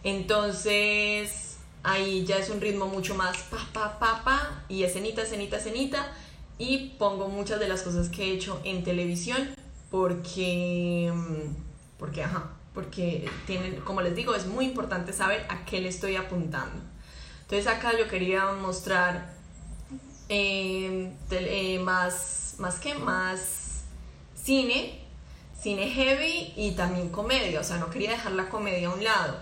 Entonces, 0.05 1.59
ahí 1.83 2.25
ya 2.25 2.39
es 2.39 2.51
un 2.51 2.61
ritmo 2.61 2.87
mucho 2.87 3.15
más 3.15 3.37
pa, 3.73 3.99
pa, 3.99 4.65
y 4.69 4.83
escenita, 4.83 5.23
escenita, 5.23 5.57
escenita, 5.57 6.13
y 6.59 6.91
pongo 6.99 7.29
muchas 7.29 7.59
de 7.59 7.69
las 7.69 7.83
cosas 7.83 8.09
que 8.09 8.25
he 8.25 8.33
hecho 8.33 8.61
en 8.65 8.85
televisión, 8.85 9.55
porque, 9.91 11.13
porque, 11.99 12.23
ajá, 12.25 12.51
porque 12.75 13.29
tienen, 13.47 13.81
como 13.81 14.01
les 14.03 14.15
digo, 14.15 14.35
es 14.35 14.47
muy 14.47 14.65
importante 14.67 15.13
saber 15.13 15.45
a 15.49 15.65
qué 15.65 15.81
le 15.81 15.89
estoy 15.89 16.17
apuntando. 16.17 16.81
Entonces 17.43 17.67
acá 17.67 17.93
yo 17.99 18.07
quería 18.09 18.53
mostrar 18.53 19.35
tel- 21.29 21.47
eh, 21.49 21.81
más, 21.81 22.55
más 22.59 22.79
que 22.79 22.95
más 22.95 23.83
cine, 24.41 25.01
cine 25.61 25.91
heavy 25.91 26.53
y 26.57 26.73
también 26.73 27.09
comedia, 27.11 27.61
o 27.61 27.65
sea, 27.65 27.79
no 27.79 27.91
quería 27.91 28.13
dejar 28.13 28.33
la 28.33 28.49
comedia 28.49 28.89
a 28.89 28.95
un 28.95 29.03
lado, 29.03 29.37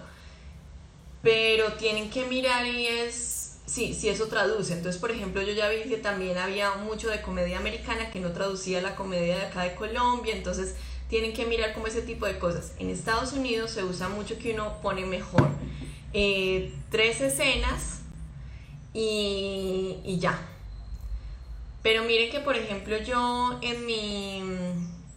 pero 1.22 1.72
tienen 1.74 2.10
que 2.10 2.24
mirar 2.26 2.66
y 2.66 2.86
es, 2.86 3.37
sí, 3.68 3.94
sí 3.94 4.08
eso 4.08 4.26
traduce, 4.26 4.72
entonces 4.72 5.00
por 5.00 5.10
ejemplo 5.10 5.42
yo 5.42 5.52
ya 5.52 5.68
vi 5.68 5.88
que 5.88 5.98
también 5.98 6.38
había 6.38 6.74
mucho 6.76 7.08
de 7.08 7.22
comedia 7.22 7.58
americana 7.58 8.10
que 8.10 8.18
no 8.18 8.32
traducía 8.32 8.80
la 8.80 8.96
comedia 8.96 9.36
de 9.36 9.42
acá 9.42 9.62
de 9.62 9.74
Colombia, 9.74 10.34
entonces 10.34 10.74
tienen 11.08 11.32
que 11.32 11.46
mirar 11.46 11.72
como 11.74 11.86
ese 11.86 12.02
tipo 12.02 12.26
de 12.26 12.38
cosas. 12.38 12.72
En 12.78 12.90
Estados 12.90 13.32
Unidos 13.32 13.70
se 13.70 13.84
usa 13.84 14.08
mucho 14.08 14.38
que 14.38 14.52
uno 14.52 14.80
pone 14.82 15.06
mejor 15.06 15.48
eh, 16.12 16.72
tres 16.90 17.20
escenas 17.20 18.00
y, 18.92 19.96
y 20.04 20.18
ya. 20.18 20.38
Pero 21.82 22.04
miren 22.04 22.30
que, 22.30 22.40
por 22.40 22.56
ejemplo, 22.56 22.98
yo 22.98 23.58
en 23.62 23.86
mi, 23.86 24.42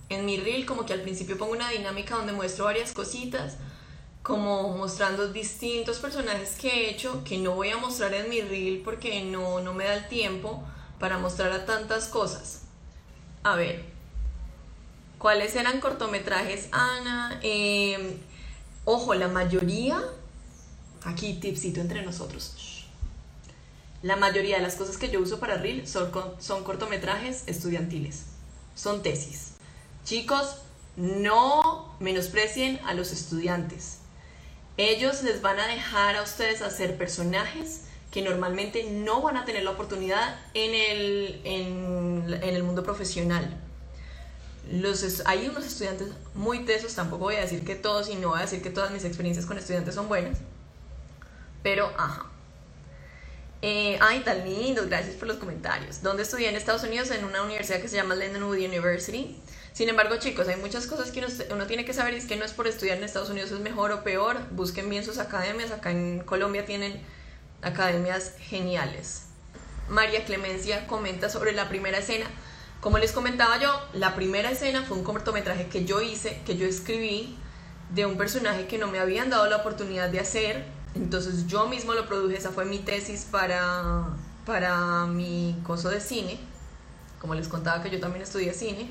en 0.09 0.25
mi 0.25 0.37
reel, 0.37 0.65
como 0.65 0.85
que 0.85 0.93
al 0.93 1.01
principio 1.01 1.37
pongo 1.37 1.53
una 1.53 1.69
dinámica 1.69 2.15
donde 2.15 2.33
muestro 2.33 2.65
varias 2.65 2.93
cositas, 2.93 3.57
como 4.23 4.77
mostrando 4.77 5.31
distintos 5.31 5.97
personajes 5.97 6.51
que 6.51 6.67
he 6.69 6.89
hecho, 6.91 7.23
que 7.23 7.37
no 7.37 7.55
voy 7.55 7.69
a 7.69 7.77
mostrar 7.77 8.13
en 8.13 8.29
mi 8.29 8.41
reel 8.41 8.81
porque 8.83 9.23
no, 9.23 9.61
no 9.61 9.73
me 9.73 9.85
da 9.85 9.95
el 9.95 10.07
tiempo 10.07 10.63
para 10.99 11.17
mostrar 11.17 11.51
a 11.51 11.65
tantas 11.65 12.07
cosas. 12.07 12.61
A 13.43 13.55
ver, 13.55 13.83
¿cuáles 15.17 15.55
eran 15.55 15.79
cortometrajes, 15.79 16.69
Ana? 16.71 17.39
Eh, 17.41 18.17
ojo, 18.85 19.15
la 19.15 19.27
mayoría, 19.27 20.03
aquí 21.03 21.33
tipsito 21.33 21.81
entre 21.81 22.03
nosotros. 22.03 22.85
La 24.03 24.15
mayoría 24.15 24.57
de 24.57 24.63
las 24.63 24.75
cosas 24.75 24.97
que 24.97 25.09
yo 25.09 25.19
uso 25.19 25.39
para 25.39 25.57
Reel 25.57 25.87
son 25.87 26.63
cortometrajes 26.63 27.43
estudiantiles, 27.47 28.23
son 28.75 29.03
tesis. 29.03 29.53
Chicos, 30.05 30.57
no 30.95 31.95
menosprecien 31.99 32.79
a 32.85 32.93
los 32.93 33.11
estudiantes. 33.11 34.00
Ellos 34.77 35.23
les 35.23 35.41
van 35.41 35.59
a 35.59 35.67
dejar 35.67 36.15
a 36.15 36.23
ustedes 36.23 36.61
hacer 36.61 36.97
personajes 36.97 37.81
que 38.11 38.21
normalmente 38.21 38.83
no 38.91 39.21
van 39.21 39.37
a 39.37 39.45
tener 39.45 39.63
la 39.63 39.71
oportunidad 39.71 40.35
en 40.53 40.75
el, 40.75 41.41
en, 41.45 42.43
el 42.43 42.63
mundo 42.63 42.83
profesional. 42.83 43.57
Los, 44.71 45.23
hay 45.25 45.47
unos 45.47 45.65
estudiantes 45.65 46.09
muy 46.33 46.65
tesos, 46.65 46.93
tampoco 46.93 47.25
voy 47.25 47.35
a 47.35 47.41
decir 47.41 47.63
que 47.65 47.75
todos 47.75 48.09
y 48.09 48.15
no 48.15 48.29
voy 48.29 48.39
a 48.39 48.41
decir 48.41 48.61
que 48.61 48.69
todas 48.69 48.91
mis 48.91 49.03
experiencias 49.05 49.45
con 49.45 49.57
estudiantes 49.57 49.95
son 49.95 50.07
buenas, 50.07 50.37
pero 51.63 51.91
ajá. 51.97 52.27
Eh, 53.63 53.97
ay, 54.01 54.21
tan 54.21 54.43
lindos, 54.43 54.87
gracias 54.87 55.15
por 55.15 55.27
los 55.27 55.37
comentarios. 55.37 56.01
¿Dónde 56.01 56.23
estudié 56.23 56.49
en 56.49 56.55
Estados 56.55 56.83
Unidos? 56.83 57.11
En 57.11 57.23
una 57.23 57.43
universidad 57.43 57.79
que 57.79 57.87
se 57.87 57.95
llama 57.95 58.15
Lindenwood 58.15 58.57
University. 58.57 59.39
Sin 59.73 59.87
embargo, 59.87 60.17
chicos, 60.17 60.47
hay 60.49 60.57
muchas 60.57 60.85
cosas 60.85 61.11
que 61.11 61.25
uno, 61.51 61.65
tiene 61.65 61.85
que 61.85 61.93
saber 61.93 62.13
y 62.13 62.17
es 62.17 62.25
que 62.25 62.35
no 62.35 62.43
es 62.43 62.51
por 62.51 62.67
estudiar 62.67 62.97
en 62.97 63.05
Estados 63.05 63.29
Unidos 63.29 63.51
es 63.51 63.59
mejor 63.59 63.91
o 63.91 64.03
peor. 64.03 64.37
Busquen 64.51 64.89
bien 64.89 65.05
sus 65.05 65.17
academias. 65.17 65.71
Acá 65.71 65.91
en 65.91 66.19
Colombia 66.19 66.65
tienen 66.65 67.01
academias 67.61 68.33
geniales. 68.39 69.23
María 69.89 70.25
Clemencia 70.25 70.87
comenta 70.87 71.29
sobre 71.29 71.53
la 71.53 71.69
primera 71.69 71.99
escena. 71.99 72.25
Como 72.81 72.97
les 72.97 73.13
comentaba 73.13 73.59
yo, 73.59 73.71
la 73.93 74.13
primera 74.15 74.51
escena 74.51 74.83
fue 74.83 74.97
un 74.97 75.03
cortometraje 75.03 75.67
que 75.67 75.85
yo 75.85 76.01
hice, 76.01 76.41
que 76.45 76.57
yo 76.57 76.65
escribí 76.67 77.37
de 77.93 78.05
un 78.05 78.17
personaje 78.17 78.67
que 78.67 78.77
no 78.77 78.87
me 78.87 78.99
habían 78.99 79.29
dado 79.29 79.47
la 79.47 79.57
oportunidad 79.57 80.09
de 80.09 80.19
hacer. 80.19 80.65
Entonces 80.95 81.47
yo 81.47 81.67
mismo 81.67 81.93
lo 81.93 82.07
produje, 82.07 82.37
esa 82.37 82.49
fue 82.49 82.65
mi 82.65 82.79
tesis 82.79 83.25
para, 83.29 84.07
para 84.45 85.05
mi 85.05 85.55
curso 85.65 85.89
de 85.89 86.01
cine. 86.01 86.39
Como 87.19 87.35
les 87.35 87.47
contaba 87.47 87.81
que 87.81 87.89
yo 87.89 87.99
también 88.01 88.23
estudié 88.23 88.53
cine. 88.53 88.89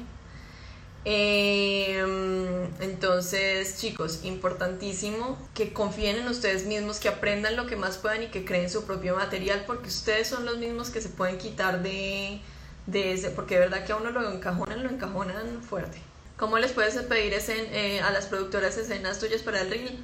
Eh, 1.05 2.69
entonces, 2.81 3.79
chicos, 3.79 4.21
importantísimo 4.25 5.39
que 5.55 5.73
confíen 5.73 6.17
en 6.17 6.29
ustedes 6.29 6.67
mismos, 6.67 6.99
que 6.99 7.09
aprendan 7.09 7.57
lo 7.57 7.67
que 7.67 7.77
más 7.77 7.97
puedan 7.99 8.23
y 8.23 8.27
que 8.29 8.45
creen 8.45 8.69
su 8.71 8.85
propio 8.85 9.17
material, 9.17 9.65
porque 9.67 9.89
ustedes 9.89 10.29
son 10.29 10.45
los 10.45 10.59
mismos 10.59 10.91
que 10.91 11.01
se 11.01 11.09
pueden 11.09 11.39
quitar 11.39 11.83
de, 11.83 12.41
de 12.87 13.13
ese, 13.15 13.31
porque 13.31 13.55
de 13.55 13.61
verdad 13.61 13.85
que 13.85 13.93
a 13.93 13.97
uno 13.97 14.11
lo 14.11 14.31
encajonan, 14.31 14.83
lo 14.83 14.91
encajonan 14.91 15.63
fuerte. 15.63 15.99
¿Cómo 16.37 16.59
les 16.59 16.73
puedes 16.73 16.95
pedir 16.97 17.33
escen- 17.35 17.69
eh, 17.73 18.01
a 18.01 18.11
las 18.13 18.27
productoras 18.27 18.77
escenas 18.77 19.19
tuyas 19.19 19.43
para 19.43 19.61
el 19.63 19.71
reel? 19.71 19.99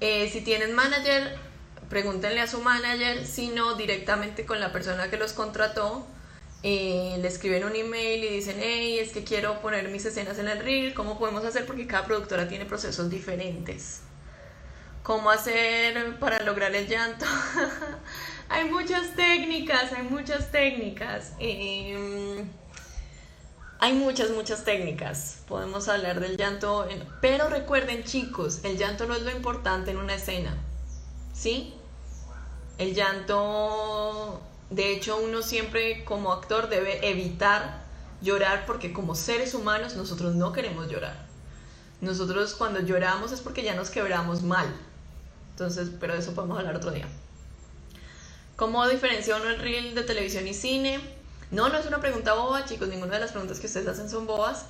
Eh, 0.00 0.28
si 0.32 0.40
tienen 0.40 0.74
manager, 0.74 1.36
pregúntenle 1.88 2.40
a 2.40 2.46
su 2.46 2.60
manager, 2.60 3.26
si 3.26 3.48
no, 3.48 3.74
directamente 3.74 4.44
con 4.46 4.60
la 4.60 4.72
persona 4.72 5.10
que 5.10 5.16
los 5.16 5.32
contrató 5.32 6.06
eh, 6.62 7.16
le 7.20 7.28
escriben 7.28 7.64
un 7.64 7.74
email 7.76 8.24
y 8.24 8.28
dicen, 8.28 8.56
hey, 8.60 8.98
es 8.98 9.12
que 9.12 9.24
quiero 9.24 9.60
poner 9.60 9.88
mis 9.88 10.04
escenas 10.04 10.38
en 10.38 10.48
el 10.48 10.58
reel, 10.58 10.94
¿cómo 10.94 11.18
podemos 11.18 11.44
hacer? 11.44 11.66
Porque 11.66 11.86
cada 11.86 12.04
productora 12.04 12.48
tiene 12.48 12.64
procesos 12.66 13.08
diferentes. 13.10 14.00
¿Cómo 15.02 15.30
hacer 15.30 16.18
para 16.18 16.40
lograr 16.42 16.74
el 16.74 16.86
llanto? 16.88 17.24
hay 18.48 18.68
muchas 18.68 19.14
técnicas, 19.14 19.92
hay 19.92 20.02
muchas 20.02 20.50
técnicas. 20.50 21.32
Eh, 21.38 22.44
hay 23.80 23.92
muchas, 23.94 24.30
muchas 24.30 24.64
técnicas. 24.64 25.42
Podemos 25.46 25.88
hablar 25.88 26.18
del 26.20 26.36
llanto, 26.36 26.88
en- 26.90 27.04
pero 27.22 27.48
recuerden 27.48 28.02
chicos, 28.04 28.60
el 28.64 28.76
llanto 28.76 29.06
no 29.06 29.14
es 29.14 29.22
lo 29.22 29.30
importante 29.30 29.92
en 29.92 29.98
una 29.98 30.14
escena. 30.16 30.56
¿Sí? 31.32 31.74
El 32.78 32.94
llanto, 32.94 34.40
de 34.70 34.92
hecho, 34.92 35.16
uno 35.18 35.42
siempre 35.42 36.04
como 36.04 36.32
actor 36.32 36.68
debe 36.68 37.08
evitar 37.08 37.82
llorar 38.20 38.66
porque 38.66 38.92
como 38.92 39.14
seres 39.14 39.54
humanos 39.54 39.94
nosotros 39.96 40.34
no 40.34 40.52
queremos 40.52 40.90
llorar. 40.90 41.26
Nosotros 42.00 42.54
cuando 42.54 42.80
lloramos 42.80 43.32
es 43.32 43.40
porque 43.40 43.62
ya 43.62 43.74
nos 43.74 43.90
quebramos 43.90 44.42
mal. 44.42 44.66
Entonces, 45.50 45.90
pero 45.98 46.14
de 46.14 46.20
eso 46.20 46.34
podemos 46.34 46.58
hablar 46.58 46.76
otro 46.76 46.90
día. 46.90 47.06
¿Cómo 48.56 48.86
diferencia 48.88 49.36
uno 49.36 49.48
el 49.48 49.58
reel 49.58 49.94
de 49.94 50.02
televisión 50.02 50.46
y 50.46 50.54
cine? 50.54 51.00
No, 51.50 51.68
no 51.68 51.78
es 51.78 51.86
una 51.86 52.00
pregunta 52.00 52.34
boba, 52.34 52.64
chicos. 52.64 52.88
Ninguna 52.88 53.14
de 53.14 53.20
las 53.20 53.30
preguntas 53.30 53.58
que 53.58 53.66
ustedes 53.66 53.86
hacen 53.86 54.10
son 54.10 54.26
bobas. 54.26 54.66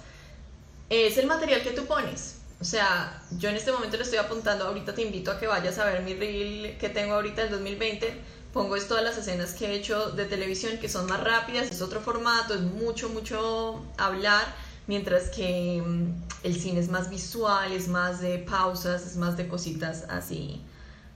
Es 0.91 1.19
el 1.19 1.27
material 1.27 1.63
que 1.63 1.73
tú 1.73 1.87
pones. 1.87 2.37
O 2.61 2.65
sea, 2.65 3.23
yo 3.39 3.49
en 3.49 3.57
este 3.57 3.73
momento 3.73 3.97
le 3.97 4.03
estoy 4.03 4.19
apuntando, 4.19 4.67
ahorita 4.67 4.95
te 4.95 5.03
invito 5.03 5.31
a 5.31 5.39
que 5.39 5.47
vayas 5.47 5.79
a 5.79 5.85
ver 5.85 6.03
mi 6.03 6.15
reel 6.15 6.77
que 6.79 6.89
tengo 6.89 7.15
ahorita 7.15 7.43
del 7.43 7.51
2020. 7.51 8.38
Pongo 8.59 8.75
es 8.75 8.89
todas 8.89 9.05
las 9.05 9.17
escenas 9.17 9.53
que 9.53 9.67
he 9.67 9.75
hecho 9.77 10.11
de 10.11 10.25
televisión 10.25 10.79
que 10.79 10.89
son 10.89 11.07
más 11.07 11.23
rápidas, 11.23 11.71
es 11.71 11.81
otro 11.81 12.01
formato, 12.01 12.55
es 12.55 12.61
mucho, 12.61 13.09
mucho 13.09 13.87
hablar, 13.97 14.45
mientras 14.89 15.29
que 15.29 15.81
mm, 15.81 16.07
el 16.43 16.61
cine 16.61 16.81
es 16.81 16.89
más 16.89 17.09
visual, 17.09 17.71
es 17.71 17.87
más 17.87 18.21
de 18.21 18.39
pausas, 18.39 19.07
es 19.07 19.15
más 19.15 19.37
de 19.37 19.47
cositas 19.47 20.07
así, 20.09 20.61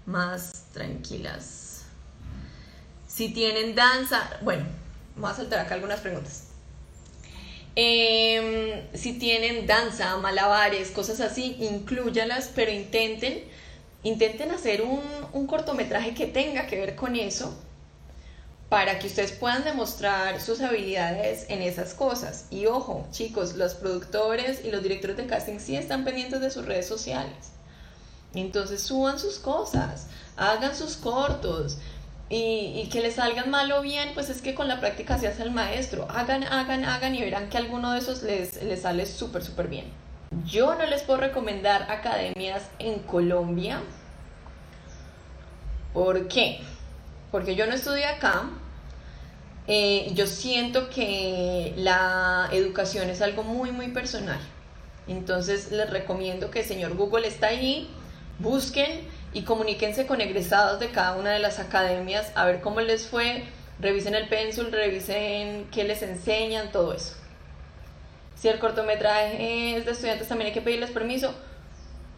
más 0.07 0.53
tranquilas. 0.73 1.83
Si 3.09 3.31
tienen 3.31 3.75
danza, 3.75 4.39
bueno, 4.43 4.65
voy 5.17 5.29
a 5.29 5.35
saltar 5.35 5.59
acá 5.59 5.75
algunas 5.75 5.99
preguntas. 5.99 6.45
Em, 7.75 8.87
si 8.95 9.15
tienen 9.15 9.67
danza, 9.67 10.17
malabares, 10.19 10.93
cosas 10.93 11.19
así, 11.19 11.57
incluyalas, 11.59 12.53
pero 12.55 12.71
intenten, 12.71 13.43
intenten 14.03 14.51
hacer 14.51 14.83
un, 14.83 15.03
un 15.33 15.47
cortometraje 15.47 16.15
que 16.15 16.27
tenga 16.27 16.67
que 16.67 16.79
ver 16.79 16.97
con 16.97 17.17
eso 17.17 17.55
para 18.69 18.99
que 18.99 19.07
ustedes 19.07 19.33
puedan 19.33 19.65
demostrar 19.65 20.41
sus 20.41 20.63
habilidades 20.63 21.45
en 21.51 21.61
esas 21.61 21.93
cosas. 21.93 22.47
Y 22.51 22.67
ojo, 22.67 23.07
chicos, 23.11 23.55
los 23.55 23.75
productores 23.75 24.65
y 24.65 24.71
los 24.71 24.83
directores 24.83 25.19
de 25.19 25.27
casting 25.27 25.59
sí 25.59 25.77
están 25.77 26.05
pendientes 26.05 26.41
de 26.41 26.51
sus 26.51 26.65
redes 26.65 26.89
sociales. 26.89 27.51
Entonces 28.35 28.81
suban 28.81 29.19
sus 29.19 29.39
cosas, 29.39 30.07
hagan 30.39 30.75
sus 30.75 30.97
cortos, 30.97 31.77
y, 32.35 32.89
que 32.91 33.03
les 33.03 33.17
salgan 33.17 33.51
mal 33.51 33.71
o 33.73 33.83
bien, 33.83 34.13
pues 34.15 34.31
es 34.31 34.41
que 34.41 34.55
con 34.55 34.67
la 34.67 34.81
práctica 34.81 35.19
se 35.19 35.29
hace 35.29 35.43
el 35.43 35.51
maestro. 35.51 36.07
Hagan, 36.11 36.43
hagan, 36.45 36.87
hagan 36.87 37.15
y 37.15 37.21
verán 37.21 37.51
que 37.51 37.59
alguno 37.59 37.93
de 37.93 37.99
esos 37.99 38.23
les, 38.23 38.63
les 38.63 38.81
sale 38.81 39.05
súper, 39.05 39.45
súper 39.45 39.69
bien. 39.69 39.85
Yo 40.47 40.75
no 40.75 40.87
les 40.87 41.03
puedo 41.03 41.21
recomendar 41.21 41.91
academias 41.91 42.71
en 42.79 43.01
Colombia. 43.01 43.83
¿Por 45.93 46.27
qué? 46.29 46.61
Porque 47.31 47.55
yo 47.55 47.67
no 47.67 47.75
estudié 47.75 48.07
acá. 48.07 48.45
Eh, 49.67 50.11
yo 50.15 50.27
siento 50.27 50.89
que 50.89 51.75
la 51.77 52.49
educación 52.51 53.11
es 53.11 53.21
algo 53.21 53.43
muy, 53.43 53.73
muy 53.73 53.89
personal. 53.89 54.41
Entonces 55.07 55.71
les 55.71 55.91
recomiendo 55.91 56.51
que 56.51 56.61
el 56.61 56.67
señor 56.67 56.95
Google 56.95 57.27
está 57.27 57.49
ahí, 57.49 57.91
busquen 58.39 59.07
y 59.35 59.43
comuníquense 59.43 60.07
con 60.07 60.21
egresados 60.21 60.81
de 60.81 60.91
cada 60.91 61.17
una 61.17 61.31
de 61.31 61.41
las 61.41 61.59
academias 61.59 62.33
a 62.35 62.47
ver 62.47 62.61
cómo 62.61 62.81
les 62.81 63.07
fue, 63.07 63.45
revisen 63.81 64.15
el 64.15 64.29
pénsul, 64.29 64.73
revisen 64.73 65.69
qué 65.71 65.85
les 65.85 66.03
enseñan, 66.03 66.73
todo 66.73 66.95
eso. 66.95 67.22
Si 68.43 68.49
el 68.49 68.59
cortometraje 68.59 69.77
es 69.77 69.85
de 69.85 69.93
estudiantes 69.93 70.27
también 70.27 70.49
hay 70.49 70.53
que 70.53 70.61
pedirles 70.61 70.91
permiso, 70.91 71.33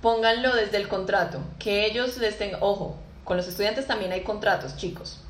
pónganlo 0.00 0.56
desde 0.56 0.78
el 0.78 0.88
contrato, 0.88 1.40
que 1.58 1.84
ellos 1.84 2.16
les 2.16 2.38
tengan, 2.38 2.62
ojo, 2.62 2.96
con 3.24 3.36
los 3.36 3.46
estudiantes 3.46 3.86
también 3.86 4.10
hay 4.10 4.22
contratos, 4.22 4.74
chicos. 4.78 5.20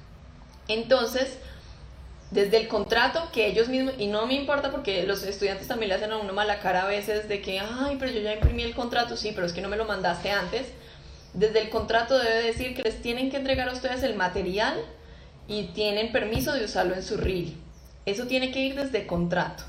Entonces, 0.69 1.39
desde 2.31 2.59
el 2.59 2.69
contrato 2.69 3.29
que 3.33 3.49
ellos 3.49 3.67
mismos, 3.67 3.95
y 3.99 4.07
no 4.07 4.25
me 4.29 4.35
importa 4.35 4.71
porque 4.71 5.03
los 5.03 5.25
estudiantes 5.25 5.67
también 5.67 5.89
le 5.89 5.97
hacen 5.97 6.13
a 6.13 6.19
uno 6.19 6.33
mala 6.33 6.61
cara 6.61 6.85
a 6.85 6.87
veces 6.87 7.29
de 7.29 7.43
que, 7.43 7.59
ay, 7.59 7.97
pero 7.99 8.13
yo 8.13 8.21
ya 8.21 8.33
imprimí 8.33 8.63
el 8.63 8.77
contrato, 8.77 9.17
sí, 9.17 9.33
pero 9.35 9.49
es 9.49 9.53
que 9.53 9.63
no 9.63 9.69
me 9.69 9.77
lo 9.77 9.87
mandaste 9.87 10.31
antes 10.31 10.69
desde 11.33 11.61
el 11.61 11.69
contrato 11.69 12.17
debe 12.17 12.45
decir 12.45 12.77
que 12.77 12.85
les 12.85 13.03
tienen 13.03 13.29
que 13.29 13.37
entregar 13.37 13.69
a 13.69 13.73
ustedes 13.73 14.05
el 14.05 14.15
material 14.15 14.81
y 15.49 15.65
tienen 15.75 16.13
permiso 16.13 16.53
de 16.53 16.65
usarlo 16.65 16.95
en 16.95 17.03
su 17.03 17.17
reel. 17.17 17.57
Eso 18.07 18.27
tiene 18.27 18.53
que 18.53 18.61
ir 18.61 18.77
desde 18.77 19.07
contrato. 19.07 19.65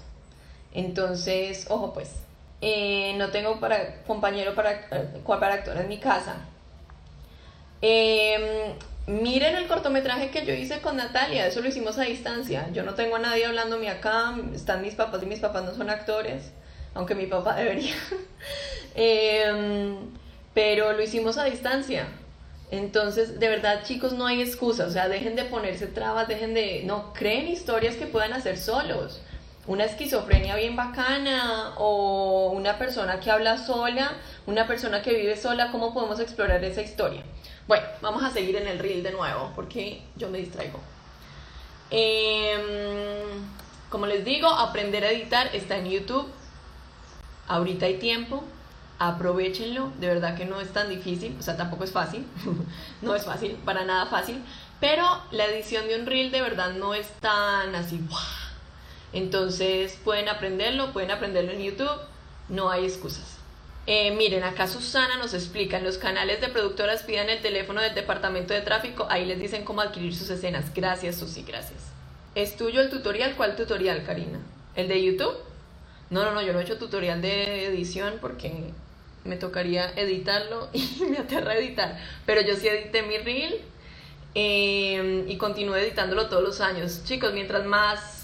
Entonces, 0.75 1.67
ojo 1.69 1.93
pues, 1.93 2.11
eh, 2.59 3.15
no 3.17 3.29
tengo 3.29 3.61
para, 3.61 4.03
compañero 4.03 4.53
para, 4.55 4.73
eh, 4.91 5.21
para 5.25 5.53
actuar 5.53 5.77
en 5.77 5.87
mi 5.87 5.99
casa. 5.99 6.35
Em, 7.81 8.73
miren 9.07 9.55
el 9.55 9.67
cortometraje 9.67 10.31
que 10.31 10.45
yo 10.45 10.53
hice 10.53 10.81
con 10.81 10.97
Natalia, 10.97 11.47
eso 11.47 11.61
lo 11.61 11.69
hicimos 11.69 11.97
a 11.97 12.03
distancia. 12.03 12.69
Yo 12.73 12.83
no 12.83 12.93
tengo 12.93 13.15
a 13.15 13.19
nadie 13.19 13.45
hablándome 13.45 13.89
acá, 13.89 14.35
están 14.53 14.81
mis 14.81 14.95
papás 14.95 15.23
y 15.23 15.25
mis 15.27 15.39
papás 15.39 15.63
no 15.63 15.73
son 15.73 15.89
actores, 15.89 16.51
aunque 16.93 17.15
mi 17.15 17.25
papá 17.27 17.55
debería. 17.55 17.95
eh, 18.95 19.95
pero 20.53 20.91
lo 20.91 21.01
hicimos 21.01 21.37
a 21.37 21.45
distancia. 21.45 22.07
Entonces, 22.69 23.39
de 23.39 23.47
verdad, 23.47 23.83
chicos, 23.83 24.11
no 24.11 24.25
hay 24.25 24.41
excusa, 24.41 24.87
o 24.87 24.89
sea, 24.89 25.07
dejen 25.07 25.37
de 25.37 25.45
ponerse 25.45 25.87
trabas, 25.87 26.27
dejen 26.27 26.53
de, 26.53 26.83
no, 26.83 27.13
creen 27.13 27.47
historias 27.47 27.95
que 27.95 28.07
puedan 28.07 28.33
hacer 28.33 28.57
solos. 28.57 29.21
Una 29.67 29.85
esquizofrenia 29.85 30.55
bien 30.55 30.75
bacana 30.75 31.73
o 31.77 32.51
una 32.51 32.77
persona 32.77 33.19
que 33.19 33.31
habla 33.31 33.57
sola, 33.57 34.11
una 34.45 34.67
persona 34.67 35.01
que 35.01 35.13
vive 35.13 35.35
sola, 35.35 35.71
¿cómo 35.71 35.93
podemos 35.93 36.19
explorar 36.19 36.63
esa 36.63 36.83
historia? 36.83 37.23
Bueno, 37.67 37.83
vamos 38.01 38.23
a 38.23 38.29
seguir 38.29 38.55
en 38.57 38.67
el 38.67 38.77
reel 38.77 39.01
de 39.01 39.11
nuevo 39.11 39.51
porque 39.55 40.03
yo 40.15 40.29
me 40.29 40.37
distraigo. 40.37 40.79
Em, 41.89 42.61
como 43.89 44.05
les 44.05 44.23
digo, 44.23 44.47
aprender 44.47 45.03
a 45.03 45.11
editar 45.11 45.49
está 45.55 45.77
en 45.77 45.89
YouTube. 45.89 46.27
Ahorita 47.47 47.87
hay 47.87 47.97
tiempo, 47.97 48.43
aprovechenlo, 48.99 49.91
de 49.99 50.07
verdad 50.07 50.35
que 50.35 50.45
no 50.45 50.61
es 50.61 50.71
tan 50.73 50.89
difícil, 50.89 51.35
o 51.39 51.43
sea, 51.43 51.57
tampoco 51.57 51.83
es 51.83 51.91
fácil, 51.91 52.25
no 53.01 53.15
es 53.15 53.25
fácil, 53.25 53.51
para 53.65 53.83
nada 53.83 54.07
fácil, 54.07 54.43
pero 54.79 55.05
la 55.31 55.45
edición 55.45 55.87
de 55.87 55.99
un 55.99 56.05
reel 56.05 56.31
de 56.31 56.41
verdad 56.41 56.73
no 56.73 56.93
es 56.93 57.07
tan 57.19 57.75
así, 57.75 57.99
entonces 59.15 59.97
pueden 60.03 60.29
aprenderlo, 60.29 60.93
pueden 60.93 61.11
aprenderlo 61.11 61.51
en 61.51 61.63
YouTube, 61.63 61.99
no 62.49 62.69
hay 62.69 62.85
excusas. 62.85 63.37
Eh, 63.87 64.11
miren, 64.11 64.43
acá 64.43 64.67
Susana 64.67 65.17
nos 65.17 65.33
explica, 65.33 65.79
los 65.79 65.97
canales 65.97 66.41
de 66.41 66.47
productoras 66.47 67.03
pidan 67.03 67.29
el 67.29 67.41
teléfono 67.41 67.81
del 67.81 67.93
departamento 67.93 68.53
de 68.53 68.61
tráfico, 68.61 69.05
ahí 69.09 69.25
les 69.25 69.39
dicen 69.39 69.63
cómo 69.63 69.81
adquirir 69.81 70.15
sus 70.15 70.29
escenas. 70.29 70.73
Gracias, 70.73 71.17
Susi, 71.17 71.43
gracias. 71.43 71.79
¿Es 72.33 72.57
tuyo 72.57 72.81
el 72.81 72.89
tutorial? 72.89 73.35
¿Cuál 73.35 73.55
tutorial, 73.55 74.03
Karina? 74.03 74.39
¿El 74.75 74.87
de 74.87 75.03
YouTube? 75.03 75.35
No, 76.09 76.23
no, 76.23 76.33
no, 76.33 76.41
yo 76.41 76.51
no 76.51 76.59
he 76.59 76.63
hecho 76.63 76.77
tutorial 76.77 77.21
de 77.21 77.67
edición 77.67 78.15
porque 78.19 78.71
me 79.23 79.37
tocaría 79.37 79.91
editarlo 79.95 80.69
y 80.73 81.03
me 81.09 81.19
aterra 81.19 81.55
editar. 81.55 81.99
Pero 82.25 82.41
yo 82.41 82.55
sí 82.55 82.67
edité 82.67 83.03
mi 83.03 83.17
reel 83.17 83.61
em, 84.33 85.29
y 85.29 85.37
continúo 85.37 85.75
editándolo 85.75 86.27
todos 86.27 86.43
los 86.43 86.61
años. 86.61 87.03
Chicos, 87.05 87.33
mientras 87.33 87.65
más 87.65 88.14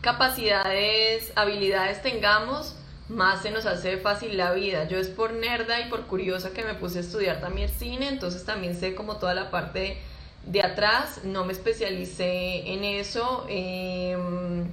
capacidades, 0.00 1.32
habilidades 1.36 2.02
tengamos, 2.02 2.76
más 3.08 3.42
se 3.42 3.50
nos 3.50 3.66
hace 3.66 3.96
fácil 3.98 4.36
la 4.36 4.52
vida. 4.52 4.86
Yo 4.88 4.98
es 4.98 5.08
por 5.08 5.32
nerda 5.32 5.80
y 5.80 5.88
por 5.88 6.06
curiosa 6.06 6.50
que 6.50 6.64
me 6.64 6.74
puse 6.74 6.98
a 6.98 7.00
estudiar 7.02 7.40
también 7.40 7.68
cine, 7.68 8.08
entonces 8.08 8.44
también 8.44 8.78
sé 8.78 8.94
como 8.94 9.16
toda 9.16 9.34
la 9.34 9.50
parte 9.50 9.98
de 10.46 10.62
atrás, 10.62 11.20
no 11.24 11.44
me 11.44 11.52
especialicé 11.52 12.72
en 12.72 12.84
eso 12.84 13.44
em, 13.48 14.66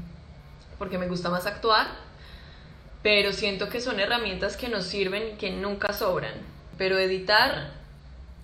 porque 0.77 0.97
me 0.97 1.07
gusta 1.07 1.29
más 1.29 1.45
actuar 1.45 1.87
pero 3.07 3.31
siento 3.31 3.69
que 3.69 3.79
son 3.79 4.01
herramientas 4.01 4.57
que 4.57 4.67
nos 4.67 4.85
sirven 4.85 5.29
y 5.29 5.37
que 5.37 5.49
nunca 5.51 5.93
sobran. 5.93 6.33
Pero 6.77 6.97
editar, 6.97 7.71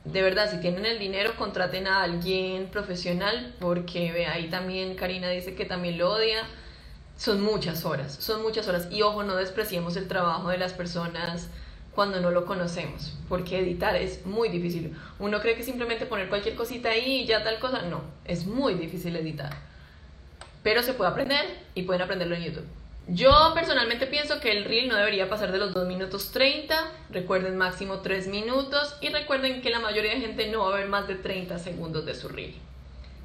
de 0.06 0.22
verdad, 0.22 0.50
si 0.50 0.62
tienen 0.62 0.86
el 0.86 1.00
dinero, 1.00 1.36
contraten 1.36 1.86
a 1.86 2.02
alguien 2.02 2.68
profesional, 2.68 3.56
porque 3.60 4.26
ahí 4.26 4.50
también 4.50 4.96
Karina 4.96 5.30
dice 5.30 5.54
que 5.56 5.66
también 5.66 5.98
lo 5.98 6.12
odia. 6.14 6.44
Son 7.24 7.40
muchas 7.40 7.86
horas, 7.86 8.18
son 8.20 8.42
muchas 8.42 8.68
horas. 8.68 8.90
Y 8.92 9.02
ojo, 9.02 9.24
no 9.24 9.38
despreciemos 9.38 9.96
el 9.96 10.10
trabajo 10.10 10.50
de 10.50 10.58
las 10.58 10.74
personas 10.74 11.48
cuando 11.96 12.20
no 12.20 12.32
lo 12.32 12.46
conocemos, 12.46 13.14
porque 13.30 13.60
editar 13.60 13.96
es 13.96 14.26
muy 14.26 14.50
difícil. 14.50 14.94
Uno 15.20 15.40
cree 15.40 15.56
que 15.56 15.64
simplemente 15.64 16.06
poner 16.06 16.28
cualquier 16.28 16.56
cosita 16.56 16.90
ahí 16.90 17.22
y 17.22 17.26
ya 17.26 17.42
tal 17.42 17.60
cosa, 17.60 17.84
no, 17.84 18.02
es 18.26 18.46
muy 18.46 18.74
difícil 18.74 19.16
editar. 19.16 19.56
Pero 20.64 20.84
se 20.84 20.96
puede 20.96 21.12
aprender 21.12 21.46
y 21.76 21.84
pueden 21.84 22.02
aprenderlo 22.02 22.36
en 22.36 22.44
YouTube. 22.44 22.68
Yo 23.08 23.54
personalmente 23.54 24.06
pienso 24.06 24.42
que 24.42 24.52
el 24.52 24.66
reel 24.66 24.90
no 24.90 24.98
debería 24.98 25.30
pasar 25.30 25.54
de 25.54 25.60
los 25.60 25.74
2 25.74 25.88
minutos 25.88 26.32
30, 26.34 26.76
recuerden 27.10 27.56
máximo 27.56 28.00
3 28.00 28.28
minutos 28.28 28.98
y 29.00 29.08
recuerden 29.08 29.62
que 29.62 29.70
la 29.70 29.80
mayoría 29.80 30.14
de 30.14 30.20
gente 30.20 30.52
no 30.52 30.66
va 30.66 30.74
a 30.74 30.78
ver 30.80 30.90
más 30.90 31.08
de 31.08 31.16
30 31.16 31.58
segundos 31.58 32.06
de 32.06 32.16
su 32.16 32.28
reel. 32.28 32.54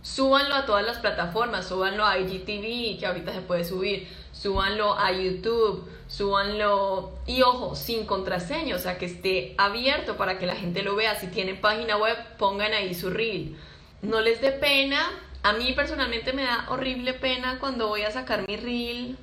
Súbanlo 0.02 0.54
a 0.54 0.64
todas 0.64 0.86
las 0.86 0.98
plataformas, 0.98 1.66
súbanlo 1.66 2.06
a 2.06 2.18
IGTV, 2.18 2.98
que 2.98 3.06
ahorita 3.06 3.32
se 3.32 3.40
puede 3.40 3.64
subir, 3.64 4.08
súbanlo 4.32 4.96
a 4.98 5.10
YouTube, 5.12 5.88
súbanlo 6.06 7.18
y 7.26 7.42
ojo, 7.42 7.74
sin 7.74 8.06
contraseña, 8.06 8.76
o 8.76 8.78
sea 8.78 8.96
que 8.96 9.06
esté 9.06 9.54
abierto 9.58 10.16
para 10.16 10.38
que 10.38 10.46
la 10.46 10.54
gente 10.54 10.82
lo 10.82 10.94
vea. 10.94 11.18
Si 11.18 11.26
tienen 11.26 11.60
página 11.60 11.96
web, 11.96 12.16
pongan 12.38 12.72
ahí 12.72 12.94
su 12.94 13.10
reel. 13.10 13.56
no 14.02 14.20
les 14.20 14.40
dé 14.40 14.52
pena. 14.52 15.10
A 15.42 15.52
mí 15.52 15.72
personalmente 15.72 16.32
me 16.32 16.42
da 16.42 16.66
horrible 16.68 17.14
pena 17.14 17.58
cuando 17.58 17.88
voy 17.88 18.02
a 18.02 18.10
sacar 18.10 18.46
mi 18.46 18.56
reel. 18.56 19.16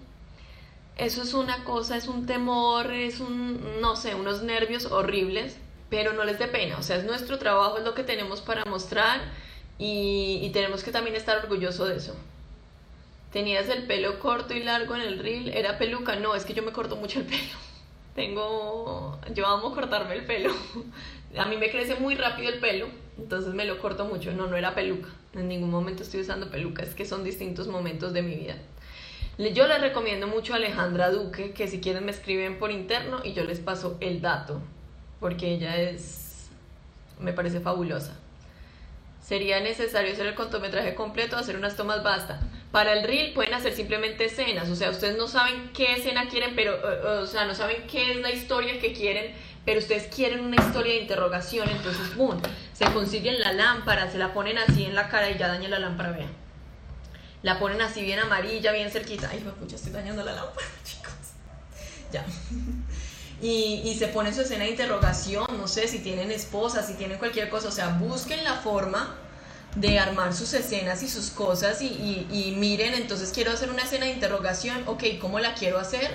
Eso 0.98 1.24
es 1.24 1.34
una 1.34 1.64
cosa, 1.66 1.98
es 1.98 2.08
un 2.08 2.26
temor, 2.26 2.92
es 2.92 3.20
un, 3.20 3.82
no 3.82 3.96
sé, 3.96 4.16
unos 4.16 4.44
nervios 4.44 4.86
horribles, 4.86 5.58
pero 5.90 6.14
no 6.14 6.24
les 6.24 6.40
dé 6.40 6.48
pena. 6.48 6.78
O 6.78 6.84
sea, 6.84 6.98
es 6.98 7.04
nuestro 7.06 7.38
trabajo, 7.38 7.78
es 7.78 7.84
lo 7.84 7.96
que 7.96 8.04
tenemos 8.04 8.42
para 8.42 8.64
mostrar 8.66 9.22
y, 9.78 10.50
tenemos 10.54 10.84
que 10.84 10.92
también 10.92 11.16
estar 11.16 11.38
orgullosos 11.38 11.90
de 11.90 11.98
eso. 11.98 12.16
Tenías 13.32 13.68
el 13.70 13.86
pelo 13.86 14.20
corto 14.20 14.54
y 14.54 14.64
largo 14.64 14.96
en 14.96 15.02
el 15.02 15.20
reel, 15.20 15.50
era 15.50 15.78
peluca. 15.78 16.16
No, 16.16 16.36
es 16.36 16.46
que 16.46 16.54
yo 16.54 16.64
me 16.64 16.72
corto 16.72 16.96
mucho 16.96 17.20
el 17.20 17.26
pelo. 17.26 17.58
Tengo, 18.16 19.20
yo 19.34 19.46
amo 19.46 19.74
cortarme 19.74 20.16
el 20.16 20.26
pelo. 20.26 20.54
A 21.38 21.46
mí 21.46 21.58
me 21.58 21.70
crece 21.70 21.96
muy 21.96 22.16
rápido 22.16 22.50
el 22.50 22.60
pelo, 22.60 22.88
entonces 23.18 23.54
me 23.54 23.66
lo 23.66 23.80
corto 23.80 24.06
mucho. 24.06 24.32
No, 24.32 24.48
no 24.48 24.56
era 24.56 24.74
peluca. 24.74 25.10
En 25.34 25.50
ningún 25.50 25.70
momento 25.70 26.04
estoy 26.04 26.22
usando 26.22 26.50
peluca, 26.50 26.82
es 26.84 26.96
que 26.96 27.04
son 27.04 27.26
distintos 27.26 27.68
momentos 27.68 28.14
de 28.14 28.22
mi 28.22 28.36
vida. 28.36 28.56
Yo 29.38 29.68
les 29.68 29.82
recomiendo 29.82 30.28
mucho 30.28 30.54
a 30.54 30.56
Alejandra 30.56 31.12
Duque, 31.12 31.52
que 31.52 31.68
si 31.68 31.82
quieren 31.82 32.06
me 32.06 32.12
escriben 32.12 32.58
por 32.58 32.72
interno 32.72 33.20
y 33.22 33.34
yo 33.34 33.44
les 33.44 33.60
paso 33.60 33.98
el 34.00 34.22
dato, 34.22 34.62
porque 35.20 35.54
ella 35.54 35.76
es, 35.76 36.50
me 37.20 37.34
parece 37.34 37.60
fabulosa. 37.60 38.18
Sería 39.26 39.60
necesario 39.60 40.14
hacer 40.14 40.28
el 40.28 40.36
cortometraje 40.36 40.94
completo, 40.94 41.36
hacer 41.36 41.56
unas 41.56 41.76
tomas 41.76 42.04
basta. 42.04 42.40
Para 42.72 42.94
el 42.94 43.04
reel 43.04 43.34
pueden 43.34 43.56
hacer 43.56 43.74
simplemente 43.74 44.26
escenas, 44.26 44.70
o 44.70 44.76
sea, 44.76 44.92
ustedes 44.92 45.18
no 45.18 45.28
saben 45.28 45.72
qué 45.74 45.94
escena 45.94 46.30
quieren, 46.30 46.56
pero, 46.56 46.78
o 47.22 47.26
sea, 47.26 47.46
no 47.46 47.56
saben 47.56 47.88
qué 47.88 48.12
es 48.12 48.18
la 48.22 48.30
historia 48.30 48.80
que 48.80 48.94
quieren, 48.94 49.34
pero 49.66 49.80
ustedes 49.80 50.14
quieren 50.14 50.42
una 50.42 50.58
historia 50.58 50.94
de 50.94 51.00
interrogación, 51.00 51.68
entonces, 51.70 52.16
boom, 52.16 52.40
se 52.74 52.86
consiguen 52.92 53.40
la 53.40 53.54
lámpara, 53.54 54.12
se 54.12 54.20
la 54.20 54.32
ponen 54.32 54.60
así 54.60 54.86
en 54.86 54.94
la 54.94 55.10
cara 55.10 55.32
y 55.32 55.40
ya 55.40 55.48
daña 55.48 55.70
la 55.70 55.80
lámpara, 55.80 56.12
vean. 56.12 56.32
La 57.42 57.58
ponen 57.58 57.82
así 57.82 58.04
bien 58.04 58.20
amarilla, 58.20 58.72
bien 58.74 58.92
cerquita. 58.92 59.30
Ay, 59.32 59.40
pucha, 59.60 59.76
estoy 59.76 59.92
dañando 59.92 60.24
la 60.24 60.34
lámpara, 60.34 60.68
chicos. 60.84 61.14
Ya. 62.12 62.26
Y, 63.42 63.96
se 64.00 64.08
pone 64.08 64.34
su 64.34 64.42
escena 64.42 64.64
de 64.64 64.72
interrogación, 64.72 65.46
no 65.58 65.68
sé, 65.68 65.88
si 65.88 66.00
tienen 66.00 66.32
esposa, 66.32 66.82
si 66.84 66.94
tienen 66.94 67.18
cualquier 67.18 67.50
cosa, 67.50 67.68
o 67.68 67.72
sea, 67.72 67.90
busquen 68.00 68.44
la 68.44 68.54
forma 68.56 69.16
de 69.76 70.00
armar 70.00 70.34
sus 70.34 70.54
escenas 70.54 71.04
y 71.04 71.10
sus 71.10 71.32
cosas 71.32 71.82
y, 71.82 71.88
y- 71.88 72.28
y 72.32 72.52
miren, 72.56 72.94
entonces 72.94 73.32
quiero 73.34 73.52
hacer 73.52 73.70
una 73.70 73.84
escena 73.84 74.06
de 74.06 74.14
interrogación, 74.14 74.84
ok, 74.88 75.04
¿cómo 75.20 75.40
la 75.40 75.54
quiero 75.54 75.78
hacer? 75.80 76.10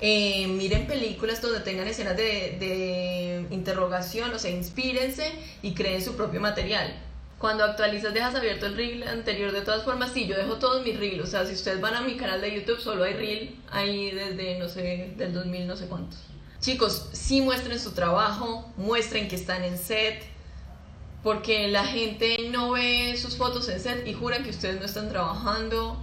Eh, 0.00 0.46
miren 0.48 0.86
películas 0.86 1.40
donde 1.42 1.60
tengan 1.60 1.86
escenas 1.86 2.16
de, 2.16 2.56
de 2.58 3.46
interrogación, 3.50 4.32
o 4.32 4.38
sea, 4.38 4.50
inspírense 4.50 5.30
y 5.62 5.74
creen 5.74 6.02
su 6.02 6.16
propio 6.16 6.40
material. 6.40 6.94
Cuando 7.38 7.62
actualizas 7.64 8.14
dejas 8.14 8.34
abierto 8.34 8.64
el 8.66 8.74
reel 8.76 9.02
anterior 9.06 9.52
de 9.52 9.60
todas 9.60 9.82
formas, 9.84 10.12
sí, 10.14 10.26
yo 10.26 10.36
dejo 10.36 10.56
todos 10.56 10.82
mis 10.82 10.98
reels, 10.98 11.24
o 11.24 11.26
sea, 11.26 11.44
si 11.46 11.52
ustedes 11.52 11.80
van 11.80 11.94
a 11.94 12.00
mi 12.00 12.16
canal 12.16 12.40
de 12.40 12.54
YouTube 12.54 12.80
solo 12.80 13.04
hay 13.04 13.12
reel 13.14 13.54
ahí 13.70 14.10
desde, 14.12 14.58
no 14.58 14.68
sé, 14.68 15.12
del 15.18 15.34
2000 15.34 15.66
no 15.66 15.76
sé 15.76 15.86
cuántos. 15.86 16.18
Chicos, 16.64 17.10
sí 17.12 17.42
muestren 17.42 17.78
su 17.78 17.90
trabajo, 17.90 18.64
muestren 18.78 19.28
que 19.28 19.36
están 19.36 19.64
en 19.64 19.76
set, 19.76 20.22
porque 21.22 21.68
la 21.68 21.84
gente 21.84 22.38
no 22.50 22.70
ve 22.70 23.18
sus 23.18 23.36
fotos 23.36 23.68
en 23.68 23.78
set 23.78 24.06
y 24.06 24.14
juran 24.14 24.42
que 24.42 24.48
ustedes 24.48 24.80
no 24.80 24.86
están 24.86 25.10
trabajando. 25.10 26.02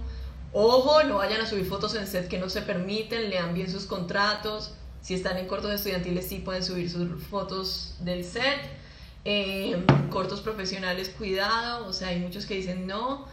Ojo, 0.52 1.02
no 1.02 1.16
vayan 1.16 1.40
a 1.40 1.46
subir 1.46 1.66
fotos 1.66 1.96
en 1.96 2.06
set 2.06 2.28
que 2.28 2.38
no 2.38 2.48
se 2.48 2.62
permiten, 2.62 3.28
lean 3.28 3.54
bien 3.54 3.68
sus 3.68 3.86
contratos. 3.86 4.74
Si 5.00 5.14
están 5.14 5.36
en 5.36 5.48
cortos 5.48 5.72
estudiantiles, 5.72 6.28
sí 6.28 6.38
pueden 6.38 6.62
subir 6.62 6.88
sus 6.88 7.08
fotos 7.24 7.96
del 7.98 8.24
set. 8.24 8.60
Eh, 9.24 9.84
cortos 10.10 10.42
profesionales, 10.42 11.08
cuidado, 11.08 11.88
o 11.88 11.92
sea, 11.92 12.08
hay 12.08 12.20
muchos 12.20 12.46
que 12.46 12.54
dicen 12.54 12.86
no, 12.86 13.26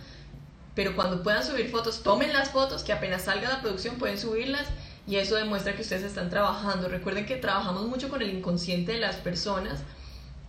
pero 0.74 0.96
cuando 0.96 1.22
puedan 1.22 1.46
subir 1.46 1.70
fotos, 1.70 2.02
tomen 2.02 2.34
las 2.34 2.50
fotos, 2.50 2.84
que 2.84 2.92
apenas 2.92 3.26
salga 3.26 3.50
la 3.50 3.62
producción 3.62 3.98
pueden 3.98 4.18
subirlas 4.18 4.66
y 5.10 5.18
eso 5.18 5.36
demuestra 5.36 5.76
que 5.76 5.82
ustedes 5.82 6.04
están 6.04 6.30
trabajando. 6.30 6.88
Recuerden 6.88 7.26
que 7.26 7.38
trabajamos 7.38 7.88
mucho 7.88 8.10
con 8.10 8.22
el 8.22 8.30
inconsciente 8.30 8.92
de 8.92 9.00
las 9.00 9.16
personas 9.16 9.80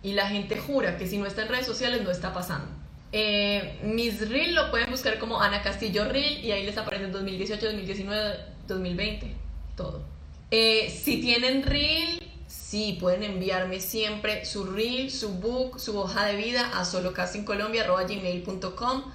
y 0.03 0.13
la 0.13 0.27
gente 0.27 0.55
jura 0.55 0.99
que 0.99 1.07
si 1.07 1.17
no 1.17 1.25
está 1.25 1.41
en 1.41 1.47
redes 1.47 1.65
sociales 1.65 2.03
no 2.03 2.11
está 2.11 2.31
pasando. 2.31 2.67
Eh, 3.11 3.79
mis 3.83 4.29
reel 4.29 4.53
lo 4.53 4.69
pueden 4.69 4.91
buscar 4.91 5.17
como 5.17 5.41
Ana 5.41 5.63
Castillo 5.63 6.05
Reel 6.05 6.45
y 6.45 6.51
ahí 6.51 6.63
les 6.63 6.77
aparecen 6.77 7.11
2018, 7.11 7.65
2019, 7.65 8.35
2020, 8.67 9.33
todo. 9.75 10.03
Eh, 10.51 10.95
si 10.95 11.19
tienen 11.19 11.63
reel, 11.63 12.21
sí, 12.47 12.97
pueden 12.99 13.23
enviarme 13.23 13.79
siempre 13.79 14.45
su 14.45 14.65
reel, 14.65 15.09
su 15.09 15.39
book, 15.39 15.79
su 15.79 15.97
hoja 15.97 16.23
de 16.25 16.35
vida 16.35 16.79
a 16.79 16.85
solocastingcolombia.gmail.com 16.85 19.05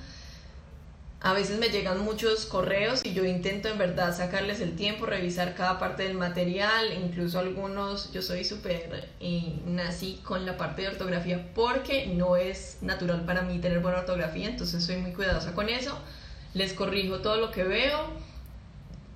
a 1.21 1.33
veces 1.33 1.59
me 1.59 1.71
llegan 1.71 2.05
muchos 2.05 2.45
correos 2.45 3.01
y 3.05 3.15
yo 3.15 3.25
intento 3.25 3.69
en 3.69 3.79
verdad 3.79 4.15
sacarles 4.15 4.61
el 4.61 4.77
tiempo, 4.77 5.07
revisar 5.07 5.55
cada 5.55 5.79
parte 5.79 6.03
del 6.03 6.15
material, 6.15 6.93
incluso 6.93 7.39
algunos, 7.39 8.13
yo 8.13 8.21
soy 8.21 8.45
súper 8.45 9.09
eh, 9.21 9.61
nací 9.67 10.21
con 10.23 10.45
la 10.45 10.57
parte 10.57 10.83
de 10.83 10.89
ortografía 10.89 11.51
porque 11.55 12.07
no 12.07 12.37
es 12.37 12.79
natural 12.83 13.25
para 13.25 13.43
mí 13.43 13.59
tener 13.59 13.81
buena 13.81 14.01
ortografía, 14.01 14.49
entonces 14.49 14.85
soy 14.85 14.97
muy 14.99 15.13
cuidadosa 15.13 15.55
con 15.55 15.71
eso, 15.71 15.99
les 16.53 16.75
corrijo 16.75 17.21
todo 17.21 17.37
lo 17.37 17.51
que 17.51 17.65
veo. 17.65 18.27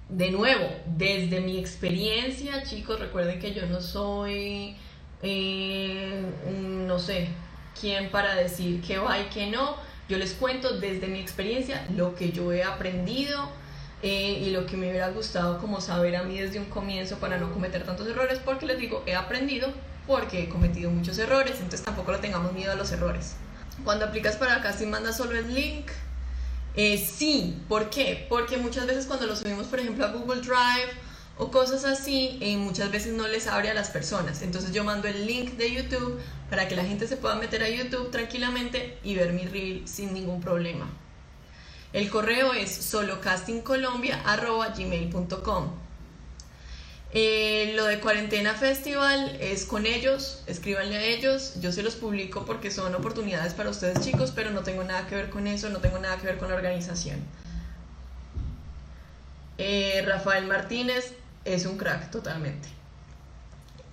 De 0.09 0.33
nuevo, 0.33 0.69
desde 0.87 1.41
mi 1.41 1.57
experiencia, 1.57 2.65
chicos, 2.65 2.99
recuerden 2.99 3.39
que 3.39 3.55
yo 3.55 3.67
no 3.67 3.81
soy, 3.81 4.75
eh, 5.23 6.21
no 6.51 6.99
sé, 6.99 7.29
quién 7.81 8.11
para 8.11 8.35
decir 8.35 8.83
qué 8.83 8.99
va 8.99 9.21
y 9.21 9.27
qué 9.27 9.47
no. 9.47 9.77
Yo 10.11 10.19
les 10.19 10.33
cuento 10.33 10.73
desde 10.81 11.07
mi 11.07 11.21
experiencia 11.21 11.87
lo 11.97 12.17
que 12.17 12.33
yo 12.33 12.53
he 12.53 12.65
aprendido 12.65 13.49
eh, 14.03 14.43
y 14.45 14.51
lo 14.51 14.67
que 14.67 14.77
me 14.77 14.91
hubiera 14.91 15.09
gustado 15.11 15.59
como 15.59 15.81
saber 15.81 16.17
a 16.17 16.25
mí 16.25 16.37
desde 16.37 16.59
un 16.59 16.65
comienzo 16.65 17.19
para 17.19 17.39
no 17.39 17.53
cometer 17.53 17.85
tantos 17.85 18.09
errores, 18.09 18.41
porque 18.45 18.67
les 18.67 18.77
digo, 18.81 19.05
he 19.07 19.15
aprendido 19.15 19.73
porque 20.09 20.43
he 20.43 20.49
cometido 20.49 20.91
muchos 20.91 21.17
errores, 21.19 21.59
entonces 21.59 21.83
tampoco 21.83 22.11
le 22.11 22.19
tengamos 22.19 22.53
miedo 22.53 22.73
a 22.73 22.75
los 22.75 22.91
errores. 22.91 23.37
Cuando 23.85 24.05
aplicas 24.05 24.35
para 24.35 24.61
casting, 24.61 24.89
manda 24.89 25.13
solo 25.13 25.39
el 25.39 25.55
link. 25.55 25.87
Eh, 26.75 26.99
sí, 26.99 27.63
¿por 27.69 27.89
qué? 27.89 28.27
Porque 28.29 28.57
muchas 28.57 28.89
veces 28.89 29.07
cuando 29.07 29.29
lo 29.29 29.37
subimos, 29.37 29.69
por 29.69 29.79
ejemplo, 29.79 30.05
a 30.05 30.09
Google 30.09 30.41
Drive 30.41 30.91
o 31.41 31.51
cosas 31.51 31.85
así, 31.85 32.39
eh, 32.41 32.57
muchas 32.59 32.93
veces 32.93 33.15
no 33.15 33.27
les 33.27 33.47
abre 33.47 33.71
a 33.71 33.75
las 33.75 33.89
personas. 33.89 34.43
Entonces 34.43 34.73
yo 34.73 34.85
mando 34.85 35.09
el 35.09 35.27
link 35.27 35.53
de 35.53 35.73
YouTube 35.73 36.21
para 36.51 36.69
que 36.69 36.77
la 36.77 36.85
gente 36.85 37.09
se 37.09 37.17
pueda 37.17 37.37
meter 37.37 37.63
a 37.63 37.71
YouTube 37.71 38.11
tranquilamente 38.11 38.99
y 39.03 39.15
ver 39.15 39.33
mi 39.33 39.47
reel 39.47 39.89
sin 39.89 40.13
ningún 40.13 40.43
problema. 40.43 40.91
El 41.95 42.11
correo 42.11 42.53
es 42.53 42.71
solocastingcolombia.gmail.com 42.71 45.71
eh, 47.13 47.73
lo 47.75 47.87
de 47.87 47.99
Cuarentena 47.99 48.55
Festival 48.55 49.37
es 49.41 49.65
con 49.65 49.85
ellos, 49.85 50.45
escríbanle 50.47 50.97
a 50.97 51.03
ellos, 51.03 51.55
yo 51.61 51.73
se 51.73 51.83
los 51.83 51.97
publico 51.97 52.45
porque 52.45 52.71
son 52.71 52.95
oportunidades 52.95 53.53
para 53.53 53.71
ustedes 53.71 54.01
chicos, 54.01 54.31
pero 54.33 54.53
no 54.53 54.63
tengo 54.63 54.85
nada 54.85 55.09
que 55.09 55.17
ver 55.17 55.29
con 55.29 55.49
eso, 55.49 55.71
no 55.71 55.81
tengo 55.81 55.99
nada 55.99 56.19
que 56.19 56.27
ver 56.27 56.39
con 56.39 56.51
la 56.51 56.55
organización. 56.55 57.19
Eh, 59.59 60.05
Rafael 60.07 60.47
Martínez 60.47 61.15
es 61.45 61.67
un 61.67 61.79
crack 61.79 62.11
totalmente. 62.11 62.69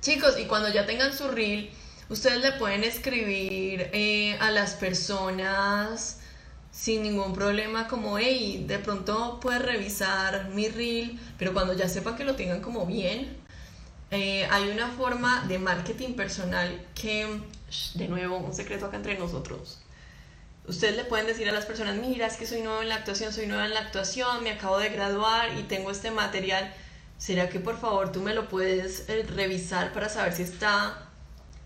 Chicos, 0.01 0.37
y 0.39 0.45
cuando 0.45 0.69
ya 0.69 0.85
tengan 0.85 1.13
su 1.13 1.27
reel, 1.29 1.69
ustedes 2.09 2.41
le 2.41 2.53
pueden 2.53 2.83
escribir 2.83 3.89
eh, 3.93 4.37
a 4.39 4.51
las 4.51 4.73
personas 4.75 6.19
sin 6.71 7.01
ningún 7.01 7.33
problema 7.33 7.87
como, 7.87 8.19
hey, 8.19 8.63
de 8.67 8.77
pronto 8.77 9.39
puedes 9.41 9.61
revisar 9.61 10.49
mi 10.49 10.69
reel, 10.69 11.19
pero 11.39 11.53
cuando 11.53 11.73
ya 11.73 11.89
sepan 11.89 12.15
que 12.15 12.23
lo 12.23 12.35
tengan 12.35 12.61
como 12.61 12.85
bien, 12.85 13.35
eh, 14.11 14.47
hay 14.51 14.69
una 14.69 14.89
forma 14.89 15.43
de 15.47 15.59
marketing 15.59 16.13
personal 16.13 16.79
que, 16.93 17.41
de 17.95 18.07
nuevo, 18.07 18.37
un 18.37 18.53
secreto 18.53 18.85
acá 18.85 18.97
entre 18.97 19.17
nosotros. 19.17 19.81
Ustedes 20.67 20.95
le 20.95 21.05
pueden 21.05 21.25
decir 21.27 21.49
a 21.49 21.51
las 21.51 21.65
personas, 21.65 21.95
mira, 21.95 22.27
es 22.27 22.37
que 22.37 22.45
soy 22.45 22.61
nuevo 22.61 22.81
en 22.81 22.89
la 22.89 22.95
actuación, 22.95 23.33
soy 23.33 23.47
nueva 23.47 23.65
en 23.65 23.73
la 23.73 23.79
actuación, 23.79 24.43
me 24.43 24.51
acabo 24.51 24.77
de 24.77 24.89
graduar 24.89 25.57
y 25.57 25.63
tengo 25.63 25.91
este 25.91 26.11
material. 26.11 26.73
¿Será 27.18 27.49
que 27.49 27.59
por 27.59 27.80
favor 27.80 28.11
tú 28.11 28.22
me 28.22 28.34
lo 28.34 28.47
puedes 28.47 29.09
eh, 29.09 29.26
revisar 29.28 29.93
para 29.93 30.09
saber 30.09 30.34
si 30.34 30.43
está 30.43 31.09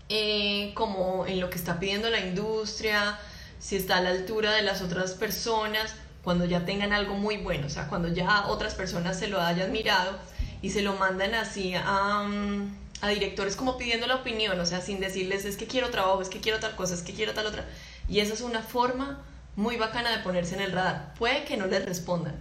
eh, 0.08 0.72
como 0.74 1.26
en 1.26 1.40
lo 1.40 1.50
que 1.50 1.58
está 1.58 1.78
pidiendo 1.78 2.08
la 2.10 2.20
industria? 2.20 3.18
si 3.62 3.76
está 3.76 3.98
a 3.98 4.00
la 4.00 4.10
altura 4.10 4.52
de 4.52 4.62
las 4.62 4.82
otras 4.82 5.12
personas, 5.12 5.94
cuando 6.24 6.44
ya 6.44 6.64
tengan 6.64 6.92
algo 6.92 7.14
muy 7.14 7.36
bueno, 7.36 7.68
o 7.68 7.70
sea, 7.70 7.86
cuando 7.86 8.08
ya 8.08 8.46
otras 8.48 8.74
personas 8.74 9.16
se 9.16 9.28
lo 9.28 9.40
hayan 9.40 9.70
mirado 9.70 10.18
y 10.62 10.70
se 10.70 10.82
lo 10.82 10.94
mandan 10.94 11.34
así 11.34 11.72
a, 11.76 12.22
um, 12.26 12.74
a 13.00 13.08
directores 13.08 13.54
como 13.54 13.78
pidiendo 13.78 14.08
la 14.08 14.16
opinión, 14.16 14.58
o 14.58 14.66
sea, 14.66 14.80
sin 14.80 14.98
decirles 14.98 15.44
es 15.44 15.56
que 15.56 15.68
quiero 15.68 15.90
trabajo, 15.90 16.20
es 16.20 16.28
que 16.28 16.40
quiero 16.40 16.58
tal 16.58 16.74
cosa, 16.74 16.94
es 16.94 17.02
que 17.02 17.14
quiero 17.14 17.34
tal 17.34 17.46
otra. 17.46 17.64
Y 18.08 18.18
esa 18.18 18.34
es 18.34 18.40
una 18.40 18.62
forma 18.62 19.22
muy 19.54 19.76
bacana 19.76 20.10
de 20.10 20.24
ponerse 20.24 20.56
en 20.56 20.62
el 20.62 20.72
radar. 20.72 21.14
Puede 21.16 21.44
que 21.44 21.56
no 21.56 21.66
les 21.66 21.84
respondan, 21.84 22.34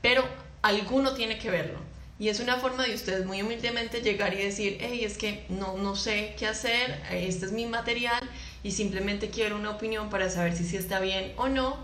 pero 0.00 0.22
alguno 0.62 1.12
tiene 1.14 1.38
que 1.38 1.50
verlo. 1.50 1.78
Y 2.20 2.28
es 2.28 2.40
una 2.40 2.56
forma 2.56 2.84
de 2.84 2.94
ustedes 2.94 3.26
muy 3.26 3.42
humildemente 3.42 4.00
llegar 4.00 4.34
y 4.34 4.38
decir, 4.38 4.78
hey, 4.80 5.04
es 5.04 5.16
que 5.16 5.44
no, 5.48 5.76
no 5.78 5.94
sé 5.94 6.34
qué 6.36 6.48
hacer, 6.48 7.00
este 7.12 7.46
es 7.46 7.52
mi 7.52 7.66
material 7.66 8.28
y 8.64 8.72
simplemente 8.72 9.30
quiero 9.30 9.56
una 9.56 9.70
opinión 9.70 10.10
para 10.10 10.28
saber 10.28 10.56
si 10.56 10.76
está 10.76 10.98
bien 10.98 11.32
o 11.36 11.48
no, 11.48 11.76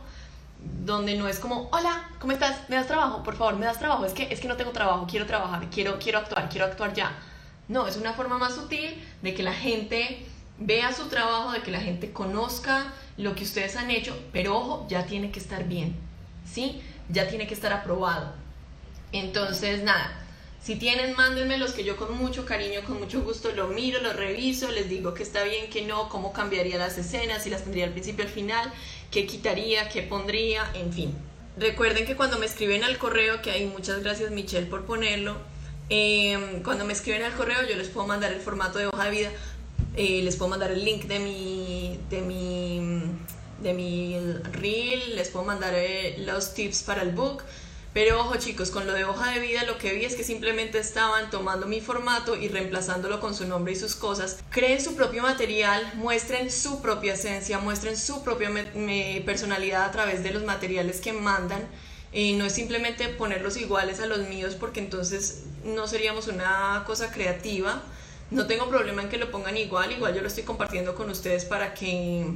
donde 0.84 1.14
no 1.16 1.28
es 1.28 1.38
como, 1.38 1.68
hola, 1.70 2.10
¿cómo 2.18 2.32
estás? 2.32 2.68
¿Me 2.68 2.74
das 2.74 2.88
trabajo? 2.88 3.22
Por 3.22 3.36
favor, 3.36 3.56
¿me 3.56 3.66
das 3.66 3.78
trabajo? 3.78 4.04
Es 4.04 4.12
que, 4.12 4.24
es 4.24 4.40
que 4.40 4.48
no 4.48 4.56
tengo 4.56 4.72
trabajo, 4.72 5.06
quiero 5.08 5.26
trabajar, 5.26 5.68
quiero, 5.70 6.00
quiero 6.00 6.18
actuar, 6.18 6.48
quiero 6.48 6.66
actuar 6.66 6.94
ya. 6.94 7.16
No, 7.68 7.86
es 7.86 7.96
una 7.96 8.12
forma 8.12 8.36
más 8.36 8.56
sutil 8.56 9.00
de 9.22 9.34
que 9.34 9.44
la 9.44 9.52
gente 9.52 10.26
vea 10.58 10.92
su 10.92 11.06
trabajo, 11.08 11.52
de 11.52 11.62
que 11.62 11.70
la 11.70 11.80
gente 11.80 12.12
conozca 12.12 12.92
lo 13.16 13.36
que 13.36 13.44
ustedes 13.44 13.76
han 13.76 13.90
hecho, 13.90 14.18
pero 14.32 14.56
ojo, 14.56 14.86
ya 14.88 15.06
tiene 15.06 15.30
que 15.30 15.38
estar 15.38 15.64
bien, 15.64 15.94
¿sí? 16.44 16.82
Ya 17.08 17.28
tiene 17.28 17.46
que 17.46 17.54
estar 17.54 17.72
aprobado. 17.72 18.43
Entonces, 19.14 19.84
nada, 19.84 20.12
si 20.60 20.74
tienen, 20.74 21.14
mándenme 21.14 21.56
los 21.56 21.72
que 21.72 21.84
yo 21.84 21.96
con 21.96 22.18
mucho 22.18 22.44
cariño, 22.44 22.80
con 22.84 22.98
mucho 22.98 23.22
gusto 23.22 23.52
lo 23.52 23.68
miro, 23.68 24.02
lo 24.02 24.12
reviso, 24.12 24.72
les 24.72 24.88
digo 24.88 25.14
que 25.14 25.22
está 25.22 25.44
bien, 25.44 25.70
que 25.70 25.82
no, 25.82 26.08
cómo 26.08 26.32
cambiaría 26.32 26.78
las 26.78 26.98
escenas, 26.98 27.44
si 27.44 27.50
las 27.50 27.62
tendría 27.62 27.84
al 27.84 27.92
principio, 27.92 28.24
al 28.24 28.30
final, 28.30 28.72
qué 29.12 29.24
quitaría, 29.24 29.88
qué 29.88 30.02
pondría, 30.02 30.68
en 30.74 30.92
fin. 30.92 31.14
Recuerden 31.56 32.06
que 32.06 32.16
cuando 32.16 32.40
me 32.40 32.46
escriben 32.46 32.82
al 32.82 32.98
correo, 32.98 33.40
que 33.40 33.52
hay 33.52 33.66
muchas 33.66 34.02
gracias 34.02 34.32
Michelle 34.32 34.66
por 34.66 34.84
ponerlo, 34.84 35.36
eh, 35.90 36.60
cuando 36.64 36.84
me 36.84 36.92
escriben 36.92 37.22
al 37.22 37.34
correo 37.34 37.58
yo 37.68 37.76
les 37.76 37.88
puedo 37.88 38.08
mandar 38.08 38.32
el 38.32 38.40
formato 38.40 38.80
de 38.80 38.88
hoja 38.88 39.04
de 39.04 39.10
vida, 39.12 39.30
eh, 39.96 40.22
les 40.24 40.34
puedo 40.34 40.48
mandar 40.48 40.72
el 40.72 40.84
link 40.84 41.04
de 41.04 41.20
mi, 41.20 42.00
de 42.10 42.20
mi, 42.20 43.00
de 43.62 43.74
mi 43.74 44.18
reel, 44.50 45.14
les 45.14 45.28
puedo 45.28 45.44
mandar 45.44 45.72
eh, 45.76 46.16
los 46.26 46.52
tips 46.54 46.82
para 46.82 47.02
el 47.02 47.12
book. 47.12 47.44
Pero 47.94 48.20
ojo 48.20 48.36
chicos, 48.38 48.72
con 48.72 48.88
lo 48.88 48.92
de 48.92 49.04
hoja 49.04 49.30
de 49.30 49.38
vida 49.38 49.62
lo 49.62 49.78
que 49.78 49.94
vi 49.94 50.04
es 50.04 50.16
que 50.16 50.24
simplemente 50.24 50.80
estaban 50.80 51.30
tomando 51.30 51.66
mi 51.66 51.80
formato 51.80 52.34
y 52.34 52.48
reemplazándolo 52.48 53.20
con 53.20 53.36
su 53.36 53.46
nombre 53.46 53.72
y 53.72 53.76
sus 53.76 53.94
cosas. 53.94 54.40
Creen 54.50 54.80
su 54.80 54.96
propio 54.96 55.22
material, 55.22 55.92
muestren 55.94 56.50
su 56.50 56.82
propia 56.82 57.14
esencia, 57.14 57.60
muestren 57.60 57.96
su 57.96 58.24
propia 58.24 58.50
personalidad 59.24 59.84
a 59.84 59.92
través 59.92 60.24
de 60.24 60.32
los 60.32 60.42
materiales 60.42 61.00
que 61.00 61.12
mandan. 61.12 61.62
y 62.12 62.34
no 62.34 62.44
es 62.44 62.52
simplemente 62.54 63.08
ponerlos 63.08 63.56
iguales 63.56 64.00
a 64.00 64.06
los 64.06 64.28
míos 64.28 64.56
porque 64.58 64.80
entonces 64.80 65.44
no 65.64 65.86
seríamos 65.86 66.26
una 66.28 66.82
cosa 66.86 67.12
creativa. 67.12 67.82
No 68.30 68.46
tengo 68.46 68.68
problema 68.68 69.02
en 69.02 69.08
que 69.08 69.18
lo 69.18 69.30
pongan 69.30 69.56
igual, 69.56 69.92
igual 69.92 70.14
yo 70.14 70.20
lo 70.20 70.28
estoy 70.28 70.44
compartiendo 70.44 70.94
con 70.96 71.10
ustedes 71.10 71.44
para 71.44 71.74
que 71.74 72.26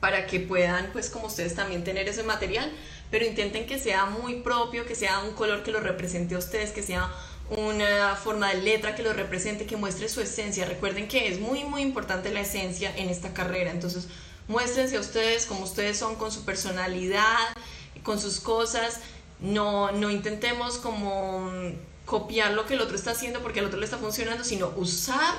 para 0.00 0.26
que 0.26 0.38
puedan 0.40 0.90
pues 0.92 1.08
como 1.08 1.28
ustedes 1.28 1.54
también 1.54 1.82
tener 1.84 2.06
ese 2.08 2.22
material, 2.24 2.70
pero 3.14 3.26
intenten 3.26 3.64
que 3.64 3.78
sea 3.78 4.06
muy 4.06 4.40
propio, 4.40 4.86
que 4.86 4.96
sea 4.96 5.20
un 5.20 5.34
color 5.34 5.62
que 5.62 5.70
lo 5.70 5.78
represente 5.78 6.34
a 6.34 6.38
ustedes, 6.38 6.72
que 6.72 6.82
sea 6.82 7.12
una 7.48 8.16
forma 8.16 8.52
de 8.52 8.60
letra 8.60 8.96
que 8.96 9.04
lo 9.04 9.12
represente, 9.12 9.66
que 9.66 9.76
muestre 9.76 10.08
su 10.08 10.20
esencia. 10.20 10.64
Recuerden 10.64 11.06
que 11.06 11.28
es 11.28 11.38
muy 11.38 11.62
muy 11.62 11.82
importante 11.82 12.32
la 12.32 12.40
esencia 12.40 12.92
en 12.96 13.08
esta 13.08 13.32
carrera, 13.32 13.70
entonces 13.70 14.08
muéstrense 14.48 14.96
a 14.96 15.00
ustedes 15.00 15.46
como 15.46 15.62
ustedes 15.62 15.96
son 15.96 16.16
con 16.16 16.32
su 16.32 16.44
personalidad, 16.44 17.38
con 18.02 18.18
sus 18.18 18.40
cosas, 18.40 18.98
no, 19.38 19.92
no 19.92 20.10
intentemos 20.10 20.78
como 20.78 21.52
copiar 22.06 22.54
lo 22.54 22.66
que 22.66 22.74
el 22.74 22.80
otro 22.80 22.96
está 22.96 23.12
haciendo 23.12 23.42
porque 23.42 23.60
al 23.60 23.66
otro 23.66 23.78
le 23.78 23.84
está 23.84 23.98
funcionando, 23.98 24.42
sino 24.42 24.72
usar 24.76 25.36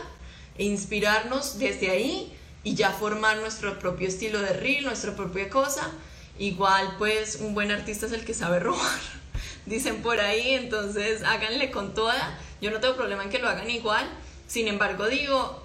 e 0.58 0.64
inspirarnos 0.64 1.60
desde 1.60 1.90
ahí 1.90 2.38
y 2.64 2.74
ya 2.74 2.92
formar 2.92 3.36
nuestro 3.40 3.78
propio 3.80 4.08
estilo 4.08 4.40
de 4.40 4.54
reel, 4.54 4.86
nuestra 4.86 5.14
propia 5.14 5.50
cosa. 5.50 5.92
Igual 6.38 6.96
pues 6.98 7.38
un 7.42 7.54
buen 7.54 7.72
artista 7.72 8.06
es 8.06 8.12
el 8.12 8.26
que 8.26 8.34
sabe 8.34 8.60
robar, 8.60 9.00
dicen 9.66 10.02
por 10.02 10.20
ahí, 10.20 10.54
entonces 10.54 11.24
háganle 11.24 11.72
con 11.72 11.94
toda. 11.94 12.38
Yo 12.62 12.72
no 12.72 12.80
tengo 12.80 12.96
problema 12.96 13.24
en 13.24 13.30
que 13.30 13.40
lo 13.40 13.48
hagan 13.48 13.70
igual, 13.70 14.08
sin 14.48 14.68
embargo 14.68 15.08
digo, 15.08 15.64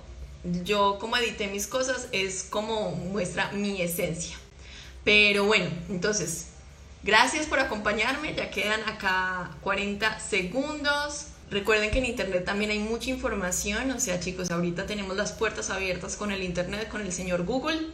yo 0.64 0.98
como 1.00 1.16
edité 1.16 1.48
mis 1.48 1.66
cosas 1.66 2.08
es 2.12 2.44
como 2.44 2.92
muestra 2.92 3.50
mi 3.52 3.82
esencia. 3.82 4.36
Pero 5.04 5.44
bueno, 5.44 5.70
entonces 5.88 6.50
Gracias 7.02 7.46
por 7.46 7.60
acompañarme, 7.60 8.34
ya 8.34 8.50
quedan 8.50 8.82
acá 8.86 9.52
40 9.62 10.20
segundos. 10.20 11.28
Recuerden 11.50 11.90
que 11.90 11.98
en 11.98 12.04
Internet 12.04 12.44
también 12.44 12.70
hay 12.70 12.78
mucha 12.78 13.08
información, 13.08 13.90
o 13.90 13.98
sea 13.98 14.20
chicos, 14.20 14.50
ahorita 14.50 14.84
tenemos 14.84 15.16
las 15.16 15.32
puertas 15.32 15.70
abiertas 15.70 16.16
con 16.16 16.30
el 16.30 16.42
Internet, 16.42 16.88
con 16.88 17.00
el 17.00 17.10
señor 17.10 17.44
Google 17.44 17.86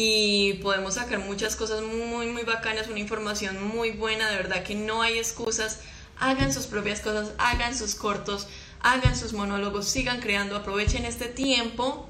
y 0.00 0.52
podemos 0.62 0.94
sacar 0.94 1.18
muchas 1.18 1.56
cosas 1.56 1.82
muy, 1.82 2.28
muy 2.28 2.44
bacanas, 2.44 2.86
una 2.86 3.00
información 3.00 3.66
muy 3.66 3.90
buena, 3.90 4.30
de 4.30 4.36
verdad 4.36 4.62
que 4.62 4.76
no 4.76 5.02
hay 5.02 5.18
excusas. 5.18 5.80
Hagan 6.20 6.52
sus 6.52 6.66
propias 6.66 7.00
cosas, 7.00 7.32
hagan 7.36 7.76
sus 7.76 7.96
cortos, 7.96 8.46
hagan 8.80 9.16
sus 9.16 9.32
monólogos, 9.32 9.88
sigan 9.88 10.20
creando, 10.20 10.54
aprovechen 10.54 11.04
este 11.04 11.26
tiempo. 11.26 12.08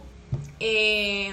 Eh, 0.60 1.32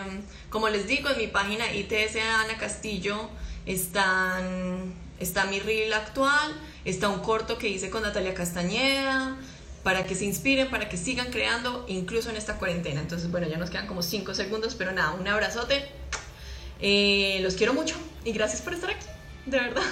como 0.49 0.70
les 0.70 0.88
digo, 0.88 1.10
en 1.10 1.18
mi 1.18 1.28
página 1.28 1.76
ITS 1.76 2.16
Ana 2.16 2.58
Castillo, 2.58 3.30
están, 3.66 4.93
está 5.20 5.43
mi 5.47 5.60
reel 5.60 5.91
actual, 5.91 6.56
está 6.86 7.10
un 7.10 7.20
corto 7.20 7.58
que 7.58 7.68
hice 7.68 7.89
con 7.89 8.01
Natalia 8.01 8.34
Castañeda, 8.34 9.36
para 9.84 10.06
que 10.06 10.16
se 10.16 10.24
inspiren, 10.24 10.70
para 10.70 10.88
que 10.88 10.95
sigan 10.95 11.32
creando, 11.32 11.84
incluso 11.89 12.30
en 12.30 12.38
esta 12.38 12.58
cuarentena. 12.58 13.01
Entonces, 13.01 13.30
bueno, 13.30 13.45
ya 13.45 13.58
nos 13.58 13.70
quedan 13.70 13.88
como 13.88 14.01
5 14.01 14.34
segundos, 14.34 14.76
pero 14.76 14.93
nada, 14.93 15.12
un 15.16 15.28
abrazote. 15.28 15.86
Eh, 16.80 17.39
los 17.41 17.55
quiero 17.55 17.73
mucho 17.73 17.95
y 18.23 18.32
gracias 18.32 18.61
por 18.61 18.73
estar 18.73 18.89
aquí, 18.89 19.05
de 19.45 19.59
verdad. 19.59 19.84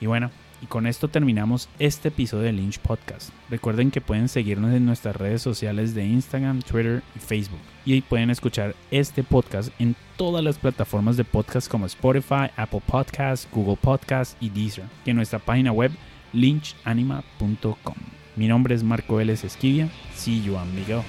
Y 0.00 0.06
bueno, 0.06 0.30
y 0.60 0.66
con 0.66 0.86
esto 0.86 1.08
terminamos 1.08 1.68
este 1.78 2.08
episodio 2.08 2.44
de 2.44 2.52
Lynch 2.52 2.78
Podcast. 2.78 3.30
Recuerden 3.48 3.90
que 3.90 4.00
pueden 4.00 4.28
seguirnos 4.28 4.74
en 4.74 4.86
nuestras 4.86 5.16
redes 5.16 5.42
sociales 5.42 5.94
de 5.94 6.04
Instagram, 6.04 6.62
Twitter 6.62 7.02
y 7.14 7.18
Facebook. 7.18 7.60
Y 7.84 8.00
pueden 8.02 8.30
escuchar 8.30 8.74
este 8.90 9.22
podcast 9.22 9.70
en 9.78 9.94
todas 10.16 10.44
las 10.44 10.58
plataformas 10.58 11.16
de 11.16 11.24
podcast 11.24 11.70
como 11.70 11.86
Spotify, 11.86 12.50
Apple 12.56 12.82
Podcasts, 12.84 13.48
Google 13.52 13.78
Podcasts 13.80 14.36
y 14.40 14.50
Deezer. 14.50 14.84
Y 15.04 15.10
en 15.10 15.16
nuestra 15.16 15.38
página 15.38 15.72
web 15.72 15.92
lynchanima.com. 16.32 17.94
Mi 18.36 18.46
nombre 18.46 18.74
es 18.74 18.82
Marco 18.82 19.16
Vélez 19.16 19.44
Esquivia. 19.44 19.88
See 20.14 20.42
you, 20.42 20.56
amigo. 20.56 21.02